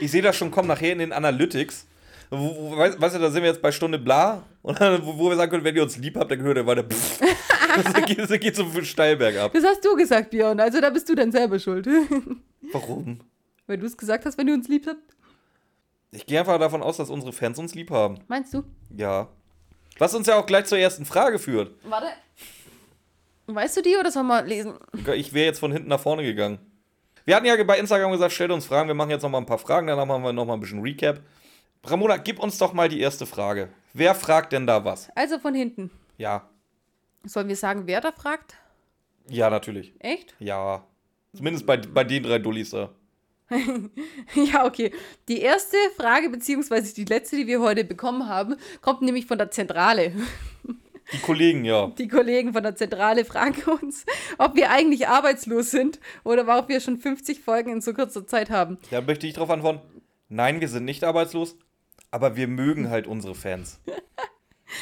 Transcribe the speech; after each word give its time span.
ich 0.00 0.10
sehe 0.10 0.22
das 0.22 0.36
schon 0.36 0.50
kommen 0.50 0.68
nachher 0.68 0.92
in 0.92 0.98
den 0.98 1.12
Analytics. 1.12 1.86
Wo, 2.30 2.36
wo, 2.36 2.76
weißt, 2.76 3.00
weißt 3.00 3.16
du, 3.16 3.20
da 3.20 3.30
sind 3.30 3.42
wir 3.42 3.50
jetzt 3.50 3.62
bei 3.62 3.72
Stunde 3.72 3.98
bla, 3.98 4.42
und 4.62 4.78
dann, 4.80 5.04
wo, 5.04 5.16
wo 5.16 5.30
wir 5.30 5.36
sagen 5.36 5.50
können, 5.50 5.64
wenn 5.64 5.76
ihr 5.76 5.82
uns 5.82 5.96
lieb 5.96 6.16
habt, 6.16 6.30
dann 6.30 6.38
gehört 6.38 6.58
ihr 6.58 6.66
weiter. 6.66 6.84
Pff. 6.84 7.20
das, 7.82 7.94
geht, 8.04 8.18
das 8.18 8.40
geht 8.40 8.54
so 8.54 8.66
steil 8.82 9.16
bergab. 9.16 9.52
Das 9.52 9.64
hast 9.64 9.84
du 9.84 9.96
gesagt, 9.96 10.30
Björn. 10.30 10.60
Also 10.60 10.80
da 10.80 10.90
bist 10.90 11.08
du 11.08 11.14
dann 11.14 11.32
selber 11.32 11.58
schuld. 11.58 11.88
Warum? 12.72 13.20
Weil 13.66 13.78
du 13.78 13.86
es 13.86 13.96
gesagt 13.96 14.26
hast, 14.26 14.36
wenn 14.36 14.46
du 14.46 14.54
uns 14.54 14.68
lieb 14.68 14.86
habt. 14.86 15.16
Ich 16.10 16.26
gehe 16.26 16.38
einfach 16.38 16.58
davon 16.58 16.82
aus, 16.82 16.96
dass 16.96 17.10
unsere 17.10 17.32
Fans 17.32 17.58
uns 17.58 17.74
lieb 17.74 17.90
haben. 17.90 18.18
Meinst 18.28 18.52
du? 18.54 18.62
Ja. 18.94 19.28
Was 19.98 20.14
uns 20.14 20.26
ja 20.26 20.36
auch 20.36 20.46
gleich 20.46 20.66
zur 20.66 20.78
ersten 20.78 21.04
Frage 21.04 21.38
führt. 21.38 21.72
Warte. 21.84 22.08
Weißt 23.46 23.76
du 23.78 23.82
die 23.82 23.96
oder 23.96 24.10
sollen 24.10 24.26
wir 24.26 24.42
lesen? 24.42 24.74
Ich 25.14 25.32
wäre 25.32 25.46
jetzt 25.46 25.60
von 25.60 25.72
hinten 25.72 25.88
nach 25.88 26.00
vorne 26.00 26.22
gegangen. 26.22 26.58
Wir 27.28 27.36
hatten 27.36 27.44
ja 27.44 27.62
bei 27.62 27.78
Instagram 27.78 28.10
gesagt, 28.12 28.32
stellt 28.32 28.50
uns 28.52 28.64
Fragen. 28.64 28.88
Wir 28.88 28.94
machen 28.94 29.10
jetzt 29.10 29.20
noch 29.20 29.28
mal 29.28 29.36
ein 29.36 29.44
paar 29.44 29.58
Fragen, 29.58 29.86
danach 29.86 30.06
machen 30.06 30.22
wir 30.22 30.32
noch 30.32 30.46
mal 30.46 30.54
ein 30.54 30.60
bisschen 30.60 30.80
Recap. 30.80 31.20
Ramona, 31.84 32.16
gib 32.16 32.38
uns 32.38 32.56
doch 32.56 32.72
mal 32.72 32.88
die 32.88 33.00
erste 33.00 33.26
Frage. 33.26 33.68
Wer 33.92 34.14
fragt 34.14 34.54
denn 34.54 34.66
da 34.66 34.82
was? 34.82 35.10
Also 35.14 35.38
von 35.38 35.52
hinten. 35.52 35.90
Ja. 36.16 36.48
Sollen 37.24 37.48
wir 37.48 37.56
sagen, 37.56 37.82
wer 37.84 38.00
da 38.00 38.12
fragt? 38.12 38.56
Ja, 39.28 39.50
natürlich. 39.50 39.92
Echt? 39.98 40.36
Ja. 40.38 40.86
Zumindest 41.34 41.66
bei, 41.66 41.76
bei 41.76 42.02
den 42.02 42.22
drei 42.22 42.38
Dullis 42.38 42.70
da. 42.70 42.94
ja, 44.34 44.64
okay. 44.64 44.90
Die 45.28 45.42
erste 45.42 45.76
Frage, 45.98 46.30
beziehungsweise 46.30 46.94
die 46.94 47.04
letzte, 47.04 47.36
die 47.36 47.46
wir 47.46 47.60
heute 47.60 47.84
bekommen 47.84 48.26
haben, 48.26 48.56
kommt 48.80 49.02
nämlich 49.02 49.26
von 49.26 49.36
der 49.36 49.50
Zentrale. 49.50 50.14
Die 51.12 51.18
Kollegen, 51.18 51.64
ja. 51.64 51.86
Die 51.98 52.08
Kollegen 52.08 52.52
von 52.52 52.62
der 52.62 52.76
Zentrale 52.76 53.24
fragen 53.24 53.62
uns, 53.82 54.04
ob 54.38 54.56
wir 54.56 54.70
eigentlich 54.70 55.08
arbeitslos 55.08 55.70
sind 55.70 56.00
oder 56.24 56.58
ob 56.58 56.68
wir 56.68 56.80
schon 56.80 56.98
50 56.98 57.40
Folgen 57.40 57.72
in 57.72 57.80
so 57.80 57.94
kurzer 57.94 58.26
Zeit 58.26 58.50
haben. 58.50 58.78
Da 58.90 59.00
möchte 59.00 59.26
ich 59.26 59.32
darauf 59.34 59.50
antworten: 59.50 59.80
Nein, 60.28 60.60
wir 60.60 60.68
sind 60.68 60.84
nicht 60.84 61.04
arbeitslos, 61.04 61.56
aber 62.10 62.36
wir 62.36 62.46
mögen 62.48 62.90
halt 62.90 63.06
unsere 63.06 63.34
Fans. 63.34 63.80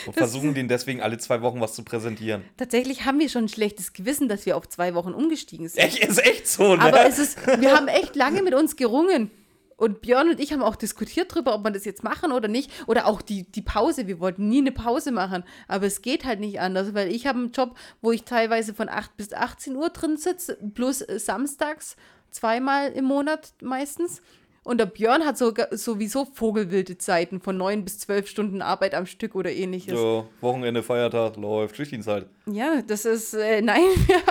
Und 0.04 0.16
Das- 0.16 0.30
versuchen 0.30 0.52
denen 0.54 0.68
deswegen 0.68 1.00
alle 1.00 1.16
zwei 1.18 1.42
Wochen 1.42 1.60
was 1.60 1.74
zu 1.74 1.84
präsentieren. 1.84 2.42
Tatsächlich 2.56 3.04
haben 3.04 3.20
wir 3.20 3.28
schon 3.28 3.44
ein 3.44 3.48
schlechtes 3.48 3.92
Gewissen, 3.92 4.28
dass 4.28 4.44
wir 4.44 4.56
auf 4.56 4.68
zwei 4.68 4.94
Wochen 4.94 5.12
umgestiegen 5.14 5.68
sind. 5.68 5.80
Echt, 5.80 5.98
ist 6.04 6.18
echt 6.26 6.48
so, 6.48 6.74
ne? 6.74 6.82
Aber 6.82 7.06
es 7.06 7.20
ist, 7.20 7.38
wir 7.60 7.70
haben 7.74 7.86
echt 7.86 8.16
lange 8.16 8.42
mit 8.42 8.52
uns 8.52 8.74
gerungen. 8.74 9.30
Und 9.76 10.00
Björn 10.00 10.30
und 10.30 10.40
ich 10.40 10.52
haben 10.52 10.62
auch 10.62 10.76
diskutiert 10.76 11.32
darüber, 11.32 11.54
ob 11.54 11.62
man 11.62 11.74
das 11.74 11.84
jetzt 11.84 12.02
machen 12.02 12.32
oder 12.32 12.48
nicht. 12.48 12.70
Oder 12.86 13.06
auch 13.06 13.20
die, 13.20 13.44
die 13.44 13.62
Pause. 13.62 14.06
Wir 14.06 14.20
wollten 14.20 14.48
nie 14.48 14.58
eine 14.58 14.72
Pause 14.72 15.12
machen. 15.12 15.44
Aber 15.68 15.86
es 15.86 16.00
geht 16.00 16.24
halt 16.24 16.40
nicht 16.40 16.60
anders, 16.60 16.94
weil 16.94 17.12
ich 17.12 17.26
habe 17.26 17.38
einen 17.38 17.52
Job, 17.52 17.76
wo 18.00 18.10
ich 18.10 18.24
teilweise 18.24 18.72
von 18.72 18.88
8 18.88 19.16
bis 19.16 19.32
18 19.34 19.76
Uhr 19.76 19.90
drin 19.90 20.16
sitze, 20.16 20.56
plus 20.74 21.02
äh, 21.02 21.18
samstags 21.18 21.96
zweimal 22.30 22.92
im 22.92 23.04
Monat 23.04 23.54
meistens. 23.62 24.22
Und 24.62 24.78
der 24.78 24.86
Björn 24.86 25.24
hat 25.24 25.38
sogar 25.38 25.68
sowieso 25.76 26.24
vogelwilde 26.24 26.98
Zeiten 26.98 27.40
von 27.40 27.56
9 27.56 27.84
bis 27.84 28.00
12 28.00 28.28
Stunden 28.28 28.62
Arbeit 28.62 28.96
am 28.96 29.06
Stück 29.06 29.36
oder 29.36 29.52
ähnliches. 29.52 29.94
so, 29.94 30.28
Wochenende, 30.40 30.82
Feiertag, 30.82 31.36
läuft, 31.36 31.76
Schichtdienstzeit. 31.76 32.26
Ja, 32.50 32.82
das 32.82 33.04
ist, 33.04 33.34
äh, 33.34 33.60
nein, 33.62 33.82
wir, 34.06 34.22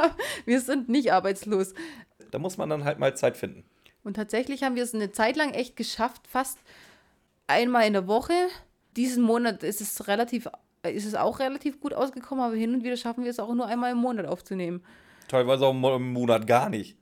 wir 0.46 0.60
sind 0.60 0.90
nicht 0.90 1.14
arbeitslos. 1.14 1.74
Da 2.32 2.40
muss 2.40 2.58
man 2.58 2.70
dann 2.70 2.84
halt 2.84 3.00
mal 3.00 3.16
Zeit 3.16 3.38
finden. 3.38 3.64
Und 4.06 4.14
tatsächlich 4.14 4.64
haben 4.64 4.76
wir 4.76 4.84
es 4.84 4.94
eine 4.96 5.12
Zeit 5.12 5.36
lang 5.36 5.52
echt 5.54 5.76
geschafft, 5.76 6.22
fast 6.30 6.60
einmal 7.48 7.86
in 7.88 7.94
der 7.94 8.08
Woche. 8.08 8.34
Diesen 8.96 9.24
Monat 9.24 9.64
ist 9.64 9.82
es 9.82 10.08
relativ, 10.08 10.48
ist 10.88 11.06
es 11.06 11.16
auch 11.16 11.40
relativ 11.40 11.82
gut 11.82 11.94
ausgekommen, 11.94 12.44
aber 12.46 12.56
hin 12.56 12.74
und 12.74 12.84
wieder 12.84 12.96
schaffen 12.98 13.24
wir 13.24 13.32
es 13.32 13.40
auch 13.40 13.54
nur 13.54 13.66
einmal 13.68 13.92
im 13.92 13.98
Monat 13.98 14.26
aufzunehmen. 14.26 14.84
Teilweise 15.28 15.66
auch 15.66 15.72
im 15.96 16.14
Monat 16.14 16.48
gar 16.48 16.70
nicht. 16.70 16.98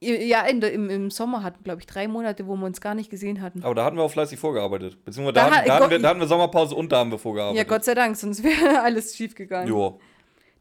Ja, 0.00 0.42
in 0.42 0.60
der, 0.60 0.72
im, 0.72 0.90
im 0.90 1.10
Sommer 1.10 1.42
hatten, 1.42 1.64
glaube 1.64 1.80
ich, 1.80 1.86
drei 1.86 2.08
Monate, 2.08 2.46
wo 2.46 2.56
wir 2.56 2.66
uns 2.66 2.80
gar 2.80 2.94
nicht 2.94 3.10
gesehen 3.10 3.40
hatten. 3.40 3.62
Aber 3.64 3.74
da 3.74 3.84
hatten 3.84 3.96
wir 3.96 4.02
auch 4.02 4.10
fleißig 4.10 4.38
vorgearbeitet. 4.38 5.02
Beziehungsweise 5.04 5.32
Da 5.34 5.40
da, 5.40 5.46
hatten, 5.46 5.56
hat- 5.60 5.68
da, 5.68 5.74
hatten 5.80 5.90
wir, 5.90 5.98
da 5.98 6.08
hatten 6.10 6.20
wir 6.20 6.26
Sommerpause 6.26 6.74
und 6.74 6.92
da 6.92 6.98
haben 6.98 7.10
wir 7.10 7.18
vorgearbeitet. 7.18 7.56
Ja, 7.58 7.64
Gott 7.64 7.84
sei 7.84 7.94
Dank, 7.94 8.16
sonst 8.16 8.42
wäre 8.44 8.80
alles 8.82 9.16
schief 9.16 9.34
gegangen. 9.34 9.68
Jo. 9.68 9.98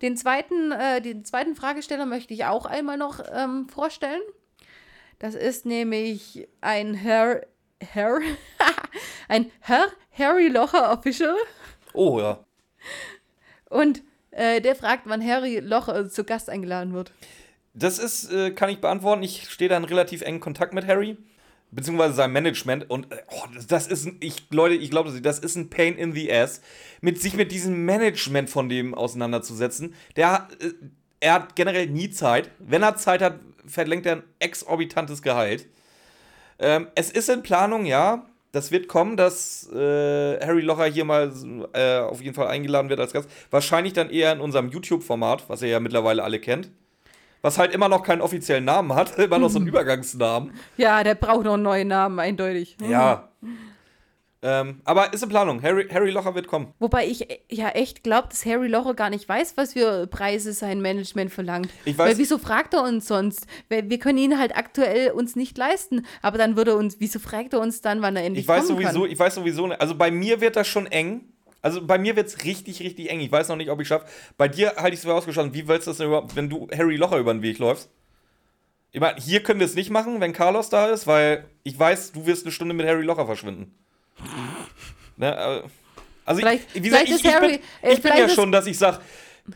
Den 0.01 0.17
zweiten, 0.17 0.71
äh, 0.71 1.01
den 1.01 1.23
zweiten 1.25 1.55
Fragesteller 1.55 2.05
möchte 2.05 2.33
ich 2.33 2.45
auch 2.45 2.65
einmal 2.65 2.97
noch 2.97 3.19
ähm, 3.33 3.67
vorstellen. 3.69 4.21
Das 5.23 5.35
ist 5.35 5.65
nämlich 5.65 6.49
ein 6.59 6.95
Herr, 6.95 7.45
Herr, 7.79 8.19
ein 9.29 9.49
Herr 9.61 9.87
Harry 10.11 10.49
Locher 10.49 10.91
Official. 10.91 11.37
Oh 11.93 12.19
ja. 12.19 12.43
Und 13.69 14.03
äh, 14.31 14.59
der 14.59 14.75
fragt, 14.75 15.03
wann 15.05 15.25
Harry 15.25 15.59
Locher 15.61 16.09
zu 16.09 16.25
Gast 16.25 16.49
eingeladen 16.49 16.91
wird. 16.91 17.13
Das 17.73 17.99
ist, 17.99 18.33
äh, 18.33 18.51
kann 18.51 18.69
ich 18.69 18.81
beantworten. 18.81 19.23
Ich 19.23 19.49
stehe 19.49 19.69
da 19.69 19.77
in 19.77 19.85
relativ 19.85 20.23
engen 20.23 20.41
Kontakt 20.41 20.73
mit 20.73 20.85
Harry. 20.87 21.15
Beziehungsweise 21.71 22.15
seinem 22.15 22.33
Management. 22.33 22.89
Und 22.89 23.09
äh, 23.13 23.23
oh, 23.31 23.45
das- 23.55 23.67
das 23.67 23.87
ist 23.87 24.05
ein, 24.05 24.17
ich, 24.19 24.43
Leute, 24.51 24.75
ich 24.75 24.91
glaube, 24.91 25.09
das 25.21 25.39
ist 25.39 25.55
ein 25.55 25.69
Pain 25.69 25.95
in 25.97 26.11
the 26.11 26.33
ass, 26.33 26.59
mit 26.99 27.21
sich 27.21 27.35
mit 27.35 27.53
diesem 27.53 27.85
Management 27.85 28.49
von 28.49 28.67
dem 28.67 28.93
auseinanderzusetzen. 28.93 29.95
Der, 30.17 30.49
äh, 30.59 30.71
er 31.21 31.33
hat 31.35 31.55
generell 31.55 31.87
nie 31.87 32.09
Zeit. 32.09 32.51
Wenn 32.59 32.83
er 32.83 32.97
Zeit 32.97 33.21
hat, 33.21 33.39
verlängert 33.65 34.05
er 34.05 34.15
ein 34.17 34.23
exorbitantes 34.39 35.21
Gehalt. 35.21 35.67
Ähm, 36.59 36.87
es 36.95 37.11
ist 37.11 37.29
in 37.29 37.43
Planung, 37.43 37.85
ja. 37.85 38.25
Das 38.51 38.71
wird 38.71 38.87
kommen, 38.87 39.17
dass 39.17 39.67
äh, 39.73 40.39
Harry 40.45 40.61
Locher 40.61 40.85
hier 40.85 41.05
mal 41.05 41.33
äh, 41.73 41.99
auf 41.99 42.21
jeden 42.21 42.35
Fall 42.35 42.47
eingeladen 42.47 42.87
wird 42.87 42.99
als 42.99 43.11
Gast. 43.11 43.27
Wahrscheinlich 43.49 43.93
dann 43.93 44.11
eher 44.11 44.31
in 44.31 44.39
unserem 44.39 44.69
YouTube-Format, 44.69 45.49
was 45.49 45.63
ihr 45.63 45.69
ja 45.69 45.79
mittlerweile 45.79 46.23
alle 46.23 46.39
kennt. 46.39 46.69
Was 47.41 47.57
halt 47.57 47.73
immer 47.73 47.89
noch 47.89 48.03
keinen 48.03 48.21
offiziellen 48.21 48.63
Namen 48.63 48.93
hat, 48.93 49.17
immer 49.17 49.39
noch 49.39 49.49
so 49.49 49.57
einen 49.57 49.67
Übergangsnamen. 49.69 50.53
Ja, 50.77 51.03
der 51.03 51.15
braucht 51.15 51.45
noch 51.45 51.55
einen 51.55 51.63
neuen 51.63 51.87
Namen, 51.87 52.19
eindeutig. 52.19 52.77
Ja. 52.87 53.29
Ähm, 54.45 54.81
aber 54.83 55.13
ist 55.13 55.23
in 55.23 55.29
Planung. 55.29 55.61
Harry, 55.63 55.87
Harry 55.89 56.11
Locher 56.11 56.35
wird 56.35 56.47
kommen. 56.47 56.73
Wobei 56.79 57.07
ich 57.07 57.29
äh, 57.29 57.39
ja 57.49 57.69
echt 57.69 58.03
glaube, 58.03 58.27
dass 58.27 58.45
Harry 58.45 58.67
Locher 58.67 58.93
gar 58.93 59.09
nicht 59.09 59.27
weiß, 59.29 59.55
was 59.55 59.71
für 59.73 60.05
Preise 60.07 60.51
sein 60.51 60.81
Management 60.81 61.31
verlangt. 61.31 61.69
Ich 61.85 61.95
weiß- 61.95 61.97
Weil 61.99 62.17
wieso 62.17 62.37
fragt 62.37 62.73
er 62.73 62.83
uns 62.83 63.07
sonst? 63.07 63.47
Weil 63.69 63.89
wir 63.89 63.99
können 63.99 64.17
ihn 64.17 64.37
halt 64.37 64.55
aktuell 64.57 65.11
uns 65.11 65.37
nicht 65.37 65.57
leisten. 65.57 66.05
Aber 66.21 66.37
dann 66.37 66.57
würde 66.57 66.71
er 66.71 66.77
uns, 66.77 66.97
wieso 66.99 67.19
fragt 67.19 67.53
er 67.53 67.61
uns 67.61 67.79
dann, 67.81 68.01
wann 68.01 68.17
er 68.17 68.23
endlich 68.25 68.43
Ich 68.43 68.47
weiß 68.49 68.65
kommen 68.67 68.79
sowieso, 68.79 69.01
kann? 69.03 69.11
ich 69.11 69.17
weiß 69.19 69.35
sowieso, 69.35 69.67
nicht- 69.67 69.79
also 69.79 69.95
bei 69.95 70.11
mir 70.11 70.41
wird 70.41 70.57
das 70.57 70.67
schon 70.67 70.87
eng. 70.87 71.21
Also 71.61 71.85
bei 71.87 71.97
mir 71.97 72.17
wird 72.17 72.27
es 72.27 72.43
richtig, 72.43 72.81
richtig 72.81 73.09
eng. 73.09 73.21
Ich 73.21 73.31
weiß 73.31 73.47
noch 73.47 73.55
nicht, 73.55 73.69
ob 73.69 73.79
ich 73.79 73.87
schaffe. 73.87 74.05
Bei 74.35 74.49
dir 74.49 74.73
halte 74.75 74.89
ich 74.95 74.99
es 74.99 75.05
für 75.05 75.13
ausgeschlossen. 75.13 75.53
Wie 75.53 75.65
willst 75.69 75.87
du 75.87 75.91
das 75.91 75.97
denn 75.99 76.07
überhaupt, 76.07 76.35
wenn 76.35 76.49
du 76.49 76.67
Harry 76.77 76.97
Locher 76.97 77.17
über 77.17 77.33
den 77.33 77.41
Weg 77.41 77.57
läufst? 77.59 77.89
Ich 78.91 78.99
meine, 78.99 79.17
hier 79.19 79.41
können 79.41 79.59
wir 79.61 79.65
es 79.65 79.73
nicht 79.75 79.89
machen, 79.89 80.19
wenn 80.19 80.33
Carlos 80.33 80.69
da 80.69 80.87
ist, 80.89 81.07
weil 81.07 81.45
ich 81.63 81.79
weiß, 81.79 82.11
du 82.11 82.25
wirst 82.25 82.43
eine 82.45 82.51
Stunde 82.51 82.73
mit 82.73 82.85
Harry 82.85 83.03
Locher 83.03 83.25
verschwinden. 83.25 83.73
Ne, 85.17 85.27
äh, 85.35 85.61
also 86.25 86.39
Vielleicht- 86.39 86.67
ich, 86.73 86.83
wie 86.83 86.89
gesagt, 86.89 87.09
ich, 87.09 87.15
ich 87.25 87.33
Harry- 87.33 87.47
bin, 87.47 87.59
äh, 87.89 87.93
ich 87.93 88.01
bin 88.01 88.11
ja 88.17 88.29
schon, 88.29 88.51
dass 88.51 88.65
ich 88.65 88.77
sage, 88.77 88.99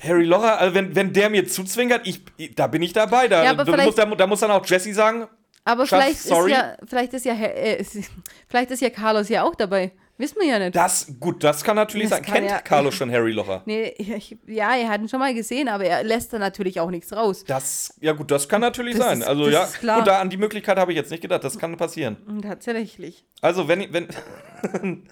Harry 0.02 0.26
Locher, 0.26 0.60
also 0.60 0.76
wenn, 0.76 0.96
wenn 0.96 1.14
der 1.14 1.30
mir 1.30 1.48
zuzwinkert, 1.48 2.06
ich, 2.06 2.22
da 2.56 2.68
bin 2.68 2.82
ich 2.82 2.92
dabei. 2.94 3.28
Da, 3.30 3.44
Ja, 3.44 3.54
da, 3.54 3.86
muss, 3.86 3.96
da, 3.96 4.06
da 4.06 4.28
muss 4.28 4.40
dann 4.42 4.52
auch 4.52 4.66
Jesse 4.66 4.94
sagen, 4.94 5.28
Aber 5.64 5.86
Schatz, 5.88 6.02
vielleicht 6.04 6.20
sorry. 6.24 6.52
ist 6.52 6.58
ja, 6.58 6.78
vielleicht 6.86 7.14
ist 7.14 7.26
ja, 7.26 7.34
äh, 7.36 7.84
vielleicht 8.50 8.72
ist 8.72 8.82
ja 8.82 8.90
Carlos 8.90 9.30
ja 9.30 9.44
auch 9.44 9.56
dabei. 9.56 9.92
Wissen 10.20 10.38
wir 10.42 10.48
ja 10.48 10.58
nicht. 10.60 10.76
das, 10.76 11.14
gut, 11.20 11.44
das 11.44 11.64
kann 11.64 11.76
natürlich 11.76 12.10
Das 12.10 12.18
sein. 12.18 12.26
kann 12.26 12.34
Kennt 12.36 12.50
ja- 12.50 12.60
Carlos 12.62 12.96
schon 12.96 13.12
Harry 13.12 13.32
Locher? 13.32 13.62
Nee, 13.66 13.94
ich, 13.98 14.36
ja, 14.48 14.76
er 14.76 14.90
hat 14.90 15.02
ihn 15.02 15.10
schon 15.10 15.20
mal 15.20 15.34
gesehen, 15.34 15.68
aber 15.70 15.86
er 15.86 16.04
lässt 16.04 16.34
da 16.34 16.40
natürlich 16.40 16.80
auch 16.80 16.90
nichts 16.90 17.14
raus. 17.16 17.44
Das, 17.46 17.94
ja 18.02 18.14
gut, 18.14 18.32
das 18.32 18.50
kann 18.50 18.62
natürlich 18.62 18.96
Das 18.98 19.06
sein. 19.06 19.22
ist- 19.22 19.28
also 19.28 19.48
ja, 19.50 19.68
und 19.98 20.08
da 20.08 20.20
an 20.20 20.30
die 20.30 20.38
Möglichkeit 20.38 20.78
habe 20.80 20.92
ich 20.92 20.96
jetzt 20.98 21.12
nicht 21.12 21.22
gedacht. 21.22 21.44
Das 21.44 21.60
kann 21.60 21.78
passieren. 21.78 22.18
Und 22.28 22.42
Tatsächlich. 22.42 23.26
Also 23.42 23.68
wenn, 23.68 23.94
wenn, 23.94 24.08
wenn, 24.82 25.04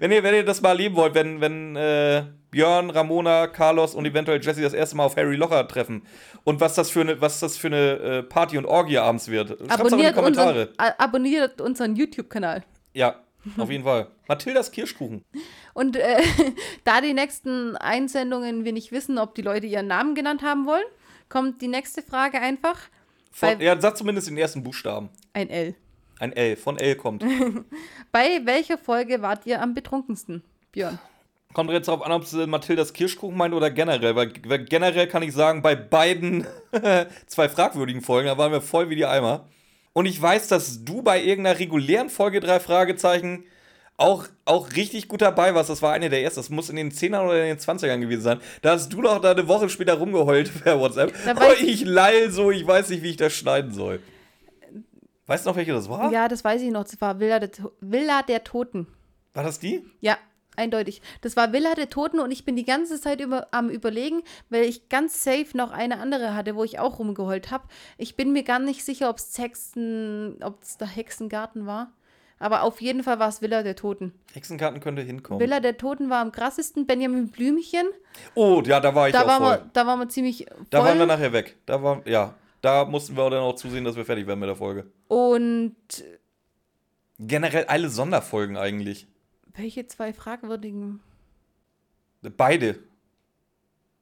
wenn, 0.00 0.12
ihr, 0.12 0.22
wenn 0.22 0.34
ihr 0.34 0.44
das 0.44 0.60
mal 0.62 0.70
erleben 0.70 0.96
wollt, 0.96 1.14
wenn, 1.14 1.40
wenn 1.40 1.76
äh, 1.76 2.24
Björn, 2.50 2.90
Ramona, 2.90 3.46
Carlos 3.48 3.94
und 3.94 4.06
eventuell 4.06 4.40
Jesse 4.42 4.62
das 4.62 4.72
erste 4.72 4.96
Mal 4.96 5.04
auf 5.04 5.16
Harry 5.16 5.36
Locher 5.36 5.66
treffen 5.68 6.02
und 6.44 6.60
was 6.60 6.74
das 6.74 6.88
für 6.90 7.02
eine, 7.02 7.20
was 7.20 7.40
das 7.40 7.56
für 7.58 7.66
eine 7.66 7.76
äh, 7.98 8.22
Party 8.22 8.56
und 8.56 8.64
Orgie 8.64 8.96
abends 8.98 9.28
wird, 9.28 9.50
schreibt's 9.58 9.76
doch 9.90 9.98
in 9.98 10.06
die 10.06 10.12
Kommentare. 10.12 10.68
unseren, 10.68 10.94
abonniert 10.98 11.60
unseren 11.60 11.94
YouTube-Kanal. 11.96 12.64
Ja, 12.94 13.16
auf 13.56 13.70
jeden 13.70 13.84
Fall. 13.84 14.08
Mathildas 14.26 14.70
Kirschkuchen. 14.70 15.24
Und 15.74 15.96
äh, 15.96 16.22
da 16.84 17.00
die 17.00 17.14
nächsten 17.14 17.76
Einsendungen 17.76 18.64
wir 18.64 18.72
nicht 18.72 18.92
wissen, 18.92 19.18
ob 19.18 19.34
die 19.34 19.42
Leute 19.42 19.66
ihren 19.66 19.86
Namen 19.86 20.14
genannt 20.14 20.42
haben 20.42 20.66
wollen, 20.66 20.84
kommt 21.28 21.62
die 21.62 21.68
nächste 21.68 22.02
Frage 22.02 22.40
einfach. 22.40 22.78
Von, 23.30 23.60
ja, 23.60 23.80
sag 23.80 23.96
zumindest 23.96 24.28
den 24.28 24.36
ersten 24.36 24.62
Buchstaben. 24.62 25.10
Ein 25.32 25.50
L. 25.50 25.74
Ein 26.18 26.32
L, 26.32 26.56
von 26.56 26.78
L 26.78 26.96
kommt. 26.96 27.24
Bei 28.12 28.40
welcher 28.44 28.78
Folge 28.78 29.22
wart 29.22 29.46
ihr 29.46 29.62
am 29.62 29.74
betrunkensten, 29.74 30.42
Björn? 30.72 30.98
Kommt 31.52 31.70
jetzt 31.70 31.88
darauf 31.88 32.04
an, 32.04 32.12
ob 32.12 32.24
sie 32.24 32.46
Mathildas 32.46 32.92
Kirschkuchen 32.92 33.36
meint 33.36 33.54
oder 33.54 33.70
generell. 33.70 34.16
Weil, 34.16 34.32
weil 34.46 34.64
generell 34.64 35.06
kann 35.06 35.22
ich 35.22 35.32
sagen, 35.32 35.62
bei 35.62 35.76
beiden 35.76 36.46
zwei 37.26 37.48
fragwürdigen 37.48 38.02
Folgen, 38.02 38.26
da 38.26 38.36
waren 38.36 38.52
wir 38.52 38.60
voll 38.60 38.90
wie 38.90 38.96
die 38.96 39.06
Eimer. 39.06 39.46
Und 39.98 40.06
ich 40.06 40.22
weiß, 40.22 40.46
dass 40.46 40.84
du 40.84 41.02
bei 41.02 41.20
irgendeiner 41.20 41.58
regulären 41.58 42.08
Folge 42.08 42.38
drei 42.38 42.60
Fragezeichen 42.60 43.42
auch, 43.96 44.28
auch 44.44 44.70
richtig 44.76 45.08
gut 45.08 45.22
dabei 45.22 45.56
warst. 45.56 45.70
Das 45.70 45.82
war 45.82 45.92
eine 45.92 46.08
der 46.08 46.22
ersten. 46.22 46.38
Das 46.38 46.50
muss 46.50 46.70
in 46.70 46.76
den 46.76 46.92
10ern 46.92 47.24
oder 47.24 47.42
in 47.42 47.48
den 47.48 47.58
20ern 47.58 47.98
gewesen 47.98 48.22
sein. 48.22 48.40
Da 48.62 48.74
hast 48.74 48.92
du 48.92 49.02
noch 49.02 49.20
da 49.20 49.32
eine 49.32 49.48
Woche 49.48 49.68
später 49.68 49.94
rumgeheult 49.94 50.62
per 50.62 50.78
WhatsApp. 50.78 51.12
Oh, 51.34 51.52
ich 51.60 51.84
lall 51.84 52.30
so, 52.30 52.52
ich 52.52 52.64
weiß 52.64 52.90
nicht, 52.90 53.02
wie 53.02 53.10
ich 53.10 53.16
das 53.16 53.32
schneiden 53.32 53.72
soll. 53.72 53.98
Weißt 55.26 55.44
du 55.44 55.50
noch, 55.50 55.56
welche 55.56 55.72
das 55.72 55.88
war? 55.88 56.12
Ja, 56.12 56.28
das 56.28 56.44
weiß 56.44 56.62
ich 56.62 56.70
noch. 56.70 56.84
Das 56.84 57.00
war 57.00 57.18
Villa 57.18 57.40
Villa 57.80 58.22
der 58.22 58.44
Toten. 58.44 58.86
War 59.34 59.42
das 59.42 59.58
die? 59.58 59.84
Ja, 60.00 60.16
eindeutig. 60.58 61.00
Das 61.22 61.36
war 61.36 61.52
Villa 61.52 61.74
der 61.74 61.88
Toten 61.88 62.20
und 62.20 62.30
ich 62.30 62.44
bin 62.44 62.56
die 62.56 62.64
ganze 62.64 63.00
Zeit 63.00 63.20
über, 63.20 63.48
am 63.52 63.70
Überlegen, 63.70 64.22
weil 64.50 64.64
ich 64.64 64.88
ganz 64.88 65.24
safe 65.24 65.56
noch 65.56 65.70
eine 65.70 65.98
andere 65.98 66.34
hatte, 66.34 66.54
wo 66.54 66.64
ich 66.64 66.78
auch 66.78 66.98
rumgeheult 66.98 67.50
habe. 67.50 67.64
Ich 67.96 68.16
bin 68.16 68.32
mir 68.32 68.42
gar 68.42 68.58
nicht 68.58 68.84
sicher, 68.84 69.08
ob 69.08 69.16
es 69.16 69.38
Hexen, 69.38 70.36
ob 70.42 70.62
es 70.62 70.76
der 70.76 70.88
Hexengarten 70.88 71.66
war. 71.66 71.92
Aber 72.40 72.62
auf 72.62 72.80
jeden 72.80 73.02
Fall 73.02 73.18
war 73.18 73.28
es 73.28 73.42
Villa 73.42 73.62
der 73.62 73.74
Toten. 73.74 74.12
Hexenkarten 74.32 74.80
könnte 74.80 75.02
hinkommen. 75.02 75.40
Villa 75.40 75.58
der 75.58 75.76
Toten 75.76 76.08
war 76.08 76.20
am 76.20 76.30
krassesten. 76.30 76.86
Benjamin 76.86 77.30
Blümchen, 77.30 77.86
oh, 78.34 78.62
ja, 78.64 78.78
da 78.78 78.94
war 78.94 79.08
ich 79.08 79.12
da 79.12 79.22
auch 79.22 79.26
waren, 79.26 79.42
voll. 79.42 79.56
wir, 79.56 79.70
da 79.72 79.86
waren 79.86 79.98
wir 79.98 80.08
ziemlich 80.08 80.46
voll. 80.48 80.66
Da 80.70 80.84
waren 80.84 80.98
wir 80.98 81.06
nachher 81.06 81.32
weg. 81.32 81.56
Da 81.66 81.82
war, 81.82 82.06
ja, 82.06 82.34
da 82.60 82.84
mussten 82.84 83.16
wir 83.16 83.28
dann 83.30 83.40
auch 83.40 83.54
zusehen, 83.54 83.84
dass 83.84 83.96
wir 83.96 84.04
fertig 84.04 84.26
werden 84.26 84.38
mit 84.38 84.48
der 84.48 84.56
Folge. 84.56 84.86
und 85.08 85.74
Generell 87.20 87.64
alle 87.64 87.88
Sonderfolgen 87.88 88.56
eigentlich. 88.56 89.08
Welche 89.58 89.86
zwei 89.86 90.12
fragwürdigen? 90.12 91.00
Beide. 92.36 92.78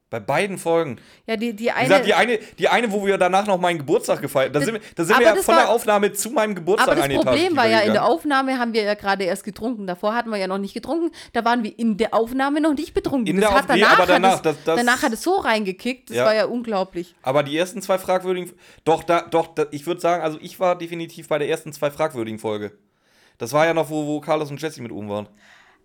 Bei 0.09 0.21
beiden 0.21 0.57
Folgen. 0.57 1.01
Ja, 1.25 1.35
die, 1.35 1.53
die 1.53 1.65
Wie 1.65 1.71
eine. 1.71 1.83
gesagt, 1.89 2.05
die 2.05 2.13
eine, 2.13 2.39
die 2.57 2.69
eine, 2.69 2.89
wo 2.93 3.05
wir 3.05 3.17
danach 3.17 3.45
noch 3.45 3.59
meinen 3.59 3.79
Geburtstag 3.79 4.21
gefeiert 4.21 4.55
Da 4.55 4.61
sind 4.61 4.75
wir, 4.75 4.81
da 4.95 5.03
sind 5.03 5.19
wir 5.19 5.25
ja 5.25 5.35
von 5.35 5.53
der 5.55 5.65
war- 5.65 5.69
Aufnahme 5.69 6.13
zu 6.13 6.29
meinem 6.29 6.55
Geburtstag 6.55 6.87
Aber 6.87 6.95
das 6.95 7.03
eine 7.03 7.15
Etage 7.15 7.25
Problem 7.25 7.57
war 7.57 7.67
ja, 7.67 7.79
in 7.81 7.91
der. 7.91 8.05
Aufnahme 8.05 8.57
haben 8.57 8.71
wir 8.71 8.83
ja 8.83 8.93
gerade 8.93 9.25
erst 9.25 9.43
getrunken. 9.43 9.85
Davor 9.85 10.15
hatten 10.15 10.29
wir 10.29 10.37
ja 10.37 10.47
noch 10.47 10.59
nicht 10.59 10.73
getrunken. 10.73 11.11
Da 11.33 11.43
waren 11.43 11.61
wir 11.65 11.77
in 11.77 11.97
der 11.97 12.13
Aufnahme 12.13 12.61
noch 12.61 12.73
nicht 12.73 12.93
betrunken. 12.93 13.27
In 13.27 13.41
das 13.41 13.49
der 13.49 13.57
hat 13.57 13.69
Auf- 13.69 13.75
nee, 13.75 13.81
danach, 13.81 13.97
aber 13.97 14.05
danach, 14.07 14.29
hat 14.29 14.35
es, 14.37 14.41
das- 14.43 14.63
das- 14.63 14.75
danach 14.77 15.03
hat 15.03 15.11
es 15.11 15.21
so 15.23 15.35
reingekickt. 15.39 16.09
Das 16.09 16.15
Ja. 16.17 16.25
war 16.25 16.33
ja 16.33 16.45
unglaublich. 16.45 17.13
Aber 17.21 17.43
die 17.43 17.57
ersten 17.57 17.81
zwei 17.81 17.97
fragwürdigen. 17.97 18.53
Doch, 18.85 19.03
da, 19.03 19.23
doch, 19.23 19.47
da, 19.55 19.65
ich 19.71 19.85
würde 19.87 19.99
sagen, 19.99 20.23
also 20.23 20.37
ich 20.41 20.57
war 20.61 20.77
definitiv 20.77 21.27
bei 21.27 21.37
der 21.37 21.49
ersten 21.49 21.73
zwei 21.73 21.91
fragwürdigen 21.91 22.39
Folge. 22.39 22.71
Das 23.37 23.53
war 23.53 23.65
ja 23.65 23.73
noch, 23.73 23.89
wo, 23.89 24.05
wo 24.05 24.19
Carlos 24.19 24.49
und 24.49 24.61
Jesse 24.61 24.81
mit 24.81 24.91
oben 24.91 25.09
waren. 25.09 25.27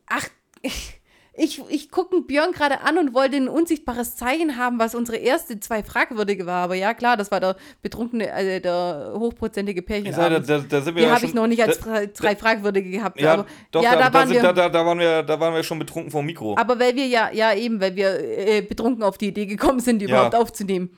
Ach, 0.06 0.26
ich, 1.34 1.62
ich 1.68 1.90
gucke 1.90 2.20
Björn 2.22 2.52
gerade 2.52 2.82
an 2.82 2.98
und 2.98 3.14
wollte 3.14 3.36
ein 3.36 3.48
unsichtbares 3.48 4.16
Zeichen 4.16 4.58
haben, 4.58 4.78
was 4.78 4.94
unsere 4.94 5.16
erste 5.16 5.58
zwei 5.60 5.82
fragwürdige 5.82 6.44
war. 6.44 6.64
Aber 6.64 6.74
ja, 6.74 6.92
klar, 6.92 7.16
das 7.16 7.30
war 7.30 7.40
der 7.40 7.56
betrunkene, 7.80 8.32
also 8.32 8.60
der 8.60 9.12
hochprozentige 9.16 9.82
Pärchen. 9.82 10.06
Ich 10.06 10.14
sag, 10.14 10.30
da, 10.30 10.38
da, 10.40 10.58
da 10.58 10.80
sind 10.82 10.94
wir 10.94 11.02
Die 11.02 11.08
ja 11.08 11.14
habe 11.14 11.24
ich 11.24 11.34
noch 11.34 11.46
nicht 11.46 11.62
als 11.62 11.78
da, 11.80 12.04
drei, 12.06 12.36
fragwürdige 12.36 12.90
gehabt. 12.90 13.20
Ja, 13.20 13.34
aber, 13.34 13.46
doch, 13.70 13.82
ja, 13.82 13.92
da, 13.92 13.98
da, 13.98 14.10
da, 14.10 14.14
waren 14.14 14.28
sind, 14.28 14.36
wir. 14.36 14.42
da, 14.42 14.52
da, 14.52 14.68
da, 14.68 14.86
waren 14.86 14.98
wir, 14.98 15.22
da 15.22 15.40
waren 15.40 15.54
wir 15.54 15.62
schon 15.62 15.78
betrunken 15.78 16.10
vom 16.10 16.26
Mikro. 16.26 16.56
Aber 16.58 16.78
weil 16.78 16.94
wir 16.96 17.06
ja, 17.06 17.30
ja 17.32 17.54
eben, 17.54 17.80
weil 17.80 17.96
wir 17.96 18.18
äh, 18.20 18.60
betrunken 18.62 19.02
auf 19.02 19.16
die 19.16 19.28
Idee 19.28 19.46
gekommen 19.46 19.80
sind, 19.80 20.00
die 20.00 20.06
Ja. 20.06 20.16
überhaupt 20.16 20.34
aufzunehmen. 20.34 20.90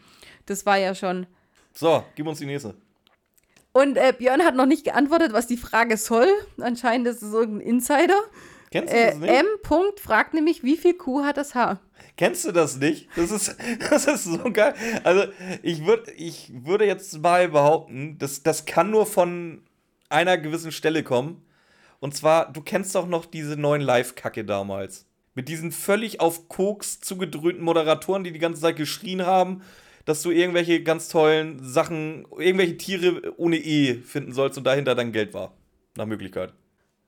Das 0.47 0.67
war 0.67 0.79
ja 0.79 0.95
schon. 0.95 1.27
So, 1.73 2.05
gib 2.17 2.27
uns 2.27 2.39
die 2.39 2.47
nächste. 2.47 2.75
Und 3.75 3.97
äh, 3.97 4.15
Björn 4.17 4.43
hat 4.45 4.55
noch 4.55 4.67
nicht 4.67 4.85
geantwortet, 4.85 5.33
was 5.33 5.49
die 5.49 5.57
Frage 5.57 5.97
soll. 5.97 6.29
Anscheinend 6.61 7.09
ist 7.09 7.23
es 7.23 7.33
irgendein 7.33 7.67
Insider. 7.69 8.21
Kennst 8.71 8.93
du 8.93 8.97
Äh, 8.97 9.07
das 9.11 9.17
nicht? 9.19 9.31
M. 9.31 9.47
Punkt 9.65 9.99
fragt 9.99 10.33
nämlich, 10.33 10.63
wie 10.63 10.77
viel 10.77 10.95
Kuh 10.95 11.25
hat 11.25 11.37
das 11.37 11.57
Haar? 11.57 11.81
Kennst 12.17 12.45
du 12.45 12.53
das 12.53 12.77
nicht? 12.77 13.09
Das 13.17 13.33
ist, 13.33 13.57
das 13.91 14.07
ist 14.07 14.25
so 14.25 14.39
geil. 14.53 14.75
Also, 15.03 15.25
ich, 15.63 15.85
würd, 15.85 16.07
ich 16.17 16.53
würde 16.55 16.87
jetzt 16.87 17.21
mal 17.21 17.49
behaupten, 17.49 18.17
das, 18.19 18.45
das 18.45 18.65
kann 18.65 18.91
nur 18.93 19.07
von 19.07 19.63
einer 20.09 20.39
gewissen 20.39 20.71
Stelle 20.71 21.03
kommen. 21.03 21.45
Und 21.99 22.15
zwar, 22.15 22.53
du 22.53 22.61
kennst 22.61 22.95
doch 22.95 23.09
noch 23.09 23.27
diese 23.27 23.57
neuen 23.57 23.83
Live-Kacke 23.83 24.45
damals. 24.45 25.07
Mit 25.35 25.49
diesen 25.49 25.73
völlig 25.73 26.21
auf 26.21 26.49
Koks 26.49 27.01
zugedröhnten 27.01 27.65
Moderatoren, 27.65 28.23
die 28.23 28.31
die 28.31 28.39
ganze 28.39 28.61
Zeit 28.63 28.77
geschrien 28.77 29.27
haben, 29.27 29.63
dass 30.05 30.23
du 30.23 30.31
irgendwelche 30.31 30.83
ganz 30.83 31.09
tollen 31.09 31.63
Sachen, 31.63 32.27
irgendwelche 32.39 32.77
Tiere 32.77 33.35
ohne 33.37 33.57
E 33.57 33.95
finden 33.95 34.33
sollst 34.33 34.59
und 34.59 34.65
dahinter 34.65 34.95
dann 34.95 35.13
Geld 35.13 35.35
war. 35.35 35.53
Nach 35.97 36.07
Möglichkeit. 36.07 36.53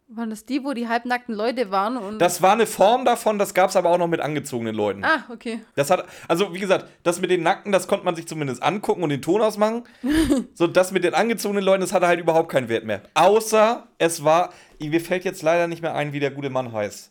Waren 0.08 0.30
das 0.30 0.44
die, 0.44 0.62
wo 0.62 0.72
die 0.72 0.86
halbnackten 0.86 1.34
Leute 1.34 1.72
waren? 1.72 1.96
Und 1.96 2.20
Das 2.20 2.40
war 2.40 2.52
eine 2.52 2.66
Form 2.66 3.04
davon, 3.04 3.40
das 3.40 3.54
gab 3.54 3.70
es 3.70 3.76
aber 3.76 3.90
auch 3.90 3.98
noch 3.98 4.06
mit 4.06 4.20
angezogenen 4.20 4.72
Leuten. 4.72 5.04
ah, 5.04 5.24
okay. 5.32 5.60
Das 5.74 5.90
hat, 5.90 6.06
also 6.28 6.54
wie 6.54 6.60
gesagt, 6.60 6.86
das 7.02 7.20
mit 7.20 7.30
den 7.30 7.42
Nackten, 7.42 7.72
das 7.72 7.88
konnte 7.88 8.04
man 8.04 8.14
sich 8.14 8.28
zumindest 8.28 8.62
angucken 8.62 9.02
und 9.02 9.08
den 9.08 9.20
Ton 9.20 9.40
ausmachen. 9.42 9.82
so, 10.54 10.68
das 10.68 10.92
mit 10.92 11.02
den 11.02 11.14
angezogenen 11.14 11.64
Leuten, 11.64 11.80
das 11.80 11.92
hatte 11.92 12.06
halt 12.06 12.20
überhaupt 12.20 12.52
keinen 12.52 12.68
Wert 12.68 12.84
mehr. 12.84 13.02
Außer 13.14 13.88
es 13.98 14.22
war, 14.22 14.52
mir 14.78 15.00
fällt 15.00 15.24
jetzt 15.24 15.42
leider 15.42 15.66
nicht 15.66 15.82
mehr 15.82 15.96
ein, 15.96 16.12
wie 16.12 16.20
der 16.20 16.30
gute 16.30 16.50
Mann 16.50 16.72
heißt. 16.72 17.10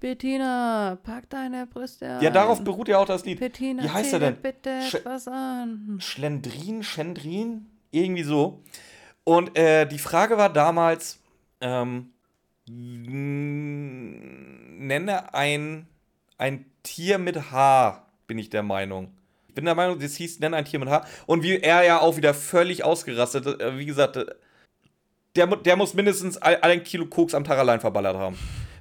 Bettina, 0.00 0.98
pack 1.02 1.28
deine 1.30 1.66
Brüste 1.66 2.04
Ja, 2.20 2.28
an. 2.28 2.32
darauf 2.34 2.62
beruht 2.62 2.88
ja 2.88 2.98
auch 2.98 3.06
das 3.06 3.24
Lied. 3.24 3.40
Bettina, 3.40 3.82
wie 3.82 3.88
heißt 3.90 4.12
er 4.12 4.18
denn? 4.20 4.36
bitte 4.36 4.70
Sch- 4.70 4.96
etwas 4.98 5.26
an. 5.28 5.98
Schlendrin, 6.00 6.82
Schendrin, 6.82 7.66
irgendwie 7.90 8.22
so. 8.22 8.62
Und 9.24 9.56
äh, 9.58 9.86
die 9.86 9.98
Frage 9.98 10.36
war 10.38 10.52
damals, 10.52 11.20
ähm, 11.60 12.10
nenne 14.78 15.34
ein, 15.34 15.86
ein 16.38 16.66
Tier 16.82 17.18
mit 17.18 17.50
H, 17.50 18.06
bin 18.26 18.38
ich 18.38 18.50
der 18.50 18.62
Meinung. 18.62 19.12
Ich 19.48 19.54
bin 19.54 19.64
der 19.64 19.74
Meinung, 19.74 19.98
das 19.98 20.14
hieß, 20.16 20.40
nenne 20.40 20.56
ein 20.56 20.64
Tier 20.66 20.78
mit 20.78 20.88
H. 20.88 21.04
Und 21.26 21.42
wie 21.42 21.56
er 21.58 21.82
ja 21.84 22.00
auch 22.00 22.16
wieder 22.16 22.34
völlig 22.34 22.84
ausgerastet, 22.84 23.46
äh, 23.60 23.78
wie 23.78 23.86
gesagt, 23.86 24.16
äh, 24.16 24.26
der, 25.34 25.46
der 25.48 25.76
muss 25.76 25.94
mindestens 25.94 26.36
ein, 26.38 26.62
ein 26.62 26.82
Kilo 26.84 27.06
Koks 27.06 27.34
am 27.34 27.44
Tag 27.44 27.58
allein 27.58 27.80
verballert 27.80 28.16
haben. 28.16 28.36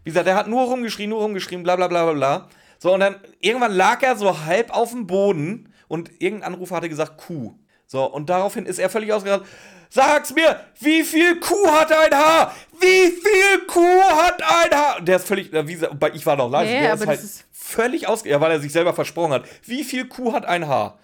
Wie 0.05 0.09
gesagt, 0.11 0.27
der 0.27 0.35
hat 0.35 0.47
nur 0.47 0.63
rumgeschrien, 0.63 1.09
nur 1.09 1.21
rumgeschrien, 1.21 1.63
bla 1.63 1.75
bla 1.75 1.87
bla 1.89 2.03
bla 2.05 2.13
bla. 2.13 2.49
So, 2.79 2.93
und 2.93 3.01
dann 3.01 3.15
irgendwann 3.39 3.73
lag 3.73 4.01
er 4.03 4.15
so 4.15 4.45
halb 4.45 4.69
auf 4.73 4.91
dem 4.91 5.07
Boden 5.07 5.73
und 5.89 6.09
irgendein 6.21 6.53
Anrufer 6.53 6.77
hatte 6.77 6.87
gesagt 6.89 7.17
Kuh. 7.17 7.55
So, 7.87 8.05
und 8.05 8.29
daraufhin 8.29 8.65
ist 8.65 8.79
er 8.79 8.89
völlig 8.89 9.11
ausgerastet. 9.11 9.47
Sag's 9.89 10.33
mir, 10.33 10.59
wie 10.79 11.03
viel 11.03 11.39
Kuh 11.39 11.67
hat 11.71 11.91
ein 11.91 12.13
Haar? 12.17 12.53
Wie 12.79 13.11
viel 13.11 13.65
Kuh 13.67 14.01
hat 14.11 14.41
ein 14.41 14.77
Haar? 14.77 15.01
Der 15.01 15.15
ist 15.17 15.27
völlig, 15.27 15.51
wie 15.51 15.79
ich 16.13 16.25
war 16.25 16.35
noch 16.35 16.49
leise, 16.49 16.73
Ja, 16.73 16.81
der 16.81 16.93
aber 16.93 17.01
ist 17.01 17.07
halt 17.07 17.19
ist- 17.23 17.45
völlig 17.51 18.07
ausge, 18.07 18.29
ja, 18.29 18.39
weil 18.41 18.51
er 18.51 18.59
sich 18.59 18.71
selber 18.71 18.93
versprochen 18.93 19.33
hat. 19.33 19.45
Wie 19.63 19.83
viel 19.83 20.07
Kuh 20.07 20.33
hat 20.33 20.45
ein 20.45 20.67
Haar? 20.67 20.99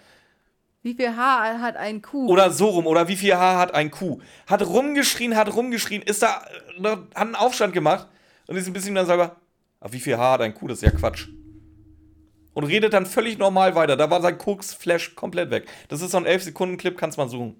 Wie 0.83 0.93
viel 0.95 1.15
Haar 1.15 1.59
hat 1.61 1.75
ein 1.75 2.01
Kuh? 2.01 2.27
Oder 2.27 2.49
so 2.51 2.67
rum, 2.69 2.85
oder 2.87 3.07
wie 3.07 3.15
viel 3.15 3.35
Haar 3.35 3.57
hat 3.57 3.73
ein 3.73 3.89
Kuh? 3.91 4.19
Hat 4.47 4.63
rumgeschrien, 4.65 5.35
hat 5.37 5.55
rumgeschrien, 5.55 6.01
ist 6.01 6.21
da, 6.23 6.43
äh, 6.83 6.87
hat 6.89 6.99
einen 7.15 7.35
Aufstand 7.35 7.73
gemacht 7.73 8.07
und 8.47 8.55
ist 8.57 8.67
ein 8.67 8.73
bisschen 8.73 8.95
dann 8.95 9.05
selber, 9.05 9.37
aber 9.79 9.93
wie 9.93 9.99
viel 9.99 10.17
Haar 10.17 10.33
hat 10.33 10.41
ein 10.41 10.53
Kuh? 10.53 10.67
Das 10.67 10.77
ist 10.79 10.83
ja 10.83 10.91
Quatsch. 10.91 11.27
Und 12.53 12.65
redet 12.65 12.91
dann 12.93 13.05
völlig 13.05 13.37
normal 13.37 13.75
weiter. 13.75 13.95
Da 13.95 14.09
war 14.09 14.21
sein 14.21 14.37
Koks-Flash 14.37 15.15
komplett 15.15 15.51
weg. 15.51 15.67
Das 15.87 16.01
ist 16.01 16.11
so 16.11 16.17
ein 16.17 16.25
11-Sekunden-Clip, 16.25 16.97
kannst 16.97 17.17
man 17.17 17.29
suchen. 17.29 17.55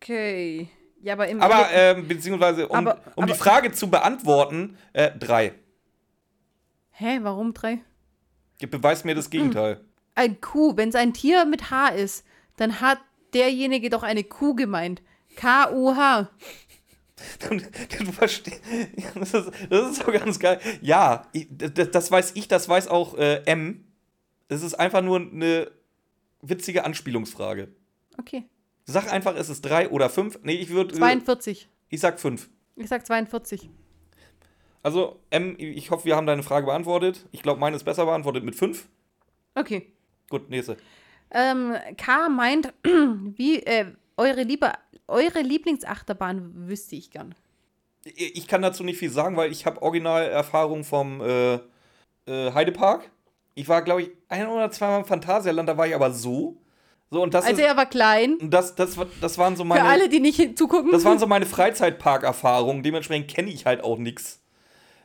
Okay. 0.00 0.68
Ja, 1.02 1.12
aber 1.12 1.28
im 1.28 1.40
Aber, 1.42 1.68
ähm, 1.72 2.08
beziehungsweise, 2.08 2.66
um, 2.68 2.76
Aber- 2.76 3.00
um 3.14 3.26
die 3.26 3.32
aber- 3.32 3.38
Frage 3.38 3.72
zu 3.72 3.90
beantworten, 3.90 4.78
äh, 4.94 5.10
drei. 5.16 5.52
Hä, 6.92 7.18
warum 7.22 7.52
drei? 7.52 7.80
Beweis 8.70 9.04
mir 9.04 9.14
das 9.14 9.28
Gegenteil. 9.28 9.82
Ein 10.14 10.40
Kuh, 10.40 10.76
wenn 10.76 10.88
es 10.88 10.94
ein 10.94 11.12
Tier 11.12 11.44
mit 11.44 11.70
H 11.70 11.88
ist, 11.88 12.24
dann 12.56 12.80
hat 12.80 12.98
derjenige 13.34 13.90
doch 13.90 14.02
eine 14.02 14.24
Kuh 14.24 14.54
gemeint. 14.54 15.02
K-U-H. 15.36 16.30
Du 17.98 18.12
verstehst. 18.12 18.60
Das 19.14 19.32
ist, 19.32 19.50
das 19.70 19.90
ist 19.90 20.04
so 20.04 20.12
ganz 20.12 20.38
geil. 20.38 20.60
Ja, 20.82 21.26
das, 21.50 21.90
das 21.90 22.10
weiß 22.10 22.32
ich, 22.34 22.46
das 22.48 22.68
weiß 22.68 22.88
auch 22.88 23.14
äh, 23.16 23.42
M. 23.46 23.84
Es 24.48 24.62
ist 24.62 24.74
einfach 24.74 25.02
nur 25.02 25.20
eine 25.20 25.70
witzige 26.42 26.84
Anspielungsfrage. 26.84 27.68
Okay. 28.18 28.44
Sag 28.84 29.12
einfach, 29.12 29.34
es 29.34 29.48
ist 29.48 29.62
drei 29.62 29.88
oder 29.88 30.10
fünf. 30.10 30.38
Nee, 30.42 30.54
ich 30.54 30.70
würde. 30.70 30.94
Äh, 30.94 30.98
42. 30.98 31.68
ich 31.88 32.00
sag 32.00 32.20
fünf. 32.20 32.48
Ich 32.76 32.88
sag 32.88 33.06
42. 33.06 33.70
Also, 34.82 35.18
M, 35.30 35.56
ich 35.58 35.90
hoffe, 35.90 36.04
wir 36.04 36.14
haben 36.14 36.26
deine 36.26 36.44
Frage 36.44 36.66
beantwortet. 36.66 37.26
Ich 37.32 37.42
glaube, 37.42 37.58
meine 37.58 37.74
ist 37.74 37.84
besser 37.84 38.04
beantwortet 38.04 38.44
mit 38.44 38.54
fünf. 38.54 38.86
Okay. 39.54 39.92
Gut, 40.28 40.48
nächste. 40.50 40.76
Ähm, 41.30 41.74
K 41.96 42.28
meint, 42.28 42.72
wie, 42.84 43.62
äh, 43.64 43.86
eure, 44.16 44.42
Liebe, 44.42 44.72
eure 45.08 45.40
Lieblingsachterbahn 45.40 46.68
wüsste 46.68 46.96
ich 46.96 47.10
gern. 47.10 47.34
Ich 48.04 48.46
kann 48.46 48.62
dazu 48.62 48.84
nicht 48.84 48.98
viel 48.98 49.10
sagen, 49.10 49.36
weil 49.36 49.50
ich 49.50 49.66
habe 49.66 49.82
Originalerfahrung 49.82 50.84
vom 50.84 51.20
äh, 51.20 51.54
äh, 52.26 52.52
Heidepark. 52.52 53.10
Ich 53.54 53.68
war, 53.68 53.82
glaube 53.82 54.02
ich, 54.02 54.10
ein 54.28 54.46
oder 54.46 54.70
zweimal 54.70 55.00
im 55.00 55.04
Phantasialand, 55.06 55.68
da 55.68 55.76
war 55.76 55.86
ich 55.86 55.94
aber 55.94 56.12
so. 56.12 56.56
So, 57.10 57.22
und 57.22 57.34
das 57.34 57.44
Also 57.46 57.60
ist. 57.60 57.66
er 57.66 57.76
war 57.76 57.86
klein. 57.86 58.34
Und 58.36 58.50
das, 58.50 58.74
das, 58.74 58.96
das 59.20 59.38
waren 59.38 59.56
so 59.56 59.62
Für 59.62 59.68
meine. 59.68 59.84
alle, 59.84 60.08
die 60.08 60.20
nicht 60.20 60.58
zugucken. 60.58 60.90
Das 60.92 61.04
waren 61.04 61.18
so 61.18 61.26
meine 61.26 61.46
Freizeitparkerfahrungen. 61.46 62.82
Dementsprechend 62.82 63.28
kenne 63.28 63.50
ich 63.50 63.64
halt 63.64 63.82
auch 63.82 63.98
nichts. 63.98 64.40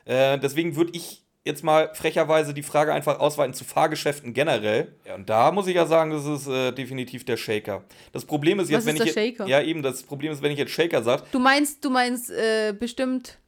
Äh, 0.04 0.38
deswegen 0.38 0.74
würde 0.76 0.92
ich 0.94 1.21
jetzt 1.44 1.64
mal 1.64 1.90
frecherweise 1.94 2.54
die 2.54 2.62
Frage 2.62 2.92
einfach 2.92 3.18
ausweiten 3.18 3.52
zu 3.54 3.64
Fahrgeschäften 3.64 4.32
generell. 4.34 4.94
Ja, 5.06 5.16
und 5.16 5.28
da 5.28 5.50
muss 5.50 5.66
ich 5.66 5.74
ja 5.74 5.86
sagen, 5.86 6.10
das 6.12 6.24
ist 6.24 6.46
äh, 6.46 6.72
definitiv 6.72 7.24
der 7.24 7.36
Shaker. 7.36 7.82
Das 8.12 8.24
Problem 8.24 8.60
ist 8.60 8.70
jetzt, 8.70 8.78
Was 8.80 8.86
wenn 8.86 8.96
ist 8.96 9.06
ich. 9.08 9.14
der 9.14 9.24
je- 9.24 9.30
Shaker? 9.32 9.48
Ja, 9.48 9.60
eben, 9.62 9.82
das 9.82 10.02
Problem 10.04 10.32
ist, 10.32 10.40
wenn 10.42 10.52
ich 10.52 10.58
jetzt 10.58 10.70
Shaker 10.72 11.02
sage, 11.02 11.22
Du 11.32 11.38
meinst, 11.40 11.84
du 11.84 11.90
meinst 11.90 12.30
äh, 12.30 12.72
bestimmt 12.78 13.38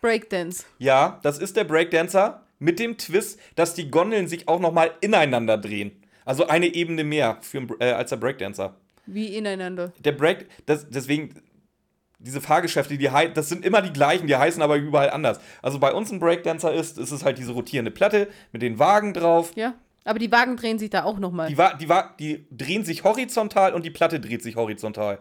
Breakdance. 0.00 0.64
ja, 0.78 1.18
das 1.22 1.38
ist 1.38 1.56
der 1.56 1.64
Breakdancer 1.64 2.42
mit 2.58 2.78
dem 2.78 2.96
Twist, 2.96 3.38
dass 3.56 3.74
die 3.74 3.90
Gondeln 3.90 4.28
sich 4.28 4.48
auch 4.48 4.60
nochmal 4.60 4.92
ineinander 5.00 5.58
drehen. 5.58 5.92
Also 6.24 6.46
eine 6.46 6.66
Ebene 6.74 7.04
mehr 7.04 7.38
für, 7.40 7.66
äh, 7.80 7.92
als 7.92 8.10
der 8.10 8.16
Breakdancer. 8.16 8.76
Wie 9.06 9.36
ineinander. 9.36 9.92
Der 10.00 10.12
Break, 10.12 10.46
das, 10.66 10.88
deswegen, 10.90 11.34
diese 12.18 12.40
Fahrgeschäfte, 12.40 12.98
die 12.98 13.10
das 13.34 13.48
sind 13.48 13.64
immer 13.64 13.80
die 13.80 13.92
gleichen, 13.92 14.26
die 14.26 14.36
heißen 14.36 14.60
aber 14.60 14.76
überall 14.76 15.10
anders. 15.10 15.38
Also 15.62 15.78
bei 15.78 15.92
uns 15.92 16.10
ein 16.10 16.18
Breakdancer 16.18 16.72
ist, 16.72 16.98
ist 16.98 17.12
es 17.12 17.24
halt 17.24 17.38
diese 17.38 17.52
rotierende 17.52 17.90
Platte 17.90 18.28
mit 18.52 18.62
den 18.62 18.78
Wagen 18.78 19.14
drauf. 19.14 19.52
Ja. 19.54 19.74
Aber 20.04 20.18
die 20.18 20.32
Wagen 20.32 20.56
drehen 20.56 20.78
sich 20.78 20.90
da 20.90 21.04
auch 21.04 21.18
nochmal. 21.18 21.48
Die, 21.48 21.58
Wa 21.58 21.74
die, 21.74 21.88
Wa 21.88 22.14
die 22.18 22.46
drehen 22.50 22.84
sich 22.84 23.04
horizontal 23.04 23.74
und 23.74 23.84
die 23.84 23.90
Platte 23.90 24.20
dreht 24.20 24.42
sich 24.42 24.56
horizontal. 24.56 25.18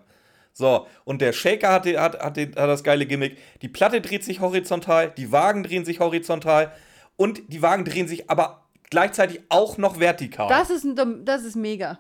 So, 0.54 0.88
und 1.04 1.22
der 1.22 1.34
Shaker 1.34 1.72
hat, 1.72 1.86
hat, 1.86 2.20
hat, 2.20 2.38
hat 2.38 2.56
das 2.56 2.84
geile 2.84 3.06
Gimmick. 3.06 3.38
Die 3.62 3.68
Platte 3.68 4.02
dreht 4.02 4.24
sich 4.24 4.40
horizontal, 4.40 5.12
die 5.16 5.32
Wagen 5.32 5.62
drehen 5.62 5.86
sich 5.86 6.00
horizontal 6.00 6.72
und 7.16 7.42
die 7.48 7.62
Wagen 7.62 7.86
drehen 7.86 8.08
sich 8.08 8.30
aber 8.30 8.64
gleichzeitig 8.90 9.42
auch 9.50 9.78
noch 9.78 10.00
vertikal. 10.00 10.48
Das 10.50 10.72
ist, 10.72 10.84
ein, 10.84 11.26
das 11.26 11.44
ist 11.44 11.56
mega. 11.56 12.00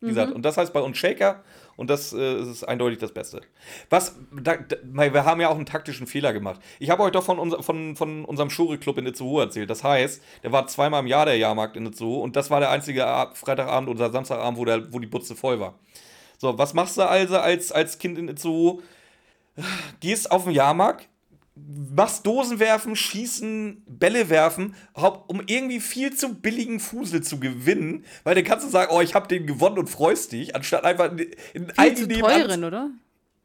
Wie 0.00 0.08
gesagt, 0.08 0.32
und 0.32 0.42
das 0.42 0.58
heißt 0.58 0.72
bei 0.74 0.80
uns 0.80 0.98
Shaker 0.98 1.42
und 1.76 1.90
das 1.90 2.12
äh, 2.12 2.40
ist 2.40 2.64
eindeutig 2.64 2.98
das 2.98 3.12
Beste. 3.12 3.40
Was, 3.90 4.16
da, 4.32 4.56
da, 4.56 4.76
wir 4.84 5.24
haben 5.24 5.40
ja 5.40 5.48
auch 5.48 5.56
einen 5.56 5.66
taktischen 5.66 6.06
Fehler 6.06 6.32
gemacht. 6.32 6.60
Ich 6.78 6.90
habe 6.90 7.02
euch 7.02 7.12
doch 7.12 7.24
von, 7.24 7.38
unser, 7.38 7.62
von, 7.62 7.96
von 7.96 8.24
unserem 8.24 8.50
Shuri-Club 8.50 8.98
in 8.98 9.06
Itzehoe 9.06 9.42
erzählt. 9.42 9.70
Das 9.70 9.84
heißt, 9.84 10.22
der 10.42 10.52
war 10.52 10.66
zweimal 10.66 11.00
im 11.00 11.06
Jahr 11.06 11.26
der 11.26 11.36
Jahrmarkt 11.36 11.76
in 11.76 11.86
Itzehoe 11.86 12.22
und 12.22 12.36
das 12.36 12.50
war 12.50 12.60
der 12.60 12.70
einzige 12.70 13.06
Ab- 13.06 13.36
Freitagabend 13.36 13.88
oder 13.88 14.10
Samstagabend, 14.10 14.58
wo, 14.58 14.64
der, 14.64 14.92
wo 14.92 14.98
die 14.98 15.06
Butze 15.06 15.34
voll 15.34 15.60
war. 15.60 15.78
So, 16.38 16.58
was 16.58 16.74
machst 16.74 16.96
du 16.96 17.02
also 17.02 17.38
als, 17.38 17.72
als 17.72 17.98
Kind 17.98 18.18
in 18.18 18.28
Itzehoe? 18.28 18.82
Gehst 20.00 20.32
auf 20.32 20.44
den 20.44 20.52
Jahrmarkt, 20.52 21.08
machst 21.56 22.26
Dosen 22.26 22.58
werfen, 22.58 22.96
schießen, 22.96 23.82
Bälle 23.86 24.28
werfen, 24.28 24.74
um 25.28 25.40
irgendwie 25.46 25.80
viel 25.80 26.14
zu 26.14 26.34
billigen 26.34 26.80
Fusel 26.80 27.22
zu 27.22 27.38
gewinnen, 27.38 28.04
weil 28.24 28.34
dann 28.34 28.44
kannst 28.44 28.66
du 28.66 28.70
sagen, 28.70 28.92
oh, 28.94 29.00
ich 29.00 29.14
habe 29.14 29.28
den 29.28 29.46
gewonnen 29.46 29.78
und 29.78 29.88
freust 29.88 30.32
dich, 30.32 30.56
anstatt 30.56 30.84
einfach 30.84 31.12
in, 31.12 31.18
in 31.52 31.70
Viel 31.70 31.94
zu 31.94 32.08
teuren, 32.08 32.64
oder? 32.64 32.90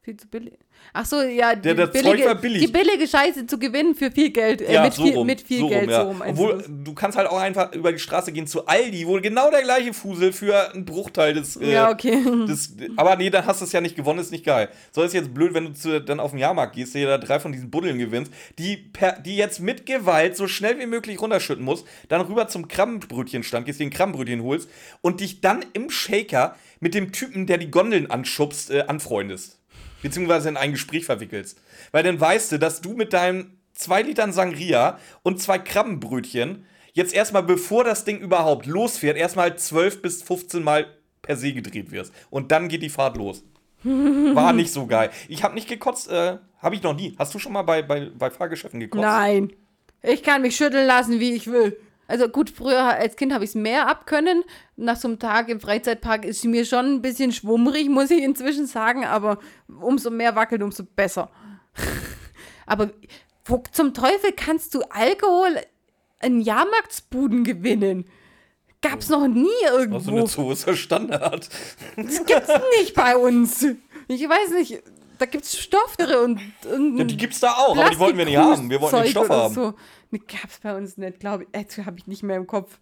Viel 0.10 0.18
zu 0.18 0.28
billig. 0.28 0.54
Ach 0.92 1.06
so, 1.06 1.22
ja, 1.22 1.54
die, 1.54 1.70
Zeug 1.70 2.26
war 2.26 2.34
billig. 2.34 2.66
die 2.66 2.72
billige 2.72 3.08
Scheiße 3.08 3.46
zu 3.46 3.60
gewinnen 3.60 3.94
für 3.94 4.10
viel 4.10 4.32
Geld. 4.32 4.60
Äh, 4.60 4.74
Ja, 4.74 4.84
mit, 4.84 4.94
so 4.94 5.04
viel, 5.04 5.14
rum, 5.14 5.28
mit 5.28 5.40
viel 5.40 5.60
so 5.60 5.66
rum, 5.66 5.74
Geld, 5.74 5.90
ja. 5.92 6.02
so 6.02 6.08
rum. 6.08 6.18
meinst 6.18 6.42
Obwohl, 6.42 6.66
du 6.68 6.94
kannst 6.96 7.16
halt 7.16 7.30
auch 7.30 7.38
einfach 7.38 7.72
über 7.74 7.92
die 7.92 8.00
Straße 8.00 8.32
gehen 8.32 8.48
zu 8.48 8.66
Aldi, 8.66 9.06
wo 9.06 9.22
genau 9.22 9.52
der 9.52 9.62
gleiche 9.62 9.94
Fusel 9.94 10.34
für 10.34 10.74
einen 10.74 10.86
Bruchteil 10.86 11.36
des. 11.36 11.58
Äh, 11.58 11.74
Ja, 11.74 11.92
okay. 11.92 12.18
des 12.48 12.76
aber 12.96 13.18
nee, 13.18 13.30
dann 13.30 13.46
hast 13.46 13.62
du 13.62 13.66
es 13.66 13.72
ja 13.72 13.82
nicht 13.82 13.96
gewonnen, 13.96 14.18
ist 14.18 14.32
nicht 14.32 14.46
geil. 14.46 14.70
So 14.92 15.04
ist 15.04 15.14
jetzt 15.14 15.32
blöd, 15.32 15.54
wenn 15.54 15.66
du 15.66 15.74
zu, 15.74 16.02
dann 16.02 16.20
auf 16.20 16.32
den 16.32 16.40
Jahrmarkt 16.40 16.76
gehst, 16.76 16.96
dir 16.96 17.06
da 17.06 17.20
drei 17.20 17.40
von 17.40 17.52
diesen 17.52 17.70
Buddeln 17.70 18.00
gewinnst, 18.00 18.34
die, 18.58 18.78
per, 18.78 19.20
die 19.20 19.36
jetzt 19.36 19.60
mit 19.60 19.86
Gewalt 19.86 20.36
so 20.36 20.48
schnell 20.48 20.80
wie 20.80 20.88
möglich 20.88 21.22
runterschütten 21.22 21.64
musst, 21.64 21.86
dann 22.08 22.22
rüber 22.22 22.48
zum 22.48 22.68
Krabbenbrötchenstand 22.68 23.68
gehst, 23.68 23.80
dir 23.80 23.86
ein 23.86 23.92
Krabbenbrötchen 23.92 24.42
holst 24.42 24.70
und 25.02 25.20
dich 25.20 25.42
dann 25.42 25.64
im 25.74 25.92
Shaker 25.92 26.56
mit 26.80 26.96
dem 26.96 27.12
Typen, 27.12 27.46
der 27.46 27.60
die 27.60 27.70
Gondeln 27.70 28.10
anschubst, 28.10 28.72
äh, 28.72 28.86
anfreundest. 28.88 29.59
Beziehungsweise 30.02 30.50
in 30.50 30.58
ein 30.58 30.72
Gespräch 30.72 31.06
verwickelst. 31.06 31.62
Weil 31.92 32.04
dann 32.04 32.20
weißt 32.20 32.52
du, 32.52 32.60
dass 32.60 32.82
du 32.82 32.94
mit 32.94 33.14
deinen 33.14 33.60
zwei 33.74 34.02
Litern 34.02 34.34
Sangria 34.34 35.00
und 35.24 35.42
zwei 35.42 35.60
Krabbenbrötchen 35.60 36.66
jetzt 36.94 37.14
erstmal, 37.14 37.44
bevor 37.44 37.84
das 37.84 38.06
Ding 38.06 38.20
überhaupt 38.20 38.66
losfährt, 38.66 39.18
erstmal 39.18 39.58
12 39.58 40.02
bis 40.02 40.22
15 40.24 40.64
Mal 40.64 40.88
per 41.22 41.36
se 41.36 41.54
gedreht 41.54 41.92
wirst. 41.92 42.14
Und 42.30 42.52
dann 42.52 42.68
geht 42.68 42.82
die 42.82 42.90
Fahrt 42.90 43.18
los. 43.18 43.44
War 43.84 44.54
nicht 44.54 44.74
so 44.74 44.86
geil. 44.88 45.10
Ich 45.28 45.44
habe 45.44 45.56
nicht 45.56 45.70
gekotzt, 45.70 46.10
äh, 46.10 46.38
habe 46.62 46.76
ich 46.76 46.84
noch 46.84 46.96
nie. 46.96 47.16
Hast 47.18 47.34
du 47.34 47.40
schon 47.40 47.54
mal 47.54 47.62
bei, 47.62 47.82
bei, 47.82 48.10
bei 48.18 48.30
Fahrgeschäften 48.30 48.80
gekotzt? 48.80 49.02
Nein. 49.02 49.54
Ich 50.02 50.24
kann 50.24 50.42
mich 50.42 50.56
schütteln 50.56 50.88
lassen, 50.88 51.20
wie 51.20 51.34
ich 51.34 51.48
will. 51.48 51.78
Also 52.10 52.28
gut, 52.28 52.50
früher 52.50 52.84
als 52.84 53.16
Kind 53.16 53.32
habe 53.32 53.44
ich 53.44 53.52
es 53.52 53.56
mehr 53.56 53.88
abkönnen. 53.88 54.44
Nach 54.76 54.96
so 54.96 55.08
einem 55.08 55.20
Tag 55.20 55.48
im 55.48 55.60
Freizeitpark 55.60 56.26
ist 56.26 56.44
mir 56.44 56.66
schon 56.66 56.96
ein 56.96 57.02
bisschen 57.04 57.32
schwummrig, 57.32 57.88
muss 57.88 58.10
ich 58.10 58.24
inzwischen 58.24 58.66
sagen, 58.66 59.06
aber 59.06 59.38
umso 59.80 60.10
mehr 60.10 60.36
wackelt, 60.36 60.64
umso 60.64 60.84
besser. 60.84 61.30
aber 62.66 62.90
wo 63.46 63.62
zum 63.72 63.94
Teufel 63.94 64.32
kannst 64.36 64.74
du 64.74 64.82
Alkohol 64.90 65.58
in 66.24 66.42
Jahrmarktsbuden 66.42 67.44
gewinnen? 67.44 68.06
Gab's 68.82 69.10
noch 69.10 69.28
nie 69.28 69.48
irgendwo. 69.72 70.10
eine 70.10 70.26
Zoo 70.26 70.52
ist 70.52 70.66
der 70.66 70.76
Standard. 70.76 71.48
Das 71.96 72.26
gibt's 72.26 72.52
nicht 72.80 72.96
bei 72.96 73.18
uns. 73.18 73.64
Ich 74.08 74.28
weiß 74.28 74.50
nicht, 74.58 74.82
da 75.20 75.28
gibt's 75.28 75.56
Stoffere 75.60 76.22
und 76.24 76.42
irgendein 76.64 76.98
Ja, 76.98 77.04
die 77.04 77.18
gibt's 77.18 77.40
da 77.40 77.52
auch, 77.52 77.78
aber 77.78 77.92
die 77.92 78.00
wollten 78.00 78.18
wir 78.18 78.26
nicht 78.26 78.38
haben. 78.38 78.68
Wir 78.68 78.82
wollten 78.82 79.04
den 79.04 79.12
Stoff 79.12 79.30
haben. 79.30 79.54
So. 79.54 79.74
Nee, 80.12 80.22
gab's 80.28 80.60
bei 80.62 80.76
uns 80.76 80.98
nicht, 80.98 81.20
glaube 81.20 81.44
ich. 81.44 81.50
Dazu 81.52 81.86
habe 81.86 81.98
ich 81.98 82.08
nicht 82.08 82.24
mehr 82.24 82.38
im 82.38 82.48
Kopf. 82.48 82.80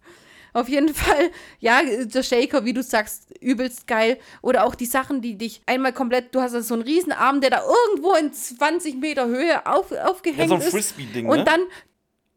Auf 0.54 0.68
jeden 0.68 0.94
Fall, 0.94 1.30
ja, 1.60 1.82
der 1.82 2.22
Shaker, 2.22 2.64
wie 2.64 2.72
du 2.72 2.82
sagst, 2.82 3.32
übelst 3.40 3.86
geil. 3.86 4.18
Oder 4.40 4.64
auch 4.64 4.74
die 4.74 4.86
Sachen, 4.86 5.20
die 5.20 5.36
dich 5.36 5.60
einmal 5.66 5.92
komplett, 5.92 6.34
du 6.34 6.40
hast 6.40 6.52
so 6.52 6.74
einen 6.74 6.82
Riesenarm, 6.82 7.40
der 7.42 7.50
da 7.50 7.62
irgendwo 7.62 8.14
in 8.14 8.32
20 8.32 8.96
Meter 8.98 9.26
Höhe 9.26 9.66
auf, 9.66 9.92
aufgehängt 9.92 10.40
Ja, 10.40 10.48
so 10.48 10.54
ein. 10.54 10.62
Frisbee-Ding, 10.62 11.28
Und 11.28 11.38
ne? 11.38 11.44
dann, 11.44 11.60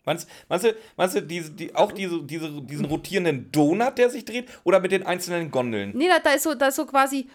Meinst, 0.03 0.27
meinst 0.49 0.65
du, 0.65 0.75
meinst 0.97 1.15
du 1.15 1.21
diese, 1.21 1.51
die, 1.51 1.75
auch 1.75 1.91
diese, 1.91 2.23
diese, 2.23 2.49
diesen 2.63 2.85
rotierenden 2.85 3.51
Donut, 3.51 3.99
der 3.99 4.09
sich 4.09 4.25
dreht, 4.25 4.49
oder 4.63 4.79
mit 4.79 4.91
den 4.91 5.05
einzelnen 5.05 5.51
Gondeln? 5.51 5.91
nee, 5.95 6.07
da, 6.07 6.17
da 6.17 6.31
ist 6.31 6.41
so, 6.43 6.55
da 6.55 6.69
ist 6.69 6.75
so 6.77 6.87
quasi 6.87 7.29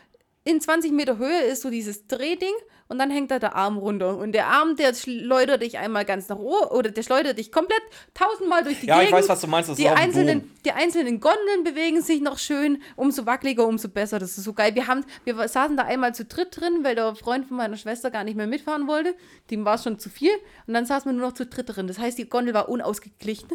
in 0.47 0.61
20 0.61 0.93
Meter 0.93 1.19
Höhe 1.19 1.43
ist 1.43 1.63
so 1.63 1.71
dieses 1.71 2.07
Drehding 2.07 2.55
und 2.89 3.01
dann 3.01 3.11
hängt 3.11 3.33
da 3.33 3.41
der 3.41 3.57
Arm 3.57 3.79
runter. 3.79 4.17
Und 4.17 4.31
der 4.31 4.47
Arm, 4.47 4.77
der 4.77 4.95
schleudert 4.95 5.61
dich 5.63 5.77
einmal 5.79 6.05
ganz 6.05 6.29
nach 6.29 6.39
oben 6.39 6.69
oder 6.69 6.91
der 6.93 7.03
schleudert 7.03 7.37
dich 7.37 7.51
komplett 7.51 7.83
tausendmal 8.15 8.63
durch 8.63 8.79
die 8.81 8.87
Ja, 8.87 8.99
ich 9.03 9.07
Gegend. 9.09 9.19
weiß, 9.19 9.29
was 9.29 9.41
du 9.41 9.49
meinst. 9.49 9.69
Das 9.71 9.77
Die 9.77 9.89
einzelnen, 9.89 10.43
Dom. 10.43 10.51
die 10.65 10.71
einzelnen 10.71 11.19
Gondeln 11.19 11.65
bewegen 11.65 12.01
sich 12.01 12.21
noch 12.21 12.39
schön. 12.39 12.81
Umso 12.95 13.27
wackeliger, 13.27 13.67
umso 13.67 13.89
besser. 13.89 14.21
Das 14.21 14.39
ist 14.39 14.45
so 14.45 14.53
geil. 14.53 14.77
Wir, 14.77 14.87
haben, 14.87 15.05
wir 15.25 15.49
saßen 15.49 15.77
da 15.77 15.83
einmal 15.83 16.15
zu 16.15 16.25
dritt 16.25 16.61
drin, 16.61 16.79
weil 16.85 16.95
der 16.95 17.17
Freund 17.17 17.49
von 17.49 17.57
meiner 17.57 17.77
Schwester 17.77 18.13
gar 18.13 18.23
nicht 18.23 18.37
mehr 18.37 18.47
mitfahren 18.47 18.87
wollte. 18.87 19.17
Dem 19.51 19.65
war 19.65 19.75
es 19.75 19.83
schon 19.83 19.99
zu 19.99 20.09
viel. 20.09 20.31
Und 20.69 20.75
dann 20.75 20.87
saßen 20.87 21.11
wir 21.11 21.19
nur 21.19 21.27
noch 21.29 21.35
zu 21.35 21.45
dritt 21.45 21.75
drin. 21.75 21.89
Das 21.89 21.99
heißt, 21.99 22.17
die 22.19 22.29
Gondel 22.29 22.55
war 22.55 22.69
unausgeglichen. 22.69 23.49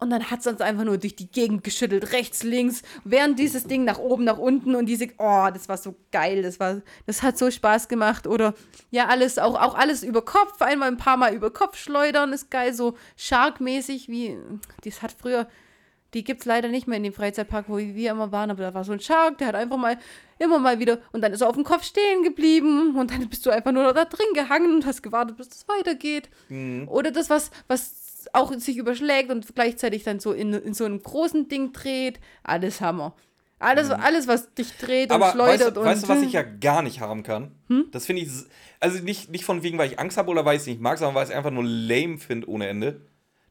Und 0.00 0.08
dann 0.08 0.30
hat 0.30 0.40
es 0.40 0.46
uns 0.46 0.62
einfach 0.62 0.84
nur 0.84 0.96
durch 0.96 1.14
die 1.14 1.30
Gegend 1.30 1.62
geschüttelt, 1.62 2.12
rechts, 2.12 2.42
links, 2.42 2.80
während 3.04 3.38
dieses 3.38 3.64
Ding 3.64 3.84
nach 3.84 3.98
oben, 3.98 4.24
nach 4.24 4.38
unten 4.38 4.74
und 4.74 4.86
diese, 4.86 5.08
oh, 5.18 5.48
das 5.52 5.68
war 5.68 5.76
so 5.76 5.94
geil, 6.10 6.42
das 6.42 6.58
war, 6.58 6.80
das 7.04 7.22
hat 7.22 7.36
so 7.36 7.50
Spaß 7.50 7.86
gemacht. 7.86 8.26
Oder 8.26 8.54
ja, 8.90 9.08
alles, 9.08 9.38
auch, 9.38 9.60
auch 9.60 9.74
alles 9.74 10.02
über 10.02 10.24
Kopf, 10.24 10.62
einmal 10.62 10.88
ein 10.88 10.96
paar 10.96 11.18
Mal 11.18 11.34
über 11.34 11.52
Kopf 11.52 11.76
schleudern, 11.76 12.32
ist 12.32 12.50
geil, 12.50 12.72
so 12.72 12.96
Shark-mäßig, 13.16 14.08
wie, 14.08 14.38
das 14.84 15.02
hat 15.02 15.12
früher, 15.12 15.46
die 16.14 16.24
gibt 16.24 16.40
es 16.40 16.46
leider 16.46 16.68
nicht 16.68 16.88
mehr 16.88 16.96
in 16.96 17.04
dem 17.04 17.12
Freizeitpark, 17.12 17.66
wo 17.68 17.76
wir 17.76 18.10
immer 18.10 18.32
waren, 18.32 18.50
aber 18.50 18.62
da 18.62 18.72
war 18.72 18.84
so 18.84 18.92
ein 18.92 19.00
Shark, 19.00 19.36
der 19.36 19.48
hat 19.48 19.54
einfach 19.54 19.76
mal, 19.76 19.98
immer 20.38 20.58
mal 20.58 20.80
wieder, 20.80 20.98
und 21.12 21.20
dann 21.20 21.34
ist 21.34 21.42
er 21.42 21.48
auf 21.48 21.56
dem 21.56 21.64
Kopf 21.64 21.84
stehen 21.84 22.22
geblieben 22.22 22.96
und 22.96 23.10
dann 23.10 23.28
bist 23.28 23.44
du 23.44 23.50
einfach 23.50 23.70
nur 23.70 23.84
noch 23.84 23.92
da 23.92 24.06
drin 24.06 24.32
gehangen 24.32 24.74
und 24.74 24.86
hast 24.86 25.02
gewartet, 25.02 25.36
bis 25.36 25.48
es 25.48 25.68
weitergeht. 25.68 26.30
Oder 26.88 27.10
das, 27.10 27.28
was, 27.28 27.50
was 27.68 28.09
auch 28.32 28.52
sich 28.54 28.76
überschlägt 28.76 29.30
und 29.30 29.54
gleichzeitig 29.54 30.04
dann 30.04 30.20
so 30.20 30.32
in, 30.32 30.52
in 30.52 30.74
so 30.74 30.84
einem 30.84 31.02
großen 31.02 31.48
Ding 31.48 31.72
dreht. 31.72 32.20
Alles 32.42 32.80
Hammer. 32.80 33.14
Alles, 33.58 33.90
alles 33.90 34.26
was 34.26 34.54
dich 34.54 34.72
dreht 34.78 35.10
und 35.10 35.16
Aber 35.16 35.32
schleudert 35.32 35.60
weißt, 35.60 35.76
und. 35.76 35.84
weißt 35.84 36.02
du, 36.04 36.08
was 36.08 36.22
ich 36.22 36.32
ja 36.32 36.42
gar 36.42 36.80
nicht 36.80 37.00
haben 37.00 37.22
kann? 37.22 37.52
Das 37.92 38.06
finde 38.06 38.22
ich, 38.22 38.28
also 38.80 39.02
nicht, 39.02 39.30
nicht 39.30 39.44
von 39.44 39.62
wegen, 39.62 39.76
weil 39.76 39.90
ich 39.92 39.98
Angst 39.98 40.16
habe 40.16 40.30
oder 40.30 40.46
weil 40.46 40.56
ich 40.56 40.62
es 40.62 40.66
nicht 40.66 40.80
mag, 40.80 40.96
sondern 40.96 41.14
weil 41.14 41.24
ich 41.24 41.30
es 41.30 41.36
einfach 41.36 41.50
nur 41.50 41.64
lame 41.64 42.16
finde 42.16 42.48
ohne 42.48 42.68
Ende. 42.68 43.02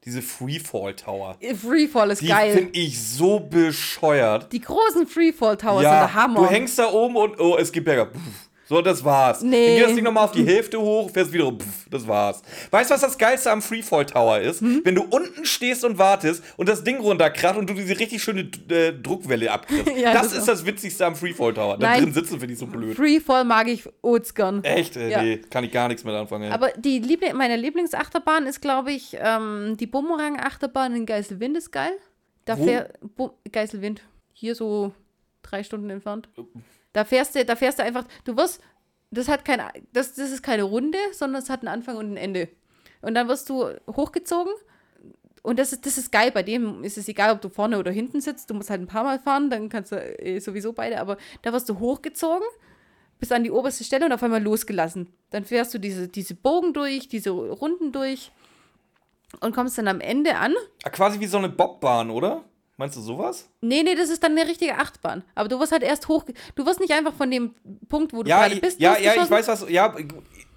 Diese 0.05 0.21
Freefall 0.23 0.95
Tower. 0.95 1.37
Freefall 1.61 2.09
ist 2.09 2.21
Die 2.21 2.27
geil. 2.27 2.53
finde 2.53 2.79
ich 2.79 2.99
so 2.99 3.39
bescheuert. 3.39 4.51
Die 4.51 4.61
großen 4.61 5.05
Freefall 5.05 5.57
Towers 5.57 5.81
sind 5.81 5.91
ja, 5.91 5.99
der 5.99 6.13
Hammer. 6.15 6.39
du 6.41 6.47
hängst 6.47 6.79
da 6.79 6.91
oben 6.91 7.15
und 7.15 7.39
oh, 7.39 7.57
es 7.57 7.71
gibt 7.71 7.85
Berge. 7.85 8.07
Puff. 8.07 8.48
So, 8.69 8.83
das 8.83 9.03
war's. 9.03 9.41
Nee. 9.41 9.65
Dann 9.65 9.75
geht 9.77 9.85
das 9.87 9.95
Ding 9.95 10.03
nochmal 10.03 10.25
auf 10.25 10.31
die 10.31 10.45
Hälfte 10.45 10.79
hoch, 10.79 11.09
fährst 11.09 11.33
wieder, 11.33 11.51
pff, 11.51 11.89
das 11.89 12.07
war's. 12.07 12.43
Weißt 12.69 12.91
du, 12.91 12.93
was 12.93 13.01
das 13.01 13.17
Geilste 13.17 13.49
am 13.49 13.63
Freefall 13.63 14.05
Tower 14.05 14.37
ist? 14.39 14.61
Hm? 14.61 14.81
Wenn 14.83 14.93
du 14.93 15.01
unten 15.09 15.43
stehst 15.43 15.83
und 15.83 15.97
wartest 15.97 16.43
und 16.55 16.69
das 16.69 16.83
Ding 16.83 16.99
runterkracht 16.99 17.57
und 17.57 17.67
du 17.67 17.73
diese 17.73 17.97
richtig 17.99 18.21
schöne 18.21 18.41
äh, 18.69 18.93
Druckwelle 18.93 19.51
abkriegst. 19.51 19.87
Ja, 19.97 20.13
das 20.13 20.29
das 20.29 20.33
ist 20.33 20.41
auch. 20.43 20.45
das 20.53 20.65
Witzigste 20.67 21.03
am 21.07 21.15
Freefall 21.15 21.51
Tower. 21.55 21.77
Da 21.79 21.87
Nein. 21.87 22.03
drin 22.03 22.13
sitzen 22.13 22.39
finde 22.39 22.53
ich 22.53 22.59
so 22.59 22.67
blöd. 22.67 22.95
Freefall 22.95 23.43
mag 23.43 23.67
ich 23.67 23.89
Oats 24.03 24.35
gern. 24.35 24.63
Echt? 24.63 24.95
Äh, 24.97 25.09
Ja. 25.09 25.23
Nee, 25.23 25.37
kann 25.49 25.63
ich 25.63 25.71
gar 25.71 25.87
nichts 25.87 26.03
mit 26.03 26.13
anfangen. 26.13 26.43
ey. 26.43 26.51
Aber 26.51 26.69
die 26.77 26.99
Liebling, 26.99 27.35
meine 27.35 27.55
Lieblingsachterbahn 27.55 28.45
ist, 28.45 28.61
glaube 28.61 28.91
ich, 28.91 29.17
ähm, 29.19 29.77
die 29.79 29.87
Bumerang-Achterbahn 29.87 30.95
in 30.95 31.07
Geiselwind 31.07 31.57
ist 31.57 31.71
geil. 31.71 31.93
Da 32.45 32.55
Wo? 32.59 32.65
fähr, 32.65 32.89
Bu 33.15 33.31
Geiselwind, 33.51 34.03
hier 34.33 34.53
so 34.53 34.91
drei 35.41 35.63
Stunden 35.63 35.89
entfernt. 35.89 36.29
Da 36.93 37.03
fährst 37.03 37.35
du, 37.35 37.45
da 37.45 37.55
fährst 37.55 37.79
du 37.79 37.83
einfach, 37.83 38.05
du 38.23 38.35
wirst, 38.37 38.61
das 39.11 39.27
hat 39.27 39.45
kein, 39.45 39.61
das, 39.93 40.13
das 40.13 40.31
ist 40.31 40.43
keine 40.43 40.63
Runde, 40.63 40.97
sondern 41.11 41.41
es 41.41 41.49
hat 41.49 41.61
einen 41.61 41.69
Anfang 41.69 41.97
und 41.97 42.13
ein 42.13 42.17
Ende. 42.17 42.49
Und 43.01 43.15
dann 43.15 43.27
wirst 43.27 43.49
du 43.49 43.69
hochgezogen. 43.87 44.53
Und 45.41 45.57
das 45.57 45.71
ist, 45.71 45.85
das 45.85 45.97
ist 45.97 46.11
geil. 46.11 46.31
Bei 46.31 46.43
dem 46.43 46.83
ist 46.83 46.97
es 46.97 47.07
egal, 47.07 47.33
ob 47.33 47.41
du 47.41 47.49
vorne 47.49 47.79
oder 47.79 47.91
hinten 47.91 48.19
sitzt. 48.19 48.49
Du 48.49 48.53
musst 48.53 48.69
halt 48.69 48.81
ein 48.81 48.87
paar 48.87 49.03
Mal 49.03 49.19
fahren, 49.19 49.49
dann 49.49 49.69
kannst 49.69 49.91
du 49.91 49.95
eh 49.95 50.39
sowieso 50.39 50.73
beide. 50.73 50.99
Aber 50.99 51.17
da 51.41 51.53
wirst 51.53 51.69
du 51.69 51.79
hochgezogen 51.79 52.45
bis 53.19 53.31
an 53.31 53.43
die 53.43 53.51
oberste 53.51 53.83
Stelle 53.83 54.05
und 54.05 54.13
auf 54.13 54.23
einmal 54.23 54.41
losgelassen. 54.41 55.11
Dann 55.29 55.45
fährst 55.45 55.73
du 55.73 55.77
diese, 55.77 56.07
diese 56.07 56.35
Bogen 56.35 56.73
durch, 56.73 57.07
diese 57.07 57.31
Runden 57.31 57.91
durch 57.91 58.31
und 59.41 59.53
kommst 59.53 59.77
dann 59.77 59.87
am 59.87 60.01
Ende 60.01 60.37
an. 60.37 60.55
Ah, 60.83 60.89
quasi 60.89 61.19
wie 61.19 61.27
so 61.27 61.37
eine 61.37 61.49
Bobbahn, 61.49 62.09
oder? 62.09 62.45
Meinst 62.79 62.95
du 62.95 63.01
sowas? 63.01 63.49
Nee, 63.59 63.83
nee, 63.83 63.93
das 63.93 64.09
ist 64.09 64.23
dann 64.23 64.37
eine 64.37 64.47
richtige 64.49 64.77
Achterbahn. 64.77 65.21
Aber 65.35 65.49
du 65.49 65.59
wirst 65.59 65.73
halt 65.73 65.83
erst 65.83 66.07
hoch. 66.07 66.23
Du 66.55 66.65
wirst 66.65 66.79
nicht 66.79 66.93
einfach 66.93 67.13
von 67.13 67.29
dem 67.29 67.53
Punkt, 67.89 68.13
wo 68.13 68.23
du 68.23 68.29
Ja, 68.29 68.39
gerade 68.43 68.55
ich, 68.55 68.61
bist. 68.61 68.79
ja, 68.79 68.97
ja, 68.97 69.21
ich 69.21 69.29
weiß 69.29 69.49
was. 69.49 69.65
Ja, 69.69 69.93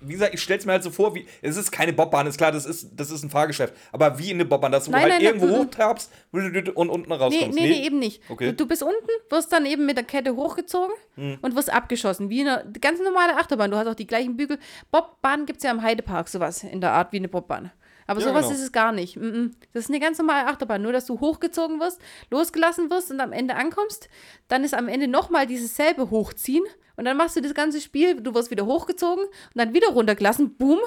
wie 0.00 0.12
gesagt, 0.12 0.32
ich 0.32 0.40
stell's 0.40 0.64
mir 0.64 0.70
halt 0.70 0.84
so 0.84 0.90
vor, 0.92 1.16
wie. 1.16 1.26
Es 1.42 1.56
ist 1.56 1.72
keine 1.72 1.92
Bobbahn, 1.92 2.28
ist 2.28 2.38
klar, 2.38 2.52
das 2.52 2.64
ist, 2.64 2.90
das 2.94 3.10
ist 3.10 3.24
ein 3.24 3.30
Fahrgeschäft. 3.30 3.74
Aber 3.90 4.20
wie 4.20 4.30
in 4.30 4.36
eine 4.36 4.44
Bobbahn, 4.44 4.70
dass 4.70 4.84
du 4.84 4.92
Nein, 4.92 5.02
halt 5.02 5.12
nein, 5.14 5.22
irgendwo 5.22 5.48
hochtrabst 5.48 6.12
und 6.30 6.88
unten 6.88 7.08
Nee, 7.08 7.14
rauskommst. 7.16 7.58
nee, 7.58 7.68
nee, 7.68 7.84
eben 7.86 7.98
nicht. 7.98 8.22
Okay. 8.30 8.46
Du, 8.50 8.54
du 8.54 8.66
bist 8.68 8.84
unten, 8.84 8.94
wirst 9.28 9.52
dann 9.52 9.66
eben 9.66 9.84
mit 9.84 9.96
der 9.96 10.04
Kette 10.04 10.36
hochgezogen 10.36 10.94
Hm. 11.16 11.38
und 11.42 11.56
wirst 11.56 11.72
abgeschossen. 11.72 12.30
Wie 12.30 12.42
eine 12.42 12.64
ganz 12.80 13.00
normale 13.00 13.36
Achterbahn. 13.36 13.72
Du 13.72 13.76
hast 13.76 13.88
auch 13.88 13.96
die 13.96 14.06
gleichen 14.06 14.36
Bügel. 14.36 14.60
Bobbahn 14.92 15.44
gibt 15.44 15.56
es 15.58 15.64
ja 15.64 15.72
im 15.72 15.82
Heidepark, 15.82 16.28
sowas 16.28 16.62
in 16.62 16.80
der 16.80 16.92
Art 16.92 17.10
wie 17.12 17.16
eine 17.16 17.28
Bobbahn. 17.28 17.72
Aber 18.12 18.20
Ja, 18.20 18.28
sowas 18.28 18.44
genau. 18.44 18.54
ist 18.54 18.62
es 18.62 18.72
gar 18.72 18.92
nicht. 18.92 19.16
Mm, 19.16 19.26
mm. 19.26 19.50
Das 19.72 19.84
ist 19.84 19.90
eine 19.90 20.00
ganz 20.00 20.18
normale 20.18 20.46
Achterbahn. 20.46 20.82
Nur, 20.82 20.92
dass 20.92 21.06
du 21.06 21.18
hochgezogen 21.18 21.80
wirst, 21.80 22.00
losgelassen 22.30 22.90
wirst 22.90 23.10
und 23.10 23.20
am 23.20 23.32
Ende 23.32 23.56
ankommst. 23.56 24.08
Dann 24.48 24.64
ist 24.64 24.74
am 24.74 24.88
Ende 24.88 25.08
nochmal 25.08 25.46
dieses 25.46 25.74
selbe 25.74 26.10
Hochziehen. 26.10 26.64
Und 26.96 27.06
dann 27.06 27.16
machst 27.16 27.36
du 27.36 27.40
das 27.40 27.54
ganze 27.54 27.80
Spiel, 27.80 28.20
du 28.20 28.34
wirst 28.34 28.50
wieder 28.50 28.66
hochgezogen 28.66 29.24
und 29.24 29.32
dann 29.54 29.72
wieder 29.72 29.88
runtergelassen. 29.88 30.56
Boom. 30.56 30.78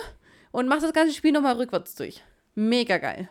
Und 0.51 0.67
machst 0.67 0.83
das 0.83 0.93
ganze 0.93 1.13
Spiel 1.13 1.31
nochmal 1.31 1.55
rückwärts 1.55 1.95
durch. 1.95 2.23
Mega 2.53 2.97
geil. 2.99 3.27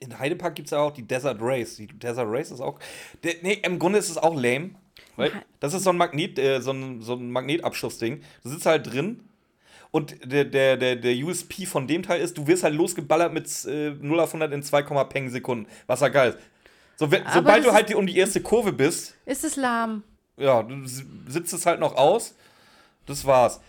In 0.00 0.18
Heidepark 0.18 0.54
gibt 0.54 0.66
es 0.66 0.72
ja 0.72 0.78
auch 0.78 0.92
die 0.92 1.06
Desert 1.06 1.38
Race. 1.40 1.76
Die 1.76 1.86
Desert 1.86 2.28
Race 2.28 2.50
ist 2.50 2.60
auch. 2.60 2.78
Nee, 3.22 3.60
im 3.64 3.78
Grunde 3.78 3.98
ist 3.98 4.10
es 4.10 4.18
auch 4.18 4.34
lame. 4.34 4.70
Weil 5.16 5.32
das 5.60 5.74
ist 5.74 5.84
so 5.84 5.90
ein 5.90 5.96
Magnet, 5.96 6.38
äh, 6.38 6.60
so 6.60 6.72
ein, 6.72 7.00
so 7.00 7.14
ein 7.14 7.30
Magnetabschussding. 7.30 8.22
Du 8.42 8.48
sitzt 8.50 8.66
halt 8.66 8.92
drin 8.92 9.20
und 9.94 10.16
der, 10.24 10.44
der, 10.44 10.76
der, 10.76 10.96
der 10.96 11.14
USP 11.24 11.66
von 11.66 11.86
dem 11.86 12.02
Teil 12.02 12.20
ist, 12.20 12.36
du 12.36 12.48
wirst 12.48 12.64
halt 12.64 12.74
losgeballert 12.74 13.32
mit 13.32 13.46
äh, 13.64 13.90
0 13.90 14.18
auf 14.18 14.30
100 14.30 14.52
in 14.52 14.60
2, 14.60 14.82
Peng 15.04 15.30
Sekunden. 15.30 15.68
Was 15.86 16.00
ja 16.00 16.08
geil 16.08 16.30
ist. 16.30 16.38
So, 16.96 17.12
wenn, 17.12 17.22
sobald 17.32 17.64
du 17.64 17.72
halt 17.72 17.90
die, 17.90 17.94
um 17.94 18.04
die 18.04 18.16
erste 18.16 18.42
Kurve 18.42 18.72
bist, 18.72 19.14
Ist 19.24 19.44
es 19.44 19.54
lahm? 19.54 20.02
ja, 20.36 20.64
du 20.64 20.84
sitzt 20.84 21.52
es 21.52 21.64
halt 21.64 21.78
noch 21.78 21.94
aus. 21.94 22.34
Das 23.06 23.24
war's. 23.24 23.60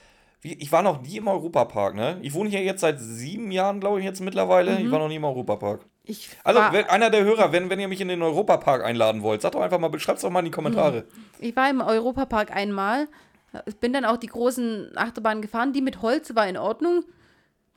Ich 0.42 0.72
war 0.72 0.82
noch 0.82 1.00
nie 1.04 1.18
im 1.18 1.28
Europapark, 1.28 1.94
ne? 1.94 2.18
Ich 2.24 2.34
wohne 2.34 2.50
hier 2.50 2.64
jetzt 2.64 2.82
seit 2.82 3.00
sieben 3.00 3.52
Jahren, 3.52 3.80
glaube 3.80 4.00
ich, 4.00 4.06
jetzt 4.06 4.20
mittlerweile. 4.20 4.80
Ich 4.80 4.90
war 4.90 4.98
noch 4.98 5.08
nie 5.08 5.18
im 5.18 5.26
Europapark. 5.26 5.82
Ich 6.06 6.30
Also, 6.44 6.60
wenn, 6.72 6.86
einer 6.86 7.12
der 7.12 7.24
Hörer, 7.24 7.52
wenn, 7.52 7.70
wenn 7.70 7.80
ihr 7.80 7.88
mich 7.88 8.02
in 8.02 8.08
den 8.08 8.24
Europapark 8.24 8.84
einladen 8.84 9.22
wollt, 9.22 9.44
sagt 9.44 9.54
doch 9.54 9.62
einfach 9.62 9.78
mal, 9.78 9.92
schreibt 10.00 10.24
doch 10.24 10.32
mal 10.32 10.40
in 10.40 10.46
die 10.46 10.52
Kommentare. 10.52 11.04
Ich 11.40 11.56
war 11.56 11.70
im 11.70 11.82
Europapark 11.82 12.56
einmal. 12.56 13.08
Ich 13.66 13.78
bin 13.78 13.94
dann 13.94 14.06
auch 14.06 14.18
die 14.18 14.28
großen 14.28 14.98
Achterbahnen 14.98 15.42
gefahren. 15.42 15.74
Die 15.74 15.82
mit 15.82 16.02
Holz 16.02 16.36
war 16.36 16.48
in 16.48 16.58
Ordnung. 16.58 17.04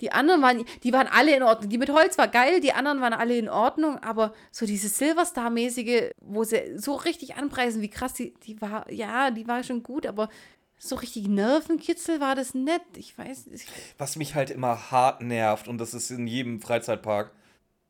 Die 0.00 0.12
anderen 0.12 0.42
waren, 0.42 0.64
die 0.84 0.92
waren 0.92 1.08
alle 1.08 1.36
in 1.36 1.42
Ordnung. 1.42 1.70
Die 1.70 1.78
mit 1.78 1.90
Holz 1.90 2.16
war 2.18 2.28
geil, 2.28 2.60
die 2.60 2.72
anderen 2.72 3.00
waren 3.00 3.12
alle 3.12 3.36
in 3.36 3.48
Ordnung. 3.48 3.98
Aber 3.98 4.32
so 4.52 4.64
diese 4.64 4.88
Silverstar-mäßige, 4.88 6.12
wo 6.20 6.44
sie 6.44 6.76
so 6.76 6.94
richtig 6.94 7.36
anpreisen, 7.36 7.82
wie 7.82 7.90
krass 7.90 8.14
die, 8.14 8.34
die 8.44 8.60
war, 8.60 8.90
ja, 8.92 9.30
die 9.30 9.48
war 9.48 9.64
schon 9.64 9.82
gut, 9.82 10.06
aber 10.06 10.28
so 10.78 10.94
richtig 10.94 11.26
Nervenkitzel 11.26 12.20
war 12.20 12.36
das 12.36 12.54
nett. 12.54 12.82
Ich 12.96 13.18
weiß 13.18 13.46
nicht. 13.46 13.66
Was 13.98 14.16
mich 14.16 14.36
halt 14.36 14.50
immer 14.50 14.90
hart 14.92 15.20
nervt, 15.22 15.66
und 15.66 15.78
das 15.78 15.94
ist 15.94 16.10
in 16.10 16.28
jedem 16.28 16.60
Freizeitpark, 16.60 17.32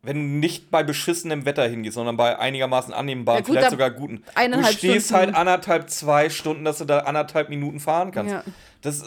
wenn 0.02 0.16
du 0.16 0.22
nicht 0.22 0.70
bei 0.70 0.82
beschissenem 0.82 1.44
Wetter 1.44 1.66
hingehst, 1.68 1.94
sondern 1.94 2.16
bei 2.16 2.38
einigermaßen 2.38 2.94
annehmbaren, 2.94 3.40
Ja, 3.40 3.46
gut, 3.46 3.56
vielleicht 3.56 3.70
sogar 3.70 3.90
guten. 3.90 4.22
Du 4.34 4.64
stehst 4.64 5.08
Stunden. 5.08 5.26
halt 5.26 5.34
anderthalb, 5.34 5.90
zwei 5.90 6.30
Stunden, 6.30 6.64
dass 6.64 6.78
du 6.78 6.84
da 6.84 7.00
anderthalb 7.00 7.48
Minuten 7.48 7.80
fahren 7.80 8.12
kannst. 8.12 8.32
Ja. 8.32 8.44
Das, 8.82 9.02
äh, 9.02 9.06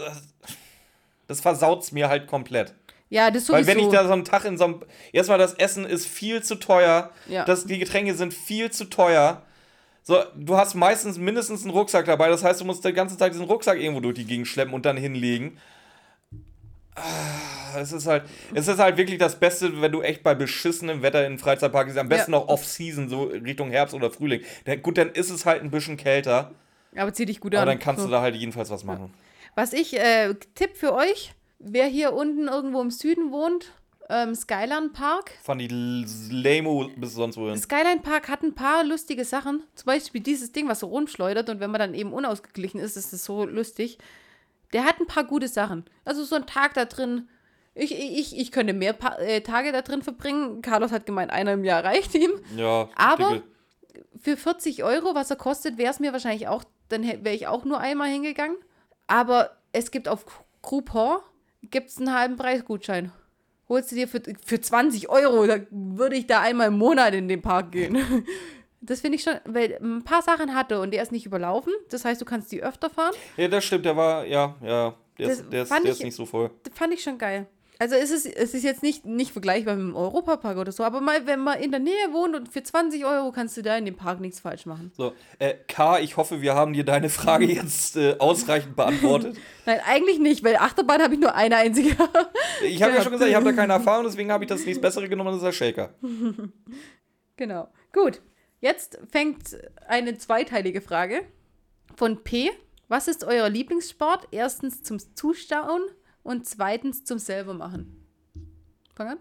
das 1.27 1.39
versaut's 1.39 1.91
mir 1.91 2.09
halt 2.09 2.27
komplett. 2.27 2.73
Ja, 3.09 3.29
das 3.29 3.45
sowieso. 3.45 3.67
Weil 3.67 3.75
wenn 3.75 3.83
ich 3.83 3.91
da 3.91 4.05
so 4.05 4.13
einen 4.13 4.25
Tag 4.25 4.45
in 4.45 4.57
so 4.57 4.63
einem. 4.65 4.79
Erstmal, 5.11 5.37
das 5.37 5.53
Essen 5.53 5.85
ist 5.85 6.07
viel 6.07 6.43
zu 6.43 6.55
teuer. 6.55 7.11
Ja. 7.27 7.45
Das, 7.45 7.65
die 7.65 7.77
Getränke 7.77 8.15
sind 8.15 8.33
viel 8.33 8.71
zu 8.71 8.85
teuer. 8.85 9.41
So, 10.03 10.17
du 10.35 10.57
hast 10.57 10.75
meistens 10.75 11.17
mindestens 11.17 11.63
einen 11.63 11.71
Rucksack 11.71 12.05
dabei. 12.05 12.29
Das 12.29 12.43
heißt, 12.43 12.61
du 12.61 12.65
musst 12.65 12.83
den 12.83 12.95
ganzen 12.95 13.17
Tag 13.17 13.31
diesen 13.33 13.45
Rucksack 13.45 13.79
irgendwo 13.79 13.99
durch 13.99 14.15
die 14.15 14.25
Gegend 14.25 14.47
schleppen 14.47 14.73
und 14.73 14.85
dann 14.85 14.97
hinlegen. 14.97 15.57
Ah, 16.95 17.77
Es 17.79 17.91
ist 17.93 18.05
halt, 18.05 18.23
es 18.53 18.67
ist 18.67 18.79
halt 18.79 18.97
wirklich 18.97 19.17
das 19.17 19.39
Beste, 19.39 19.81
wenn 19.81 19.91
du 19.91 20.01
echt 20.01 20.23
bei 20.23 20.35
beschissenem 20.35 21.01
Wetter 21.01 21.25
in 21.25 21.33
den 21.33 21.39
Freizeitpark 21.39 21.87
bist. 21.87 21.97
Am 21.97 22.09
besten 22.09 22.33
Ja. 22.33 22.39
noch 22.39 22.47
Off-Season, 22.49 23.07
so 23.09 23.23
Richtung 23.23 23.69
Herbst 23.69 23.95
oder 23.95 24.11
Frühling. 24.11 24.41
Dann, 24.65 24.81
gut, 24.81 24.97
dann 24.97 25.09
ist 25.11 25.29
es 25.29 25.45
halt 25.45 25.61
ein 25.63 25.71
bisschen 25.71 25.97
kälter. 25.97 26.51
aber 26.95 27.13
zieh 27.13 27.25
dich 27.25 27.39
gut 27.39 27.53
Aber 27.55 27.61
an. 27.61 27.67
dann 27.69 27.79
kannst 27.79 28.01
So. 28.01 28.07
du 28.07 28.11
da 28.11 28.21
halt 28.21 28.35
jedenfalls 28.35 28.69
was 28.69 28.83
machen. 28.83 29.13
Was 29.55 29.71
ich, 29.73 29.97
äh, 29.97 30.33
Tipp 30.55 30.75
für 30.75 30.93
euch, 30.93 31.33
wer 31.59 31.85
hier 31.85 32.11
unten 32.13 32.47
irgendwo 32.49 32.81
im 32.81 32.91
Süden 32.91 33.31
wohnt, 33.31 33.71
ähm, 34.09 34.35
Skyline 34.35 34.89
Park. 34.91 35.31
Fand 35.41 35.61
die 35.61 35.69
l- 35.69 36.05
lame 36.29 36.89
bis 36.97 37.13
sonst 37.13 37.37
wohin. 37.37 37.57
Skyline 37.57 38.01
Park 38.01 38.27
hat 38.27 38.43
ein 38.43 38.53
paar 38.53 38.83
lustige 38.83 39.23
Sachen. 39.23 39.63
Zum 39.75 39.85
Beispiel 39.85 40.19
dieses 40.19 40.51
Ding, 40.51 40.67
was 40.67 40.79
so 40.81 40.87
rumschleudert 40.87 41.49
und 41.49 41.61
wenn 41.61 41.71
man 41.71 41.79
dann 41.79 41.93
eben 41.93 42.11
unausgeglichen 42.11 42.81
ist, 42.81 42.97
ist 42.97 43.13
das 43.13 43.23
so 43.23 43.45
lustig. 43.45 43.97
Der 44.73 44.85
hat 44.85 44.99
ein 44.99 45.07
paar 45.07 45.23
gute 45.25 45.47
Sachen. 45.47 45.85
Also 46.05 46.23
so 46.23 46.35
ein 46.35 46.45
Tag 46.45 46.73
da 46.73 46.85
drin. 46.85 47.27
Ich, 47.73 47.97
ich, 47.97 48.37
ich 48.37 48.51
könnte 48.51 48.73
mehr 48.73 48.93
pa 48.93 49.15
äh, 49.17 49.41
Tage 49.41 49.71
da 49.71 49.81
drin 49.81 50.01
verbringen. 50.01 50.61
Carlos 50.61 50.91
hat 50.91 51.05
gemeint, 51.05 51.31
einer 51.31 51.53
im 51.53 51.63
Jahr 51.63 51.83
reicht 51.83 52.13
ihm. 52.15 52.31
Ja, 52.55 52.89
Aber- 52.95 53.29
dicke. 53.33 53.43
Für 54.19 54.37
40 54.37 54.83
Euro, 54.83 55.15
was 55.15 55.31
er 55.31 55.35
kostet, 55.35 55.77
wäre 55.79 55.91
es 55.91 55.99
mir 55.99 56.13
wahrscheinlich 56.13 56.47
auch, 56.47 56.63
dann 56.89 57.03
wäre 57.03 57.33
ich 57.35 57.47
auch 57.47 57.65
nur 57.65 57.79
einmal 57.79 58.07
hingegangen. 58.09 58.55
Aber 59.07 59.57
es 59.71 59.89
gibt 59.89 60.07
auf 60.07 60.25
Groupon 60.61 61.17
gibt's 61.63 61.97
einen 61.97 62.13
halben 62.13 62.35
Preisgutschein. 62.35 63.11
Holst 63.67 63.91
du 63.91 63.95
dir 63.95 64.07
für, 64.07 64.21
für 64.45 64.61
20 64.61 65.09
Euro, 65.09 65.47
da 65.47 65.57
würde 65.71 66.15
ich 66.17 66.27
da 66.27 66.41
einmal 66.41 66.67
im 66.67 66.77
Monat 66.77 67.13
in 67.13 67.27
den 67.27 67.41
Park 67.41 67.71
gehen. 67.71 67.97
Das 68.81 69.01
finde 69.01 69.15
ich 69.17 69.23
schon, 69.23 69.35
weil 69.45 69.77
ein 69.81 70.03
paar 70.03 70.21
Sachen 70.23 70.55
hatte 70.55 70.79
und 70.81 70.91
der 70.91 71.03
ist 71.03 71.11
nicht 71.11 71.25
überlaufen. 71.25 71.71
Das 71.89 72.03
heißt, 72.03 72.19
du 72.19 72.25
kannst 72.25 72.51
die 72.51 72.63
öfter 72.63 72.89
fahren. 72.89 73.13
Ja, 73.37 73.47
das 73.47 73.63
stimmt, 73.63 73.85
der 73.85 73.95
war, 73.95 74.25
ja, 74.25 74.55
ja, 74.63 74.95
der, 75.19 75.27
Das 75.27 75.39
ist, 75.39 75.53
der, 75.53 75.63
ist, 75.63 75.69
der 75.71 75.83
ich- 75.83 75.89
ist 75.91 76.03
nicht 76.03 76.15
so 76.15 76.25
voll. 76.25 76.49
Fand 76.73 76.93
ich 76.93 77.03
schon 77.03 77.17
geil. 77.19 77.45
Also 77.77 77.95
es 77.95 78.11
ist, 78.11 78.27
es 78.27 78.53
ist 78.53 78.63
jetzt 78.63 78.83
nicht, 78.83 79.05
nicht 79.05 79.31
vergleichbar 79.31 79.75
mit 79.75 79.83
dem 79.87 79.95
Europapark 79.95 80.55
oder 80.57 80.71
so, 80.71 80.83
aber 80.83 81.01
mal, 81.01 81.25
wenn 81.25 81.39
man 81.39 81.59
in 81.59 81.71
der 81.71 81.79
Nähe 81.79 82.11
wohnt 82.11 82.35
und 82.35 82.47
für 82.47 82.61
20 82.61 83.05
Euro 83.05 83.31
kannst 83.31 83.57
du 83.57 83.63
da 83.63 83.75
in 83.75 83.85
dem 83.85 83.95
Park 83.95 84.19
nichts 84.19 84.39
falsch 84.39 84.67
machen. 84.67 84.91
So, 84.95 85.13
äh, 85.39 85.55
K, 85.67 85.97
ich 85.99 86.15
hoffe, 86.15 86.41
wir 86.43 86.53
haben 86.53 86.73
dir 86.73 86.83
deine 86.83 87.09
Frage 87.09 87.45
jetzt 87.51 87.97
äh, 87.97 88.17
ausreichend 88.19 88.75
beantwortet. 88.75 89.35
Nein, 89.65 89.79
eigentlich 89.85 90.19
nicht, 90.19 90.43
weil 90.43 90.57
Achterbahn 90.57 91.01
habe 91.01 91.15
ich 91.15 91.19
nur 91.19 91.33
eine 91.33 91.55
einzige. 91.57 91.89
Ich 92.63 92.83
habe 92.83 92.93
ja 92.93 93.01
schon 93.01 93.13
gesagt, 93.13 93.29
ich 93.31 93.35
habe 93.35 93.45
da 93.45 93.53
keine 93.53 93.73
Erfahrung, 93.73 94.05
deswegen 94.05 94.31
habe 94.31 94.43
ich 94.43 94.49
das 94.49 94.63
nächst 94.63 94.81
Bessere 94.81 95.09
genommen, 95.09 95.29
das 95.29 95.37
ist 95.37 95.43
der 95.45 95.51
Shaker. 95.51 95.89
Genau. 97.37 97.67
Gut. 97.93 98.21
Jetzt 98.61 98.99
fängt 99.11 99.57
eine 99.87 100.19
zweiteilige 100.19 100.81
Frage 100.81 101.23
von 101.95 102.23
P. 102.23 102.51
Was 102.87 103.07
ist 103.07 103.23
euer 103.23 103.49
Lieblingssport? 103.49 104.27
Erstens 104.29 104.83
zum 104.83 104.99
Zuschauen 105.15 105.81
und 106.21 106.47
zweitens 106.47 107.03
zum 107.03 107.17
selbermachen. 107.17 108.05
Fang 108.95 109.09
an. 109.09 109.19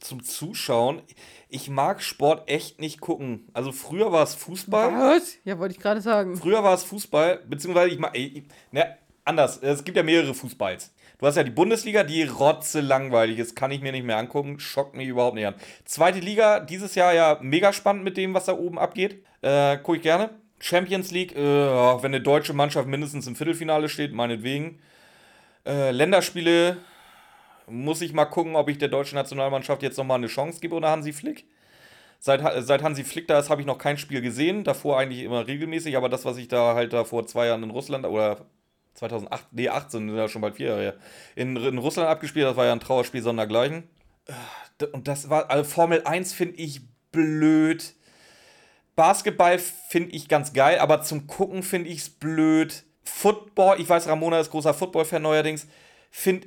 Zum 0.00 0.22
Zuschauen, 0.22 1.02
ich 1.48 1.70
mag 1.70 2.02
Sport 2.02 2.48
echt 2.48 2.78
nicht 2.80 3.00
gucken. 3.00 3.48
Also 3.52 3.72
früher 3.72 4.12
war 4.12 4.22
es 4.22 4.34
Fußball. 4.34 4.92
Was? 4.92 5.38
Ja, 5.44 5.58
wollte 5.58 5.74
ich 5.74 5.80
gerade 5.80 6.00
sagen. 6.00 6.36
Früher 6.36 6.62
war 6.62 6.74
es 6.74 6.84
Fußball, 6.84 7.38
beziehungsweise 7.48 7.92
ich 7.92 7.98
mag, 7.98 8.16
ich, 8.16 8.44
ne, 8.70 8.96
anders, 9.24 9.58
es 9.58 9.82
gibt 9.82 9.96
ja 9.96 10.02
mehrere 10.02 10.34
Fußballs. 10.34 10.92
Du 11.22 11.28
hast 11.28 11.36
ja 11.36 11.44
die 11.44 11.52
Bundesliga, 11.52 12.02
die 12.02 12.24
rotze 12.24 12.80
langweilig 12.80 13.38
ist, 13.38 13.54
kann 13.54 13.70
ich 13.70 13.80
mir 13.80 13.92
nicht 13.92 14.04
mehr 14.04 14.16
angucken, 14.16 14.58
schockt 14.58 14.96
mich 14.96 15.06
überhaupt 15.06 15.36
nicht 15.36 15.46
an. 15.46 15.54
Zweite 15.84 16.18
Liga, 16.18 16.58
dieses 16.58 16.96
Jahr 16.96 17.14
ja 17.14 17.38
mega 17.40 17.72
spannend 17.72 18.02
mit 18.02 18.16
dem, 18.16 18.34
was 18.34 18.46
da 18.46 18.58
oben 18.58 18.76
abgeht. 18.76 19.24
Äh, 19.40 19.76
gucke 19.76 19.98
ich 19.98 20.02
gerne. 20.02 20.30
Champions 20.58 21.12
League, 21.12 21.36
äh, 21.36 21.66
ja, 21.66 22.02
wenn 22.02 22.12
eine 22.12 22.20
deutsche 22.20 22.54
Mannschaft 22.54 22.88
mindestens 22.88 23.28
im 23.28 23.36
Viertelfinale 23.36 23.88
steht, 23.88 24.12
meinetwegen. 24.12 24.80
Äh, 25.64 25.92
Länderspiele, 25.92 26.78
muss 27.68 28.02
ich 28.02 28.12
mal 28.12 28.24
gucken, 28.24 28.56
ob 28.56 28.68
ich 28.68 28.78
der 28.78 28.88
deutschen 28.88 29.14
Nationalmannschaft 29.14 29.84
jetzt 29.84 29.98
nochmal 29.98 30.18
eine 30.18 30.26
Chance 30.26 30.58
gebe 30.58 30.74
oder 30.74 30.90
Hansi 30.90 31.12
Flick. 31.12 31.44
Seit, 32.18 32.42
seit 32.64 32.82
Hansi 32.82 33.04
Flick 33.04 33.28
da 33.28 33.38
ist, 33.38 33.48
habe 33.48 33.60
ich 33.60 33.66
noch 33.68 33.78
kein 33.78 33.96
Spiel 33.96 34.22
gesehen. 34.22 34.64
Davor 34.64 34.98
eigentlich 34.98 35.22
immer 35.22 35.46
regelmäßig, 35.46 35.96
aber 35.96 36.08
das, 36.08 36.24
was 36.24 36.36
ich 36.36 36.48
da 36.48 36.74
halt 36.74 36.92
da 36.92 37.04
vor 37.04 37.28
zwei 37.28 37.46
Jahren 37.46 37.62
in 37.62 37.70
Russland 37.70 38.06
oder 38.06 38.44
2008, 38.94 39.48
nee, 39.52 39.68
18, 39.68 40.08
sind 40.08 40.16
ja 40.16 40.28
schon 40.28 40.42
bald 40.42 40.56
vier 40.56 40.68
Jahre 40.68 40.82
her, 40.82 40.94
in, 41.34 41.56
in 41.56 41.78
Russland 41.78 42.08
abgespielt, 42.08 42.46
das 42.46 42.56
war 42.56 42.66
ja 42.66 42.72
ein 42.72 42.80
Trauerspiel 42.80 43.22
sondergleichen. 43.22 43.84
Äh, 44.26 44.86
Und 44.86 45.08
das 45.08 45.30
war, 45.30 45.50
also 45.50 45.64
Formel 45.64 46.02
1 46.04 46.32
finde 46.32 46.56
ich 46.56 46.82
blöd. 47.10 47.94
Basketball 48.94 49.58
finde 49.58 50.10
ich 50.10 50.28
ganz 50.28 50.52
geil, 50.52 50.78
aber 50.78 51.02
zum 51.02 51.26
Gucken 51.26 51.62
finde 51.62 51.88
ich 51.88 51.98
es 52.00 52.10
blöd. 52.10 52.84
Football, 53.04 53.80
ich 53.80 53.88
weiß, 53.88 54.06
Ramona 54.08 54.40
ist 54.40 54.50
großer 54.50 54.74
Football-Fan 54.74 55.22
neuerdings, 55.22 55.66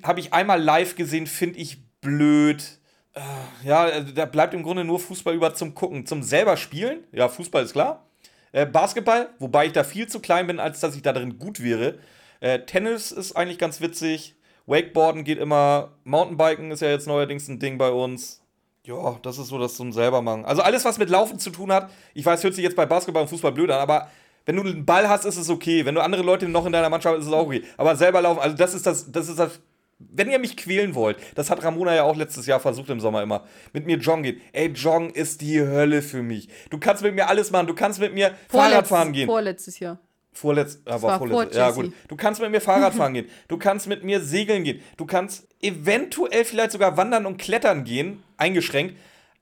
habe 0.03 0.19
ich 0.19 0.33
einmal 0.33 0.61
live 0.61 0.95
gesehen, 0.95 1.27
finde 1.27 1.59
ich 1.59 1.83
blöd. 2.01 2.79
Äh, 3.13 3.21
ja, 3.67 3.87
äh, 3.87 4.13
da 4.13 4.25
bleibt 4.25 4.53
im 4.53 4.63
Grunde 4.63 4.83
nur 4.83 4.99
Fußball 4.99 5.33
über 5.33 5.53
zum 5.55 5.73
Gucken. 5.73 6.05
Zum 6.05 6.21
selber 6.21 6.57
spielen, 6.57 7.03
ja, 7.11 7.27
Fußball 7.29 7.63
ist 7.63 7.73
klar. 7.73 8.05
Äh, 8.51 8.65
Basketball, 8.65 9.29
wobei 9.39 9.65
ich 9.65 9.73
da 9.73 9.83
viel 9.83 10.07
zu 10.07 10.19
klein 10.19 10.47
bin, 10.47 10.59
als 10.59 10.79
dass 10.79 10.95
ich 10.95 11.01
da 11.01 11.13
drin 11.13 11.39
gut 11.39 11.63
wäre. 11.63 11.97
Äh, 12.39 12.59
Tennis 12.65 13.11
ist 13.11 13.35
eigentlich 13.35 13.57
ganz 13.57 13.81
witzig. 13.81 14.35
Wakeboarden 14.65 15.23
geht 15.23 15.37
immer. 15.37 15.93
Mountainbiken 16.03 16.71
ist 16.71 16.81
ja 16.81 16.89
jetzt 16.89 17.07
neuerdings 17.07 17.47
ein 17.47 17.59
Ding 17.59 17.77
bei 17.77 17.89
uns. 17.89 18.41
Ja, 18.83 19.17
das 19.23 19.39
ist 19.39 19.47
so 19.47 19.57
das 19.57 19.75
zum 19.75 19.91
selber 19.91 20.21
machen. 20.21 20.45
Also 20.45 20.61
alles, 20.61 20.85
was 20.85 20.99
mit 20.99 21.09
Laufen 21.09 21.39
zu 21.39 21.49
tun 21.49 21.71
hat, 21.71 21.89
ich 22.13 22.25
weiß, 22.25 22.43
hört 22.43 22.53
sich 22.53 22.63
jetzt 22.63 22.75
bei 22.75 22.85
Basketball 22.85 23.23
und 23.23 23.29
Fußball 23.29 23.51
blöd 23.51 23.71
an, 23.71 23.79
aber 23.79 24.09
wenn 24.45 24.55
du 24.55 24.61
einen 24.61 24.85
Ball 24.85 25.09
hast, 25.09 25.25
ist 25.25 25.37
es 25.37 25.49
okay. 25.49 25.85
Wenn 25.85 25.95
du 25.95 26.01
andere 26.01 26.21
Leute 26.21 26.47
noch 26.47 26.67
in 26.67 26.71
deiner 26.71 26.89
Mannschaft 26.89 27.15
hast, 27.15 27.21
ist 27.21 27.27
es 27.27 27.33
auch 27.33 27.47
okay. 27.47 27.63
Aber 27.77 27.95
selber 27.95 28.21
laufen, 28.21 28.39
also 28.39 28.55
das 28.55 28.75
ist 28.75 28.85
das, 28.85 29.11
das 29.11 29.27
ist 29.27 29.39
das. 29.39 29.59
Wenn 29.97 30.29
ihr 30.29 30.39
mich 30.39 30.57
quälen 30.57 30.93
wollt, 30.93 31.17
das 31.35 31.49
hat 31.49 31.63
Ramona 31.63 31.95
ja 31.95 32.03
auch 32.03 32.15
letztes 32.15 32.45
Jahr 32.45 32.59
versucht 32.59 32.89
im 32.89 32.99
Sommer 32.99 33.23
immer, 33.23 33.45
mit 33.73 33.85
mir 33.85 33.97
joggen 33.97 34.23
gehen. 34.23 34.41
Ey, 34.51 34.67
joggen 34.67 35.09
ist 35.09 35.41
die 35.41 35.59
Hölle 35.61 36.01
für 36.01 36.21
mich. 36.21 36.49
Du 36.69 36.77
kannst 36.77 37.01
mit 37.01 37.15
mir 37.15 37.29
alles 37.29 37.49
machen. 37.49 37.65
Du 37.65 37.73
kannst 37.73 37.99
mit 37.99 38.13
mir 38.13 38.35
Fahrrad 38.49 38.87
fahren 38.87 39.13
gehen. 39.13 39.25
Vorletztes 39.25 39.79
Jahr. 39.79 39.99
Vorletz, 40.35 40.79
aber 40.85 41.01
war 41.03 41.17
vorletz, 41.17 41.55
vor 41.55 41.61
ja 41.61 41.71
gut. 41.71 41.93
Du 42.09 42.15
kannst 42.15 42.41
mit 42.41 42.51
mir 42.51 42.59
Fahrrad 42.59 42.93
fahren 42.95 43.13
gehen. 43.13 43.29
Du 43.47 43.57
kannst 43.57 43.87
mit 43.87 44.03
mir 44.03 44.19
segeln 44.19 44.65
gehen. 44.65 44.81
Du 44.97 45.05
kannst 45.05 45.47
eventuell 45.61 46.43
vielleicht 46.43 46.71
sogar 46.71 46.97
wandern 46.97 47.25
und 47.25 47.37
klettern 47.37 47.85
gehen, 47.85 48.21
eingeschränkt. 48.37 48.95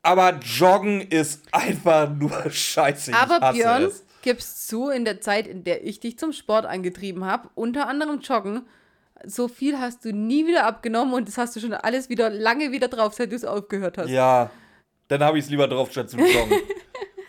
Aber 0.03 0.37
joggen 0.39 1.01
ist 1.01 1.41
einfach 1.51 2.09
nur 2.09 2.49
scheiße. 2.49 3.11
Ich 3.11 3.17
Aber 3.17 3.53
Björn, 3.53 3.83
es. 3.83 4.05
gibst 4.21 4.67
zu, 4.67 4.89
in 4.89 5.03
der 5.03 5.19
Zeit, 5.19 5.47
in 5.47 5.63
der 5.63 5.83
ich 5.83 5.99
dich 5.99 6.19
zum 6.19 6.31
Sport 6.31 6.65
angetrieben 6.65 7.25
habe, 7.25 7.49
unter 7.55 7.87
anderem 7.87 8.19
Joggen, 8.19 8.67
so 9.25 9.47
viel 9.47 9.79
hast 9.79 10.05
du 10.05 10.11
nie 10.13 10.45
wieder 10.45 10.65
abgenommen 10.65 11.13
und 11.13 11.27
das 11.27 11.37
hast 11.37 11.55
du 11.55 11.59
schon 11.59 11.73
alles 11.73 12.09
wieder 12.09 12.29
lange 12.29 12.71
wieder 12.71 12.87
drauf, 12.89 13.13
seit 13.13 13.31
du 13.31 13.35
es 13.35 13.45
aufgehört 13.45 13.97
hast. 13.97 14.09
Ja, 14.09 14.51
dann 15.07 15.23
habe 15.23 15.39
ich 15.39 15.45
es 15.45 15.49
lieber 15.49 15.67
drauf, 15.67 15.91
statt 15.91 16.09
zu 16.09 16.17
joggen. 16.17 16.59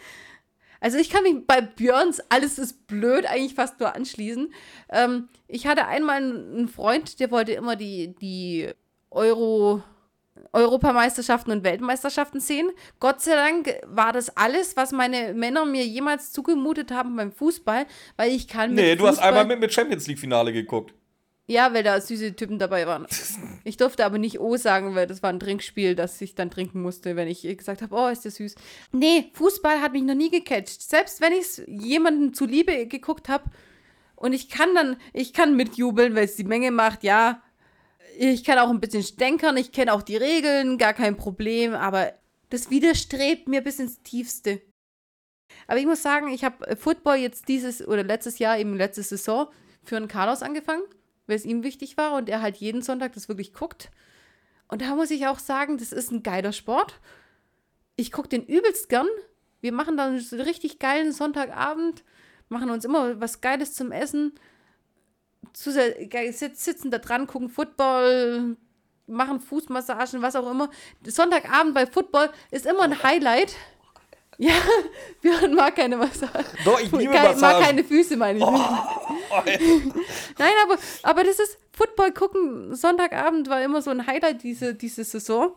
Also 0.85 0.99
ich 0.99 1.09
kann 1.09 1.23
mich 1.23 1.47
bei 1.47 1.63
Björns 1.63 2.21
Alles 2.29 2.59
ist 2.59 2.87
blöd 2.87 3.25
eigentlich 3.25 3.55
fast 3.55 3.81
nur 3.81 3.95
anschließen. 3.95 4.53
Ähm, 4.91 5.31
ich 5.49 5.67
hatte 5.67 5.87
einmal 5.87 6.19
einen 6.19 6.69
Freund, 6.69 7.21
der 7.21 7.31
wollte 7.31 7.53
immer 7.53 7.75
die, 7.75 8.15
die 8.17 8.69
Euro, 9.11 9.83
Europameisterschaften 10.53 11.53
und 11.53 11.65
Weltmeisterschaften 11.65 12.39
sehen. 12.39 12.69
Gott 13.01 13.23
sei 13.23 13.35
Dank 13.35 13.75
war 13.87 14.13
das 14.13 14.37
alles, 14.37 14.77
was 14.77 14.93
meine 14.93 15.33
Männer 15.33 15.65
mir 15.65 15.87
jemals 15.87 16.33
zugemutet 16.33 16.91
haben 16.91 17.17
beim 17.17 17.33
Fußball, 17.33 17.87
weil 18.19 18.33
ich 18.33 18.47
kann 18.47 18.75
mit 18.75 18.85
nee, 18.85 18.95
du 18.95 19.07
hast 19.07 19.21
einmal 19.21 19.47
mit 19.47 19.61
mir 19.61 19.71
Champions 19.71 20.07
League-Finale 20.07 20.53
geguckt. 20.53 20.93
Ja, 21.47 21.75
weil 21.75 21.83
da 21.83 22.01
süße 22.01 22.37
Typen 22.37 22.59
dabei 22.59 22.87
waren. 22.87 23.07
Ich 23.65 23.77
durfte 23.77 24.05
aber 24.07 24.17
nicht 24.17 24.41
O 24.41 24.57
sagen, 24.57 24.95
weil 24.95 25.07
das 25.07 25.23
war 25.23 25.31
ein 25.31 25.41
Trinkspiel, 25.41 25.95
das 25.95 26.21
ich 26.21 26.35
dann 26.35 26.51
trinken 26.51 26.81
musste, 26.81 27.17
wenn 27.17 27.29
ich 27.29 27.43
gesagt 27.43 27.83
habe, 27.83 27.95
oh, 27.95 28.09
ist 28.09 28.25
der 28.25 28.31
süß. 28.31 28.55
Nee, 28.93 29.31
Fußball 29.35 29.83
hat 29.83 29.93
mich 29.93 30.03
noch 30.03 30.15
nie 30.15 30.31
gecatcht. 30.31 30.81
Selbst 30.83 31.21
wenn 31.21 31.33
ich 31.33 31.41
es 31.41 31.63
jemandem 31.67 32.33
zuliebe 32.33 32.87
geguckt 32.87 33.29
habe 33.29 33.51
und 34.17 34.33
ich 34.33 34.49
kann 34.49 34.75
dann, 34.75 34.97
ich 35.13 35.35
kann 35.35 35.55
mitjubeln, 35.57 36.15
weil 36.15 36.25
es 36.25 36.37
die 36.37 36.45
Menge 36.45 36.71
macht, 36.71 37.05
ja. 37.05 37.43
Ich 38.19 38.45
kann 38.45 38.59
auch 38.59 38.71
ein 38.71 38.81
bisschen 38.81 39.03
stänkern, 39.03 39.57
ich 39.57 39.73
kenne 39.73 39.93
auch 39.93 40.03
die 40.03 40.17
Regeln, 40.17 40.79
gar 40.79 40.95
kein 40.95 41.17
Problem, 41.17 41.75
aber 41.75 42.13
das 42.49 42.71
widerstrebt 42.71 43.49
mir 43.49 43.61
bis 43.61 43.81
ins 43.81 44.03
Tiefste. 44.03 44.63
Aber 45.67 45.79
ich 45.79 45.87
muss 45.87 46.03
sagen, 46.03 46.29
ich 46.29 46.45
habe 46.45 46.77
Football 46.77 47.17
jetzt 47.17 47.49
dieses 47.49 47.87
oder 47.87 48.03
letztes 48.03 48.39
Jahr, 48.39 48.59
eben 48.59 48.77
letzte 48.77 49.03
Saison, 49.03 49.49
für 49.83 49.97
einen 49.97 50.09
Carlos 50.09 50.43
angefangen, 50.43 50.85
weil 51.27 51.37
es 51.37 51.45
ihm 51.45 51.63
wichtig 51.63 51.97
war 51.97 52.15
und 52.17 52.29
er 52.29 52.43
halt 52.43 52.57
jeden 52.57 52.83
Sonntag 52.83 53.13
das 53.13 53.29
wirklich 53.29 53.53
guckt. 53.53 53.91
Und 54.69 54.83
da 54.83 54.95
muss 54.95 55.11
ich 55.11 55.27
auch 55.27 55.39
sagen, 55.39 55.79
das 55.79 55.93
ist 55.93 56.11
ein 56.11 56.23
geiler 56.23 56.53
Sport. 56.53 57.01
Ich 57.97 58.13
gucke 58.13 58.29
den 58.29 58.45
übelst 58.45 58.89
gern. 58.89 59.07
Wir 59.61 59.73
machen 59.73 59.97
dann 59.97 60.15
einen 60.15 60.41
richtig 60.41 60.79
geilen 60.79 61.13
Sonntagabend, 61.13 62.05
machen 62.49 62.71
uns 62.71 62.85
immer 62.85 63.21
was 63.21 63.41
Geiles 63.41 63.73
zum 63.75 63.93
Essen, 63.93 64.33
sitzen 65.55 66.91
da 66.91 66.99
dran, 66.99 67.27
gucken 67.27 67.49
Football, 67.49 68.57
machen 69.07 69.41
Fußmassagen, 69.41 70.23
was 70.23 70.37
auch 70.37 70.51
immer. 70.51 70.71
Sonntagabend 71.07 71.75
bei 71.75 71.87
Football 71.87 72.31
ist 72.51 72.67
immer 72.67 72.83
ein 72.83 73.03
Highlight. 73.03 73.57
Ja, 74.39 74.55
Björn 75.23 75.55
mag 75.55 75.77
keine 75.77 75.97
Massage. 75.97 76.45
Doch, 76.65 76.81
ich 76.81 76.91
liebe 76.93 77.13
Kein, 77.13 77.25
mag 77.25 77.35
Massagen. 77.35 77.65
keine 77.65 77.85
Füße, 77.85 78.17
meine 78.17 78.39
ich. 78.39 78.45
Nein, 80.39 80.53
aber, 80.65 80.79
aber 81.03 81.25
das 81.25 81.39
ist 81.39 81.59
Football 81.73 82.13
gucken. 82.13 82.75
Sonntagabend 82.75 83.49
war 83.49 83.63
immer 83.63 83.83
so 83.83 83.91
ein 83.91 84.07
Highlight 84.07 84.43
diese, 84.43 84.75
diese 84.75 85.05
Saison. 85.05 85.53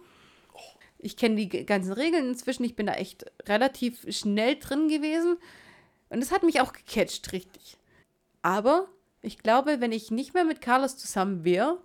Ich 1.00 1.18
kenne 1.18 1.36
die 1.36 1.66
ganzen 1.66 1.94
Regeln 1.94 2.30
inzwischen. 2.30 2.64
Ich 2.64 2.76
bin 2.76 2.88
da 2.88 2.94
echt 2.94 3.26
relativ 3.48 4.06
schnell 4.10 4.58
drin 4.58 4.88
gewesen. 4.88 5.38
Und 6.10 6.22
es 6.22 6.32
hat 6.32 6.44
mich 6.44 6.62
auch 6.62 6.74
gecatcht, 6.74 7.32
richtig. 7.34 7.78
Aber 8.42 8.88
ich 9.22 9.40
glaube, 9.40 9.82
wenn 9.82 9.92
ich 9.92 10.12
nicht 10.12 10.34
mehr 10.34 10.44
mit 10.46 10.62
Carlos 10.62 10.98
zusammen 10.98 11.44
wäre, 11.44 11.82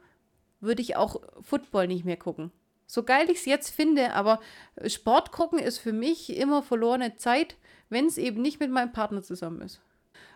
würde 0.61 0.83
ich 0.83 0.97
auch 0.97 1.21
Football 1.43 1.89
nicht 1.89 2.05
mehr 2.05 2.17
gucken. 2.17 2.53
So 2.93 3.05
geil 3.05 3.31
ich 3.31 3.39
es 3.39 3.45
jetzt 3.47 3.71
finde, 3.71 4.13
aber 4.13 4.39
Sport 4.87 5.33
gucken 5.33 5.59
ist 5.59 5.79
für 5.79 5.95
mich 5.95 6.37
immer 6.37 6.63
verlorene 6.63 7.17
Zeit, 7.17 7.57
wenn 7.89 8.05
es 8.05 8.19
eben 8.19 8.43
nicht 8.43 8.61
mit 8.61 8.71
meinem 8.71 8.93
Partner 8.93 9.23
zusammen 9.23 9.63
ist. 9.63 9.81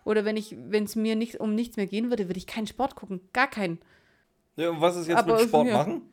Oder 0.07 0.25
wenn 0.25 0.39
ich, 0.39 0.57
wenn 0.59 0.85
es 0.85 0.97
mir 0.97 1.17
nicht, 1.17 1.39
um 1.39 1.55
nichts 1.55 1.77
mehr 1.77 1.87
gehen 1.87 2.09
würde, 2.09 2.31
würde 2.31 2.39
ich 2.39 2.47
keinen 2.47 2.67
Sport 2.67 2.95
gucken. 2.95 3.21
Gar 3.35 3.49
keinen. 3.49 3.79
Ja, 4.57 4.71
und 4.71 4.81
was 4.81 4.97
ist 4.97 5.07
jetzt 5.07 5.19
Aber 5.19 5.37
mit 5.37 5.49
Sport 5.49 5.67
ja. 5.67 5.77
machen? 5.77 6.11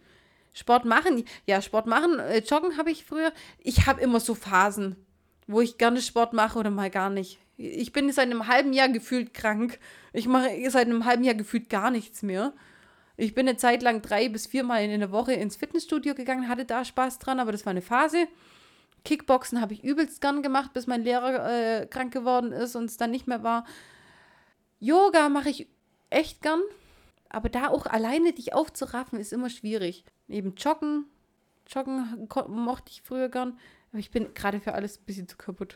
Sport 0.52 0.84
machen, 0.84 1.24
ja, 1.48 1.62
Sport 1.62 1.88
machen, 1.88 2.20
äh, 2.20 2.40
joggen 2.40 2.78
habe 2.78 2.92
ich 2.92 3.06
früher. 3.06 3.32
Ich 3.60 3.88
habe 3.88 4.02
immer 4.02 4.20
so 4.20 4.36
Phasen, 4.36 4.98
wo 5.48 5.62
ich 5.62 5.78
gerne 5.78 6.02
Sport 6.02 6.34
mache 6.34 6.60
oder 6.60 6.72
mal 6.72 6.90
gar 6.90 7.10
nicht. 7.10 7.40
Ich 7.56 7.94
bin 7.94 8.12
seit 8.12 8.26
einem 8.26 8.50
halben 8.50 8.74
Jahr 8.74 8.90
gefühlt 8.90 9.34
krank. 9.34 9.80
Ich 10.12 10.28
mache 10.28 10.50
seit 10.70 10.88
einem 10.88 11.06
halben 11.06 11.24
Jahr 11.24 11.36
gefühlt 11.36 11.70
gar 11.70 11.90
nichts 11.90 12.22
mehr. 12.22 12.52
Ich 13.16 13.36
bin 13.36 13.48
eine 13.48 13.58
Zeit 13.58 13.84
lang 13.84 14.02
drei 14.02 14.30
bis 14.30 14.48
viermal 14.48 14.84
in 14.84 15.00
der 15.00 15.12
Woche 15.12 15.34
ins 15.34 15.56
Fitnessstudio 15.56 16.16
gegangen, 16.16 16.50
hatte 16.50 16.66
da 16.66 16.84
Spaß 16.84 17.20
dran, 17.20 17.40
aber 17.40 17.52
das 17.52 17.66
war 17.66 17.72
eine 17.72 17.82
Phase. 17.82 18.28
Kickboxen 19.06 19.62
habe 19.62 19.74
ich 19.74 19.84
übelst 19.84 20.22
gern 20.22 20.42
gemacht, 20.42 20.74
bis 20.74 20.88
mein 20.88 21.04
Lehrer 21.04 21.82
äh, 21.82 21.86
krank 21.86 22.14
geworden 22.14 22.52
ist 22.52 22.76
und 22.76 22.86
es 22.86 22.98
dann 22.98 23.12
nicht 23.12 23.28
mehr 23.28 23.44
war. 23.44 23.66
Yoga 24.80 25.30
mache 25.30 25.50
ich 25.50 25.68
echt 26.10 26.42
gern, 26.42 26.62
aber 27.30 27.50
da 27.50 27.68
auch 27.68 27.86
alleine 27.86 28.34
dich 28.34 28.54
aufzuraffen, 28.54 29.20
ist 29.20 29.34
immer 29.34 29.50
schwierig. 29.50 30.06
Eben 30.28 30.56
Joggen. 30.56 31.06
Joggen 31.68 32.28
mochte 32.48 32.92
ich 32.92 33.02
früher 33.02 33.30
gern, 33.30 33.60
aber 33.92 34.00
ich 34.00 34.12
bin 34.12 34.34
gerade 34.34 34.60
für 34.60 34.74
alles 34.74 35.00
ein 35.00 35.06
bisschen 35.06 35.28
zu 35.28 35.38
kaputt. 35.38 35.76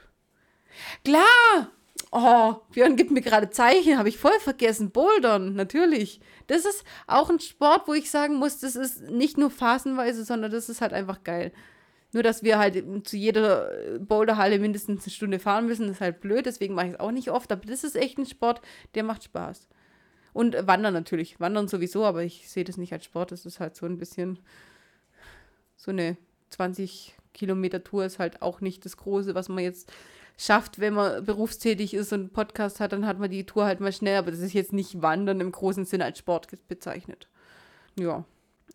Klar! 1.04 1.72
Oh, 2.12 2.56
Björn 2.72 2.96
gibt 2.96 3.12
mir 3.12 3.22
gerade 3.22 3.50
Zeichen, 3.50 3.98
habe 3.98 4.10
ich 4.10 4.18
voll 4.18 4.40
vergessen. 4.40 4.92
Bouldern, 4.92 5.56
natürlich. 5.56 6.22
Das 6.48 6.66
ist 6.66 6.84
auch 7.06 7.30
ein 7.30 7.40
Sport, 7.40 7.88
wo 7.88 7.94
ich 7.94 8.10
sagen 8.10 8.36
muss, 8.36 8.60
das 8.60 8.76
ist 8.76 9.10
nicht 9.10 9.38
nur 9.38 9.50
phasenweise, 9.50 10.24
sondern 10.24 10.52
das 10.52 10.70
ist 10.70 10.82
halt 10.82 10.94
einfach 10.94 11.24
geil. 11.24 11.52
Nur, 12.14 12.24
dass 12.24 12.44
wir 12.44 12.58
halt 12.58 13.08
zu 13.08 13.18
jeder 13.18 13.70
Boulderhalle 14.00 14.60
mindestens 14.60 15.04
eine 15.04 15.12
Stunde 15.12 15.40
fahren 15.40 15.68
müssen, 15.68 15.90
ist 15.90 16.00
halt 16.00 16.22
blöd, 16.22 16.46
deswegen 16.46 16.74
mache 16.74 16.88
ich 16.88 16.94
es 16.94 17.00
auch 17.00 17.12
nicht 17.12 17.30
oft. 17.32 17.52
Aber 17.52 17.66
das 17.66 17.84
ist 17.84 17.98
echt 17.98 18.18
ein 18.18 18.26
Sport, 18.26 18.62
der 18.96 19.04
macht 19.04 19.26
Spaß. 19.26 19.68
Und 20.32 20.56
Wandern 20.68 20.94
natürlich. 20.94 21.40
Wandern 21.40 21.68
sowieso, 21.68 22.06
aber 22.06 22.24
ich 22.24 22.50
sehe 22.50 22.64
das 22.64 22.78
nicht 22.78 22.94
als 22.94 23.04
Sport. 23.04 23.32
Das 23.32 23.46
ist 23.46 23.60
halt 23.60 23.76
so 23.76 23.86
ein 23.86 23.98
bisschen 23.98 24.40
so 25.76 25.92
eine 25.92 26.16
20 26.52 27.16
Kilometer 27.34 27.84
Tour 27.84 28.06
ist 28.06 28.20
halt 28.20 28.42
auch 28.42 28.62
nicht 28.62 28.86
das 28.86 28.98
Große, 28.98 29.36
was 29.36 29.50
man 29.50 29.64
jetzt 29.64 29.92
schafft, 30.38 30.80
wenn 30.80 30.94
man 30.94 31.26
berufstätig 31.26 31.94
ist 31.94 32.14
und 32.14 32.20
einen 32.20 32.30
Podcast 32.30 32.80
hat, 32.80 32.94
dann 32.94 33.06
hat 33.06 33.20
man 33.20 33.30
die 33.30 33.46
Tour 33.46 33.66
halt 33.66 33.80
mal 33.80 33.92
schnell, 33.92 34.18
aber 34.18 34.32
das 34.32 34.40
ist 34.40 34.54
jetzt 34.54 34.74
nicht 34.74 35.02
Wandern 35.02 35.42
im 35.42 35.52
großen 35.52 35.86
Sinne 35.86 36.06
als 36.06 36.20
Sport 36.20 36.48
bezeichnet. 36.68 37.28
Ja, 38.00 38.24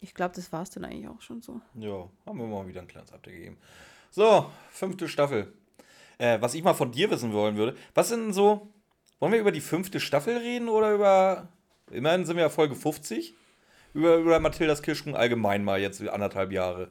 ich 0.01 0.14
glaube, 0.14 0.35
das 0.35 0.53
war 0.53 0.62
es 0.62 0.70
dann 0.70 0.85
eigentlich 0.85 1.09
auch 1.09 1.20
schon 1.20 1.40
so. 1.40 1.61
Ja, 1.75 2.09
haben 2.27 2.38
wir 2.38 2.46
mal 2.46 2.66
wieder 2.66 2.81
ein 2.81 2.88
kleines 2.88 3.12
Update 3.12 3.35
gegeben. 3.35 3.59
So, 4.11 4.51
fünfte 4.70 5.09
Staffel. 5.09 5.53
Äh, 6.18 6.40
was 6.40 6.55
ich 6.55 6.62
mal 6.62 6.75
von 6.75 6.92
dir 6.92 7.11
wissen 7.11 7.33
wollen 7.33 7.57
würde, 7.57 7.77
was 7.94 8.09
sind 8.09 8.33
so, 8.33 8.72
wollen 9.20 9.33
wir 9.33 9.40
über 9.40 9.53
die 9.53 9.61
fünfte 9.61 10.01
Staffel 10.01 10.37
reden 10.37 10.68
oder 10.68 10.92
über, 10.92 11.48
immerhin 11.90 12.27
sind 12.27 12.37
wir 12.37 12.42
ja 12.42 12.48
Folge 12.48 12.75
50, 12.75 13.35
über, 13.94 14.16
über 14.16 14.40
Mathildas 14.40 14.83
Kirschkuchen 14.83 15.14
allgemein 15.14 15.64
mal 15.64 15.81
jetzt 15.81 16.07
anderthalb 16.07 16.51
Jahre. 16.51 16.90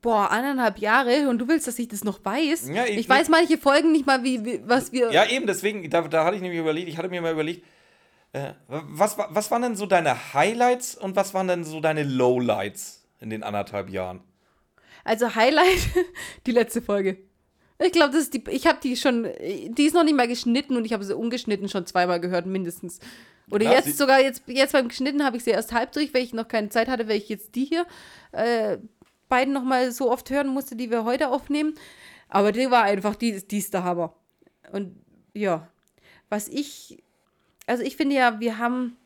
Boah, 0.00 0.30
eineinhalb 0.30 0.78
Jahre 0.78 1.28
und 1.28 1.38
du 1.38 1.48
willst, 1.48 1.66
dass 1.66 1.78
ich 1.78 1.88
das 1.88 2.04
noch 2.04 2.24
weiß? 2.24 2.70
Ja, 2.74 2.84
ich- 2.84 2.98
ich, 2.98 3.08
weiß 3.08 3.28
manche 3.28 3.58
Folgen 3.58 3.92
nicht 3.92 4.06
mal, 4.06 4.22
wie, 4.24 4.44
wie 4.44 4.60
was 4.64 4.92
wir. 4.92 5.10
Ja, 5.12 5.26
eben, 5.26 5.46
deswegen, 5.46 5.88
da, 5.90 6.02
da 6.02 6.24
hatte 6.24 6.36
ich 6.36 6.42
nämlich 6.42 6.60
überlegt, 6.60 6.88
ich 6.88 6.96
hatte 6.96 7.08
mir 7.08 7.20
mal 7.22 7.32
überlegt, 7.32 7.64
äh, 8.32 8.52
was, 8.68 9.16
wa- 9.18 9.28
was 9.30 9.50
waren 9.50 9.62
denn 9.62 9.76
so 9.76 9.86
deine 9.86 10.34
Highlights 10.34 10.96
und 10.96 11.16
was 11.16 11.34
waren 11.34 11.48
denn 11.48 11.64
so 11.64 11.80
deine 11.80 12.02
Lowlights 12.02 13.04
in 13.20 13.30
den 13.30 13.42
anderthalb 13.42 13.90
Jahren? 13.90 14.20
Also 15.04 15.34
Highlight, 15.34 15.78
die 16.46 16.52
letzte 16.52 16.80
Folge. 16.82 17.18
Ich 17.78 17.92
glaube, 17.92 18.12
das 18.12 18.22
ist 18.22 18.34
die. 18.34 18.42
Ich 18.50 18.66
habe 18.66 18.78
die 18.82 18.96
schon. 18.96 19.28
Die 19.40 19.84
ist 19.84 19.94
noch 19.94 20.04
nicht 20.04 20.16
mal 20.16 20.28
geschnitten 20.28 20.76
und 20.76 20.84
ich 20.84 20.92
habe 20.92 21.04
sie 21.04 21.14
ungeschnitten 21.14 21.68
schon 21.68 21.84
zweimal 21.86 22.20
gehört, 22.20 22.46
mindestens. 22.46 23.00
Oder 23.50 23.64
Ja, 23.66 23.72
jetzt 23.74 23.98
sogar, 23.98 24.20
jetzt, 24.20 24.42
jetzt 24.46 24.72
beim 24.72 24.88
Geschnitten 24.88 25.22
habe 25.24 25.36
ich 25.36 25.44
sie 25.44 25.50
erst 25.50 25.72
halb 25.72 25.92
durch, 25.92 26.14
weil 26.14 26.22
ich 26.22 26.32
noch 26.32 26.48
keine 26.48 26.68
Zeit 26.70 26.88
hatte, 26.88 27.08
weil 27.08 27.16
ich 27.18 27.28
jetzt 27.28 27.54
die 27.56 27.64
hier 27.66 27.84
äh, 28.32 28.78
beiden 29.28 29.54
nochmal 29.54 29.92
so 29.92 30.10
oft 30.10 30.30
hören 30.30 30.48
musste, 30.48 30.76
die 30.76 30.90
wir 30.90 31.04
heute 31.04 31.28
aufnehmen. 31.28 31.74
Aber 32.28 32.52
die 32.52 32.70
war 32.70 32.84
einfach, 32.84 33.14
die, 33.14 33.46
die 33.46 33.58
ist 33.58 33.74
der 33.74 33.84
Hammer. 33.84 34.14
Und 34.72 34.96
ja, 35.34 35.68
was 36.28 36.48
ich. 36.48 37.02
Also 37.66 37.82
ich 37.82 37.96
finde 37.96 38.16
ja, 38.16 38.40
wir 38.40 38.58
haben. 38.58 38.96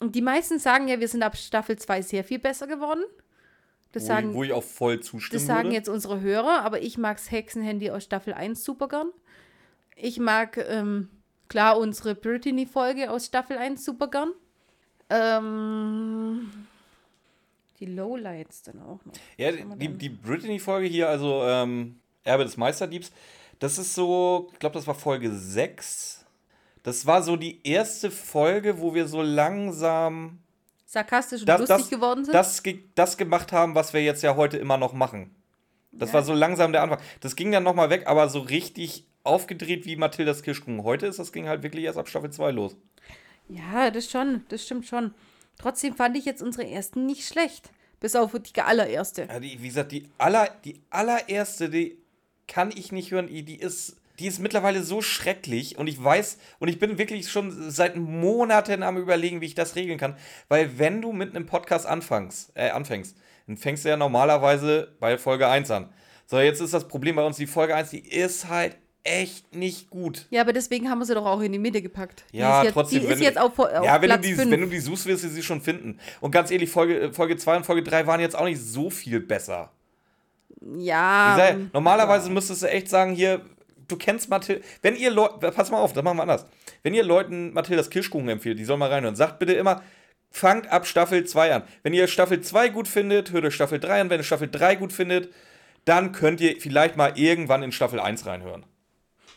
Und 0.00 0.14
die 0.14 0.22
meisten 0.22 0.58
sagen 0.58 0.88
ja, 0.88 1.00
wir 1.00 1.08
sind 1.08 1.22
ab 1.22 1.36
Staffel 1.36 1.76
2 1.76 2.02
sehr 2.02 2.24
viel 2.24 2.38
besser 2.38 2.66
geworden. 2.66 3.02
Das 3.92 4.04
wo, 4.04 4.06
sagen, 4.06 4.30
ich, 4.30 4.36
wo 4.36 4.44
ich 4.44 4.52
auch 4.52 4.62
voll 4.62 5.00
zustimmen 5.00 5.38
das 5.38 5.46
sagen 5.46 5.68
würde. 5.68 5.76
jetzt 5.76 5.88
unsere 5.88 6.20
Hörer, 6.20 6.62
aber 6.62 6.80
ich 6.80 6.96
mag's 6.96 7.30
Hexenhandy 7.30 7.90
aus 7.90 8.04
Staffel 8.04 8.32
1 8.32 8.64
super 8.64 8.88
gern. 8.88 9.10
Ich 9.96 10.18
mag, 10.18 10.56
ähm, 10.56 11.10
klar, 11.48 11.76
unsere 11.76 12.14
Brittany-Folge 12.14 13.10
aus 13.10 13.26
Staffel 13.26 13.58
1 13.58 13.84
super 13.84 14.08
gern. 14.08 14.32
Ähm, 15.10 16.50
die 17.80 17.86
Lowlights 17.86 18.62
dann 18.62 18.80
auch 18.80 19.04
noch. 19.04 19.14
Ja, 19.36 19.50
die, 19.52 19.88
die 19.88 20.08
Brittany-Folge 20.10 20.86
hier, 20.86 21.08
also 21.08 21.42
ähm, 21.44 21.98
Erbe 22.22 22.44
des 22.44 22.56
Meisterdiebs, 22.56 23.10
das 23.58 23.78
ist 23.78 23.94
so, 23.94 24.48
ich 24.52 24.58
glaube, 24.58 24.74
das 24.74 24.86
war 24.86 24.94
Folge 24.94 25.32
6. 25.34 26.24
Das 26.82 27.06
war 27.06 27.22
so 27.22 27.36
die 27.36 27.60
erste 27.66 28.10
Folge, 28.10 28.80
wo 28.80 28.94
wir 28.94 29.06
so 29.08 29.22
langsam 29.22 30.38
Sarkastisch 30.86 31.42
und 31.42 31.48
das, 31.48 31.60
lustig 31.60 31.76
das, 31.78 31.90
geworden 31.90 32.24
sind. 32.24 32.34
das, 32.34 32.62
das 32.94 33.16
gemacht 33.16 33.52
haben, 33.52 33.74
was 33.74 33.92
wir 33.92 34.02
jetzt 34.02 34.22
ja 34.22 34.34
heute 34.36 34.58
immer 34.58 34.76
noch 34.76 34.92
machen. 34.92 35.34
Das 35.92 36.10
Ja. 36.10 36.14
war 36.14 36.22
so 36.22 36.34
langsam 36.34 36.72
der 36.72 36.82
Anfang. 36.82 36.98
Das 37.20 37.36
ging 37.36 37.52
dann 37.52 37.62
nochmal 37.62 37.90
weg, 37.90 38.06
aber 38.06 38.28
so 38.28 38.40
richtig 38.40 39.06
aufgedreht 39.22 39.84
wie 39.86 39.96
Mathildas 39.96 40.42
Kirschkuchen 40.42 40.82
heute 40.82 41.06
ist, 41.06 41.18
das 41.18 41.32
ging 41.32 41.46
halt 41.48 41.62
wirklich 41.62 41.84
erst 41.84 41.98
ab 41.98 42.08
Staffel 42.08 42.30
2 42.30 42.50
los. 42.52 42.76
Ja, 43.48 43.90
das 43.90 44.10
schon, 44.10 44.42
das 44.48 44.64
stimmt 44.64 44.86
schon. 44.86 45.14
Trotzdem 45.58 45.94
fand 45.94 46.16
ich 46.16 46.24
jetzt 46.24 46.42
unsere 46.42 46.68
ersten 46.68 47.06
nicht 47.06 47.26
schlecht. 47.26 47.70
Bis 48.00 48.16
auf 48.16 48.32
die 48.32 48.60
allererste. 48.60 49.28
Ja, 49.28 49.40
die, 49.40 49.62
wie 49.62 49.68
gesagt, 49.68 49.92
die, 49.92 50.08
aller, 50.16 50.48
die 50.64 50.80
allererste, 50.88 51.68
die 51.68 51.98
kann 52.48 52.70
ich 52.74 52.92
nicht 52.92 53.10
hören. 53.10 53.26
Die, 53.26 53.56
ist, 53.56 53.96
die 54.18 54.26
ist 54.26 54.38
mittlerweile 54.38 54.82
so 54.82 55.02
schrecklich 55.02 55.76
und 55.76 55.86
ich 55.86 56.02
weiß, 56.02 56.38
und 56.60 56.68
ich 56.68 56.78
bin 56.78 56.96
wirklich 56.96 57.30
schon 57.30 57.70
seit 57.70 57.96
Monaten 57.96 58.82
am 58.82 58.96
Überlegen, 58.96 59.42
wie 59.42 59.46
ich 59.46 59.54
das 59.54 59.76
regeln 59.76 59.98
kann. 59.98 60.16
Weil, 60.48 60.78
wenn 60.78 61.02
du 61.02 61.12
mit 61.12 61.36
einem 61.36 61.44
Podcast 61.44 61.86
anfängst, 61.86 62.52
äh, 62.54 62.70
anfängst, 62.70 63.16
dann 63.46 63.58
fängst 63.58 63.84
du 63.84 63.90
ja 63.90 63.98
normalerweise 63.98 64.96
bei 64.98 65.18
Folge 65.18 65.48
1 65.48 65.70
an. 65.70 65.92
So, 66.26 66.38
jetzt 66.38 66.60
ist 66.60 66.72
das 66.72 66.88
Problem 66.88 67.16
bei 67.16 67.24
uns, 67.24 67.36
die 67.36 67.46
Folge 67.46 67.74
1, 67.74 67.90
die 67.90 68.08
ist 68.08 68.48
halt 68.48 68.78
echt 69.04 69.54
nicht 69.54 69.88
gut. 69.90 70.26
Ja, 70.30 70.42
aber 70.42 70.52
deswegen 70.52 70.90
haben 70.90 70.98
wir 70.98 71.06
sie 71.06 71.14
doch 71.14 71.24
auch 71.26 71.40
in 71.40 71.52
die 71.52 71.58
Mitte 71.58 71.80
gepackt. 71.82 72.24
Die 72.32 72.38
Ja, 72.38 72.60
ist 72.60 72.64
jetzt, 72.66 72.74
trotzdem. 72.74 73.00
Die 73.00 73.06
wenn 73.06 73.12
ist 73.14 73.20
du- 73.20 73.24
jetzt 73.24 73.38
auf, 73.38 73.58
auf 73.58 73.84
ja, 73.84 74.00
wenn 74.00 74.08
Platz 74.08 74.22
du, 74.22 74.28
die, 74.28 74.34
5. 74.34 74.50
wenn 74.50 74.60
du 74.60 74.66
die 74.66 74.78
suchst, 74.80 75.06
wirst 75.06 75.24
du 75.24 75.28
sie 75.28 75.42
schon 75.42 75.60
finden. 75.60 75.98
Und 76.20 76.30
ganz 76.32 76.50
ehrlich, 76.50 76.70
Folge, 76.70 77.12
Folge 77.12 77.36
2 77.36 77.56
und 77.58 77.66
Folge 77.66 77.82
3 77.82 78.06
waren 78.06 78.20
jetzt 78.20 78.36
auch 78.36 78.44
nicht 78.44 78.60
so 78.60 78.90
viel 78.90 79.20
besser. 79.20 79.70
ja, 80.76 81.34
sag, 81.36 81.58
ja, 81.58 81.66
normalerweise 81.72 82.30
müsstest 82.30 82.62
du 82.62 82.66
echt 82.70 82.88
sagen, 82.88 83.14
hier, 83.14 83.40
du 83.88 83.96
kennst 83.96 84.28
Mathilda. 84.28 84.62
Wenn 84.82 84.96
ihr 84.96 85.10
Leute, 85.10 85.50
pass 85.52 85.70
mal 85.70 85.78
auf, 85.78 85.92
das 85.92 86.04
machen 86.04 86.18
wir 86.18 86.22
anders. 86.22 86.46
Wenn 86.82 86.94
ihr 86.94 87.02
Leuten 87.04 87.52
Mathildas 87.52 87.90
Kirschkuchen 87.90 88.28
empfiehlt, 88.28 88.58
die 88.58 88.64
sollen 88.64 88.78
mal 88.78 88.90
reinhören, 88.90 89.16
sagt 89.16 89.38
bitte 89.38 89.52
immer, 89.54 89.82
fangt 90.30 90.70
ab 90.70 90.86
Staffel 90.86 91.24
2 91.24 91.54
an. 91.54 91.62
Wenn 91.82 91.92
ihr 91.94 92.06
Staffel 92.06 92.40
2 92.40 92.68
gut 92.68 92.88
findet, 92.88 93.32
hört 93.32 93.44
euch 93.44 93.54
Staffel 93.54 93.80
3 93.80 94.02
an. 94.02 94.10
Wenn 94.10 94.20
ihr 94.20 94.24
Staffel 94.24 94.48
3 94.50 94.76
gut 94.76 94.92
findet, 94.92 95.32
dann 95.86 96.12
könnt 96.12 96.40
ihr 96.40 96.60
vielleicht 96.60 96.96
mal 96.96 97.18
irgendwann 97.18 97.62
in 97.62 97.72
Staffel 97.72 97.98
1 98.00 98.26
reinhören. 98.26 98.64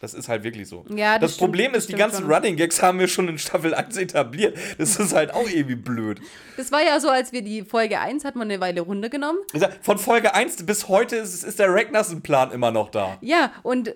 Das 0.04 0.13
ist 0.13 0.28
halt 0.28 0.44
wirklich 0.44 0.68
so. 0.68 0.84
Ja, 0.94 1.13
das 1.13 1.22
das 1.22 1.36
stimmt, 1.36 1.52
Problem 1.52 1.72
das 1.72 1.84
ist, 1.84 1.88
die 1.88 1.94
stimmt 1.94 2.12
ganzen 2.12 2.24
schon. 2.24 2.34
Running 2.34 2.58
Gags 2.58 2.84
haben 2.84 3.00
wir 3.00 3.08
schon 3.08 3.30
in 3.30 3.38
Staffel 3.38 3.74
1 3.74 3.96
etabliert. 3.96 4.58
Das 4.78 5.00
ist 5.00 5.13
halt 5.13 5.34
auch 5.34 5.48
irgendwie 5.50 5.76
blöd. 5.76 6.20
das 6.58 6.74
war 6.74 6.84
ja 6.84 7.00
so, 7.00 7.08
als 7.08 7.32
wir 7.32 7.42
die 7.42 7.63
Folge 7.63 8.02
1 8.02 8.26
hatten 8.26 8.38
wir 8.38 8.44
eine 8.44 8.60
Weile 8.60 8.82
runtergenommen. 8.82 9.42
Ich 9.54 9.62
sag, 9.62 9.72
Von 9.82 9.98
Folge 9.98 10.36
1 10.36 10.66
bis 10.66 10.89
heute 10.89 11.16
ist, 11.16 11.46
ist 11.46 11.58
der 11.58 11.74
Ragnarsson-Plan 11.74 12.52
immer 12.52 12.70
noch 12.70 12.89
da. 12.92 13.18
Ja, 13.22 13.54
und 13.63 13.96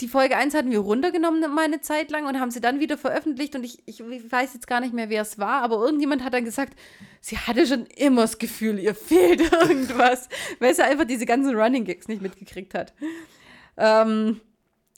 die 0.00 0.06
Folge 0.06 0.36
1 0.36 0.54
hatten 0.54 0.70
wir 0.70 0.78
runtergenommen 0.78 1.40
mal 1.52 1.64
eine 1.64 1.80
Zeit 1.80 2.12
lang 2.12 2.26
und 2.26 2.38
haben 2.38 2.52
sie 2.52 2.60
dann 2.60 2.78
wieder 2.78 2.96
veröffentlicht 2.96 3.56
und 3.56 3.64
ich, 3.64 3.82
ich 3.86 4.00
weiß 4.00 4.54
jetzt 4.54 4.68
gar 4.68 4.78
nicht 4.80 4.94
mehr, 4.94 5.08
wer 5.10 5.22
es 5.22 5.40
war, 5.40 5.62
aber 5.62 5.84
irgendjemand 5.84 6.22
hat 6.22 6.34
dann 6.34 6.44
gesagt, 6.44 6.78
sie 7.20 7.36
hatte 7.36 7.66
schon 7.66 7.86
immer 7.96 8.22
das 8.22 8.38
Gefühl, 8.38 8.78
ihr 8.78 8.94
fehlt 8.94 9.40
irgendwas, 9.52 10.28
weil 10.60 10.72
sie 10.72 10.84
einfach 10.84 11.04
diese 11.04 11.26
ganzen 11.26 11.56
Running 11.56 11.84
Gags 11.84 12.06
nicht 12.06 12.22
mitgekriegt 12.22 12.74
hat. 12.74 12.92
Ähm, 13.76 14.40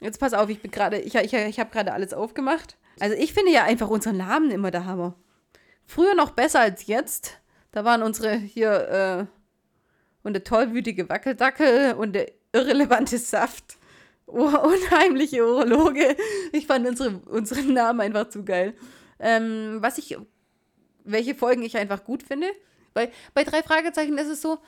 jetzt 0.01 0.21
pass 0.21 0.35
auf, 0.35 0.49
ich 0.49 0.61
bin 0.61 0.71
gerade, 0.71 0.99
ich, 0.99 1.15
ich, 1.15 1.33
ich 1.33 1.61
habe 1.61 1.71
gerade 1.71 1.93
alles 1.93 2.13
aufgemacht. 2.13 2.77
Also 3.01 3.17
ich 3.17 3.33
finde 3.33 3.53
ja 3.53 3.65
einfach 3.65 3.89
unseren 3.89 4.19
Namen 4.19 4.51
immer 4.51 4.71
der 4.71 4.87
Hammer. 4.87 5.15
Früher 5.87 6.15
noch 6.15 6.31
besser 6.31 6.61
als 6.61 6.87
jetzt. 6.87 7.41
Da 7.73 7.85
waren 7.85 8.03
unsere 8.03 8.35
hier 8.37 8.89
äh, 8.89 9.27
und 10.23 10.33
der 10.33 10.45
tollwütige 10.45 11.09
Wackeldackel 11.09 11.95
und 11.95 12.13
der 12.13 12.31
irrelevante 12.53 13.19
Saft. 13.19 13.77
Oh, 14.27 14.47
unheimliche 14.63 15.45
Urologe. 15.45 16.17
Ich 16.53 16.67
fand 16.67 16.87
unsere, 16.87 17.19
unseren 17.27 17.75
Namen 17.75 18.01
einfach 18.01 18.29
zu 18.29 18.45
geil. 18.45 18.75
Ähm, 19.19 19.79
was 19.81 19.99
ich, 19.99 20.17
welche 21.05 21.35
Folgen 21.35 21.63
ich 21.63 21.77
einfach 21.77 22.05
gut 22.05 22.23
finde. 22.23 22.47
Weil 22.95 23.11
bei 23.35 23.45
drei 23.45 23.63
Fragezeichen 23.63 24.17
ist 24.19 24.29
es 24.29 24.41
so, 24.41 24.59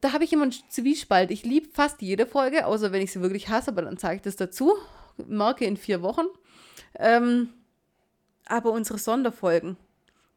da 0.00 0.12
habe 0.12 0.24
ich 0.24 0.32
immer 0.32 0.44
einen 0.44 0.52
Zwiespalt. 0.52 1.30
Ich 1.30 1.44
liebe 1.44 1.68
fast 1.68 2.02
jede 2.02 2.26
Folge, 2.26 2.66
außer 2.66 2.92
wenn 2.92 3.02
ich 3.02 3.12
sie 3.12 3.20
wirklich 3.20 3.48
hasse, 3.48 3.70
aber 3.70 3.82
dann 3.82 3.98
zeige 3.98 4.16
ich 4.16 4.22
das 4.22 4.36
dazu. 4.36 4.74
Marke 5.26 5.64
in 5.64 5.76
vier 5.76 6.02
Wochen. 6.02 6.26
Ähm, 6.98 7.50
aber 8.46 8.72
unsere 8.72 8.98
Sonderfolgen, 8.98 9.76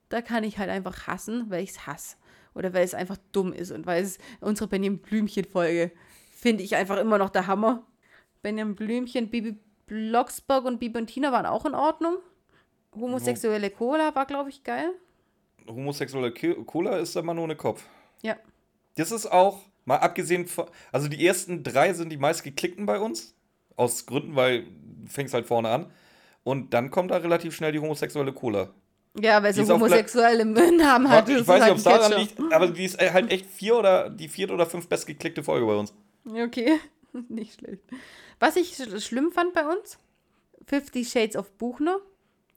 da 0.10 0.22
kann 0.22 0.44
ich 0.44 0.58
halt 0.58 0.70
einfach 0.70 1.08
hassen, 1.08 1.50
weil 1.50 1.64
ich 1.64 1.72
es 1.72 1.88
hasse. 1.88 2.18
Oder 2.56 2.74
weil 2.74 2.84
es 2.84 2.94
einfach 2.94 3.18
dumm 3.32 3.54
ist 3.54 3.72
und 3.72 3.86
weil 3.86 4.04
es 4.04 4.18
unsere 4.42 4.68
Benjamin 4.68 5.00
Blümchen-Folge 5.00 5.92
finde 6.32 6.64
ich 6.64 6.76
einfach 6.76 6.98
immer 6.98 7.18
noch 7.18 7.30
der 7.30 7.48
Hammer. 7.48 7.86
Benjamin 8.42 8.76
Blümchen, 8.76 9.30
Bibi 9.30 9.58
Blocksberg 9.86 10.66
und 10.66 10.80
Bibi 10.80 11.00
und 11.00 11.08
Tina 11.08 11.32
waren 11.32 11.46
auch 11.46 11.66
in 11.66 11.76
Ordnung. 11.76 12.18
Homosexuelle 12.96 13.70
Cola 13.70 14.14
war, 14.16 14.26
glaube 14.26 14.50
ich, 14.50 14.64
geil. 14.64 14.92
Homosexuelle 15.68 16.32
Cola 16.32 16.98
ist 16.98 17.16
immer 17.16 17.34
nur 17.34 17.44
eine 17.44 17.56
Kopf. 17.56 17.86
Ja. 18.22 18.38
Das 19.00 19.12
ist 19.12 19.32
auch, 19.32 19.62
mal 19.86 19.98
abgesehen 19.98 20.46
von, 20.46 20.66
also 20.92 21.08
die 21.08 21.26
ersten 21.26 21.64
drei 21.64 21.94
sind 21.94 22.10
die 22.10 22.18
meist 22.18 22.44
geklickten 22.44 22.86
bei 22.86 23.00
uns. 23.00 23.34
Aus 23.78 24.06
Gründen, 24.06 24.36
weil 24.36 24.64
du 24.64 25.08
fängst 25.08 25.34
halt 25.34 25.46
vorne 25.46 25.70
an. 25.70 25.92
Und 26.44 26.74
dann 26.74 26.92
kommt 26.92 27.12
da 27.12 27.18
relativ 27.18 27.56
schnell 27.56 27.72
die 27.72 27.80
homosexuelle 27.80 28.34
Cola. 28.34 28.70
Ja, 29.18 29.42
weil 29.42 29.54
sie 29.54 29.66
homosexuelle 29.66 30.46
Namen 30.46 31.10
hat. 31.10 31.30
ich 31.30 31.38
das 31.38 31.48
weiß 31.48 31.64
nicht, 31.64 31.72
ob 31.72 31.78
es 31.78 31.86
halt 31.86 32.02
daran 32.02 32.20
liegt, 32.20 32.54
aber 32.54 32.68
die 32.68 32.86
ist 32.86 33.00
halt 33.00 33.32
echt 33.32 33.46
vier 33.46 33.78
oder 33.78 34.10
die 34.10 34.28
vierte 34.28 34.54
oder 34.54 34.66
fünf 34.66 34.88
bestgeklickte 34.88 35.44
Folge 35.44 35.66
bei 35.66 35.76
uns. 35.76 35.94
Okay, 36.26 36.80
nicht 37.30 37.60
schlecht. 37.60 37.82
Was 38.40 38.56
ich 38.56 38.76
sch 38.76 39.02
schlimm 39.04 39.32
fand 39.32 39.54
bei 39.54 39.66
uns, 39.66 39.98
Fifty 40.68 41.06
Shades 41.06 41.36
of 41.36 41.52
Buchner, 41.58 42.00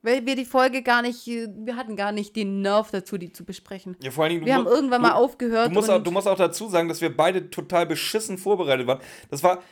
weil 0.03 0.25
wir 0.25 0.35
die 0.35 0.45
Folge 0.45 0.83
gar 0.83 1.01
nicht, 1.01 1.27
äh, 1.27 1.47
wir 1.55 1.75
hatten 1.75 1.95
gar 1.95 2.11
nicht 2.11 2.35
den 2.35 2.61
Nerv 2.61 2.91
dazu, 2.91 3.17
die 3.17 3.31
zu 3.31 3.43
besprechen. 3.45 3.97
Ja, 4.01 4.11
vor 4.11 4.25
allen 4.25 4.33
Dingen, 4.35 4.45
Wir 4.45 4.53
haben 4.55 4.65
mu- 4.65 4.69
irgendwann 4.69 5.01
du, 5.01 5.07
mal 5.07 5.13
aufgehört. 5.15 5.69
Du 5.69 5.73
musst, 5.73 5.89
auch, 5.89 6.03
du 6.03 6.11
musst 6.11 6.27
auch 6.27 6.37
dazu 6.37 6.67
sagen, 6.69 6.87
dass 6.89 7.01
wir 7.01 7.15
beide 7.15 7.49
total 7.49 7.85
beschissen 7.87 8.37
vorbereitet 8.37 8.85
waren. 8.85 8.99
Das 9.31 9.41
war, 9.41 9.63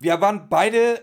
wir 0.00 0.20
waren 0.20 0.48
beide 0.48 1.02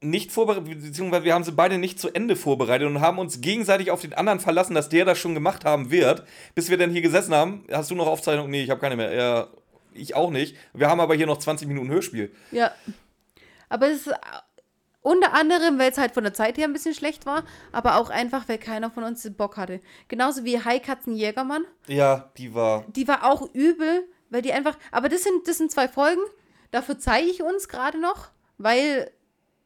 nicht 0.00 0.32
vorbereitet, 0.32 0.66
beziehungsweise 0.82 1.24
wir 1.24 1.32
haben 1.32 1.44
sie 1.44 1.52
beide 1.52 1.78
nicht 1.78 1.98
zu 1.98 2.10
Ende 2.14 2.36
vorbereitet 2.36 2.86
und 2.86 3.00
haben 3.00 3.18
uns 3.18 3.40
gegenseitig 3.40 3.90
auf 3.90 4.02
den 4.02 4.12
anderen 4.12 4.38
verlassen, 4.38 4.74
dass 4.74 4.90
der 4.90 5.06
das 5.06 5.18
schon 5.18 5.32
gemacht 5.32 5.64
haben 5.64 5.90
wird. 5.90 6.24
Bis 6.54 6.68
wir 6.68 6.76
dann 6.76 6.90
hier 6.90 7.00
gesessen 7.00 7.34
haben, 7.34 7.64
hast 7.72 7.90
du 7.90 7.94
noch 7.94 8.06
Aufzeichnung? 8.06 8.50
Nee, 8.50 8.64
ich 8.64 8.70
habe 8.70 8.80
keine 8.80 8.96
mehr. 8.96 9.14
Ja, 9.14 9.48
ich 9.94 10.14
auch 10.14 10.30
nicht. 10.30 10.56
Wir 10.74 10.90
haben 10.90 11.00
aber 11.00 11.14
hier 11.14 11.26
noch 11.26 11.38
20 11.38 11.66
Minuten 11.68 11.88
Hörspiel. 11.88 12.30
Ja. 12.50 12.70
Aber 13.70 13.86
es 13.88 14.06
ist 14.06 14.14
unter 15.04 15.34
anderem, 15.34 15.78
weil 15.78 15.90
es 15.90 15.98
halt 15.98 16.12
von 16.12 16.24
der 16.24 16.32
Zeit 16.32 16.56
her 16.56 16.64
ein 16.66 16.72
bisschen 16.72 16.94
schlecht 16.94 17.26
war, 17.26 17.44
aber 17.72 17.96
auch 17.96 18.08
einfach, 18.08 18.48
weil 18.48 18.56
keiner 18.56 18.90
von 18.90 19.04
uns 19.04 19.20
den 19.20 19.34
Bock 19.34 19.58
hatte. 19.58 19.80
Genauso 20.08 20.44
wie 20.44 20.58
Haikatzen 20.58 21.14
Jägermann. 21.14 21.66
Ja, 21.86 22.32
die 22.38 22.54
war. 22.54 22.86
Die 22.88 23.06
war 23.06 23.30
auch 23.30 23.54
übel, 23.54 24.08
weil 24.30 24.40
die 24.40 24.54
einfach. 24.54 24.78
Aber 24.90 25.10
das 25.10 25.22
sind, 25.22 25.46
das 25.46 25.58
sind 25.58 25.70
zwei 25.70 25.88
Folgen. 25.88 26.22
Da 26.70 26.80
verzeihe 26.80 27.26
ich 27.26 27.42
uns 27.42 27.68
gerade 27.68 28.00
noch, 28.00 28.30
weil 28.56 29.10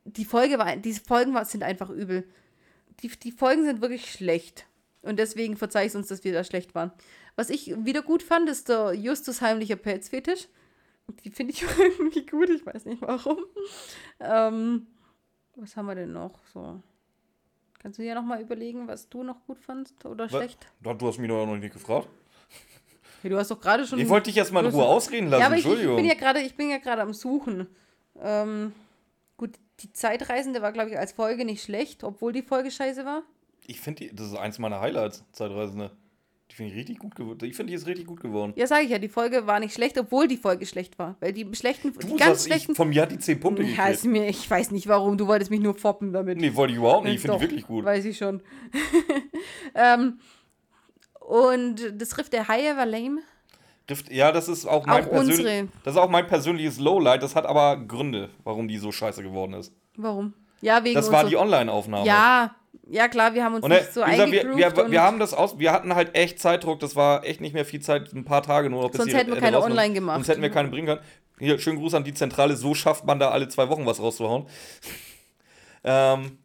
die 0.04 0.24
Folge 0.24 0.58
war, 0.58 0.74
diese 0.74 1.02
Folgen 1.02 1.34
war, 1.34 1.44
sind 1.44 1.62
einfach 1.62 1.88
übel. 1.88 2.28
Die, 3.00 3.08
die 3.08 3.30
Folgen 3.30 3.64
sind 3.64 3.80
wirklich 3.80 4.10
schlecht. 4.10 4.66
Und 5.02 5.20
deswegen 5.20 5.56
verzeihe 5.56 5.86
ich 5.86 5.94
uns, 5.94 6.08
dass 6.08 6.24
wir 6.24 6.32
da 6.32 6.42
schlecht 6.42 6.74
waren. 6.74 6.90
Was 7.36 7.48
ich 7.48 7.72
wieder 7.84 8.02
gut 8.02 8.24
fand, 8.24 8.50
ist 8.50 8.68
der 8.68 8.92
Justus 8.92 9.40
heimlicher 9.40 9.76
Pelzfetisch. 9.76 10.48
Die 11.24 11.30
finde 11.30 11.52
ich 11.52 11.62
irgendwie 11.78 12.26
gut, 12.26 12.50
ich 12.50 12.66
weiß 12.66 12.86
nicht 12.86 13.00
warum. 13.02 13.38
Ähm, 14.18 14.88
was 15.60 15.76
haben 15.76 15.86
wir 15.86 15.94
denn 15.94 16.12
noch? 16.12 16.38
So. 16.52 16.80
Kannst 17.78 17.98
du 17.98 18.02
dir 18.02 18.14
noch 18.14 18.22
mal 18.22 18.40
überlegen, 18.40 18.88
was 18.88 19.08
du 19.08 19.22
noch 19.22 19.44
gut 19.46 19.58
fandst 19.58 20.04
oder 20.04 20.24
Was? 20.24 20.32
schlecht? 20.32 20.66
Du 20.80 20.90
hast 21.06 21.18
mich 21.18 21.28
doch 21.28 21.46
noch 21.46 21.56
nicht 21.56 21.72
gefragt. 21.72 22.08
Hey, 23.20 23.30
du 23.32 23.36
hast 23.36 23.50
doch 23.50 23.60
gerade 23.60 23.84
schon. 23.84 23.98
Ich 23.98 24.08
wollte 24.08 24.26
dich 24.26 24.36
jetzt 24.36 24.52
mal 24.52 24.64
in 24.64 24.70
Ruhe 24.70 24.84
ausreden 24.84 25.28
lassen, 25.28 25.40
ja, 25.40 25.46
aber 25.46 25.56
ich, 25.56 25.62
ich 25.62 25.66
Entschuldigung. 25.66 25.96
bin 25.96 26.04
ja 26.04 26.14
gerade, 26.14 26.40
ich 26.40 26.54
bin 26.54 26.70
ja 26.70 26.78
gerade 26.78 27.02
am 27.02 27.12
Suchen. 27.12 27.66
Ähm, 28.20 28.72
gut, 29.36 29.56
die 29.80 29.92
Zeitreisende 29.92 30.62
war, 30.62 30.70
glaube 30.70 30.90
ich, 30.90 30.98
als 30.98 31.10
Folge 31.14 31.44
nicht 31.44 31.60
schlecht, 31.64 32.04
obwohl 32.04 32.32
die 32.32 32.42
Folge 32.42 32.70
scheiße 32.70 33.04
war. 33.04 33.24
Ich 33.66 33.80
finde, 33.80 34.14
das 34.14 34.28
ist 34.28 34.36
eins 34.36 34.60
meiner 34.60 34.80
Highlights, 34.80 35.24
Zeitreisende. 35.32 35.90
Die 36.50 36.54
finde 36.54 36.72
ich 36.72 36.78
richtig 36.78 36.98
gut 36.98 37.14
geworden. 37.14 37.38
Ich 37.44 37.54
finde, 37.54 37.70
die 37.70 37.76
ist 37.76 37.86
richtig 37.86 38.06
gut 38.06 38.20
geworden. 38.20 38.54
Ja, 38.56 38.66
sage 38.66 38.84
ich 38.84 38.90
ja, 38.90 38.98
die 38.98 39.08
Folge 39.08 39.46
war 39.46 39.60
nicht 39.60 39.74
schlecht, 39.74 39.98
obwohl 39.98 40.28
die 40.28 40.38
Folge 40.38 40.64
schlecht 40.64 40.98
war. 40.98 41.16
Weil 41.20 41.32
die 41.32 41.46
schlechten, 41.54 41.92
die 41.92 41.98
Du 41.98 42.16
ganz 42.16 42.20
sagst, 42.20 42.46
ich, 42.46 42.52
schlechten. 42.52 42.74
von 42.74 42.88
mir 42.88 43.02
hat 43.02 43.12
die 43.12 43.18
10 43.18 43.38
Punkte 43.38 43.62
ja, 43.62 43.68
gekriegt. 43.68 43.90
ist 43.90 44.04
mir, 44.06 44.26
ich 44.28 44.48
weiß 44.50 44.70
nicht 44.70 44.86
warum, 44.86 45.18
du 45.18 45.26
wolltest 45.26 45.50
mich 45.50 45.60
nur 45.60 45.74
foppen 45.74 46.12
damit. 46.12 46.38
Nee, 46.38 46.54
wollte 46.54 46.72
ich 46.72 46.78
überhaupt 46.78 47.04
nicht. 47.04 47.16
Ich 47.16 47.20
finde 47.20 47.36
die 47.36 47.42
wirklich 47.42 47.66
gut. 47.66 47.84
Weiß 47.84 48.04
ich 48.06 48.16
schon. 48.16 48.40
ähm, 49.74 50.18
und 51.20 51.94
das 52.00 52.16
Riff 52.16 52.30
der 52.30 52.48
Haie 52.48 52.76
war 52.76 52.86
lame. 52.86 53.20
Rift, 53.90 54.10
ja, 54.10 54.32
das 54.32 54.48
ist 54.48 54.66
auch 54.66 54.86
mein, 54.86 55.04
Auch 55.04 55.10
persönlich, 55.10 55.68
das 55.82 55.94
ist 55.94 56.00
auch 56.00 56.10
mein 56.10 56.26
persönliches 56.26 56.78
Lowlight. 56.78 57.22
Das 57.22 57.36
hat 57.36 57.46
aber 57.46 57.76
Gründe, 57.76 58.30
warum 58.44 58.68
die 58.68 58.78
so 58.78 58.90
scheiße 58.92 59.22
geworden 59.22 59.52
ist. 59.54 59.72
Warum? 59.96 60.34
Ja, 60.60 60.82
wegen 60.82 60.94
Das 60.94 61.12
war 61.12 61.24
die 61.24 61.36
Online-Aufnahme. 61.36 62.06
Ja, 62.06 62.54
ja 62.90 63.08
klar, 63.08 63.34
wir 63.34 63.44
haben 63.44 63.54
uns 63.54 63.64
Und 63.64 63.70
nicht 63.70 63.92
so 63.92 64.02
gesagt, 64.02 64.32
wir, 64.32 64.56
wir, 64.56 64.90
wir 64.90 65.02
haben 65.02 65.18
das 65.18 65.34
aus, 65.34 65.58
wir 65.58 65.72
hatten 65.72 65.94
halt 65.94 66.14
echt 66.14 66.38
Zeitdruck, 66.38 66.80
das 66.80 66.96
war 66.96 67.24
echt 67.24 67.40
nicht 67.40 67.52
mehr 67.52 67.64
viel 67.64 67.80
Zeit, 67.80 68.12
ein 68.12 68.24
paar 68.24 68.42
Tage 68.42 68.70
nur 68.70 68.82
noch. 68.82 68.90
bis 68.90 68.98
Sonst 68.98 69.14
hätten 69.14 69.32
wir 69.32 69.40
keine 69.40 69.62
online 69.62 69.94
gemacht. 69.94 70.16
Sonst 70.16 70.28
hätten 70.28 70.42
wir 70.42 70.50
keine 70.50 70.68
bringen 70.68 70.86
können. 70.86 71.00
Hier, 71.38 71.58
schönen 71.58 71.78
Gruß 71.78 71.94
an 71.94 72.04
die 72.04 72.14
Zentrale, 72.14 72.56
so 72.56 72.74
schafft 72.74 73.04
man 73.04 73.18
da 73.18 73.30
alle 73.30 73.48
zwei 73.48 73.68
Wochen 73.68 73.86
was 73.86 74.00
rauszuhauen. 74.00 74.46
ähm, 75.84 76.38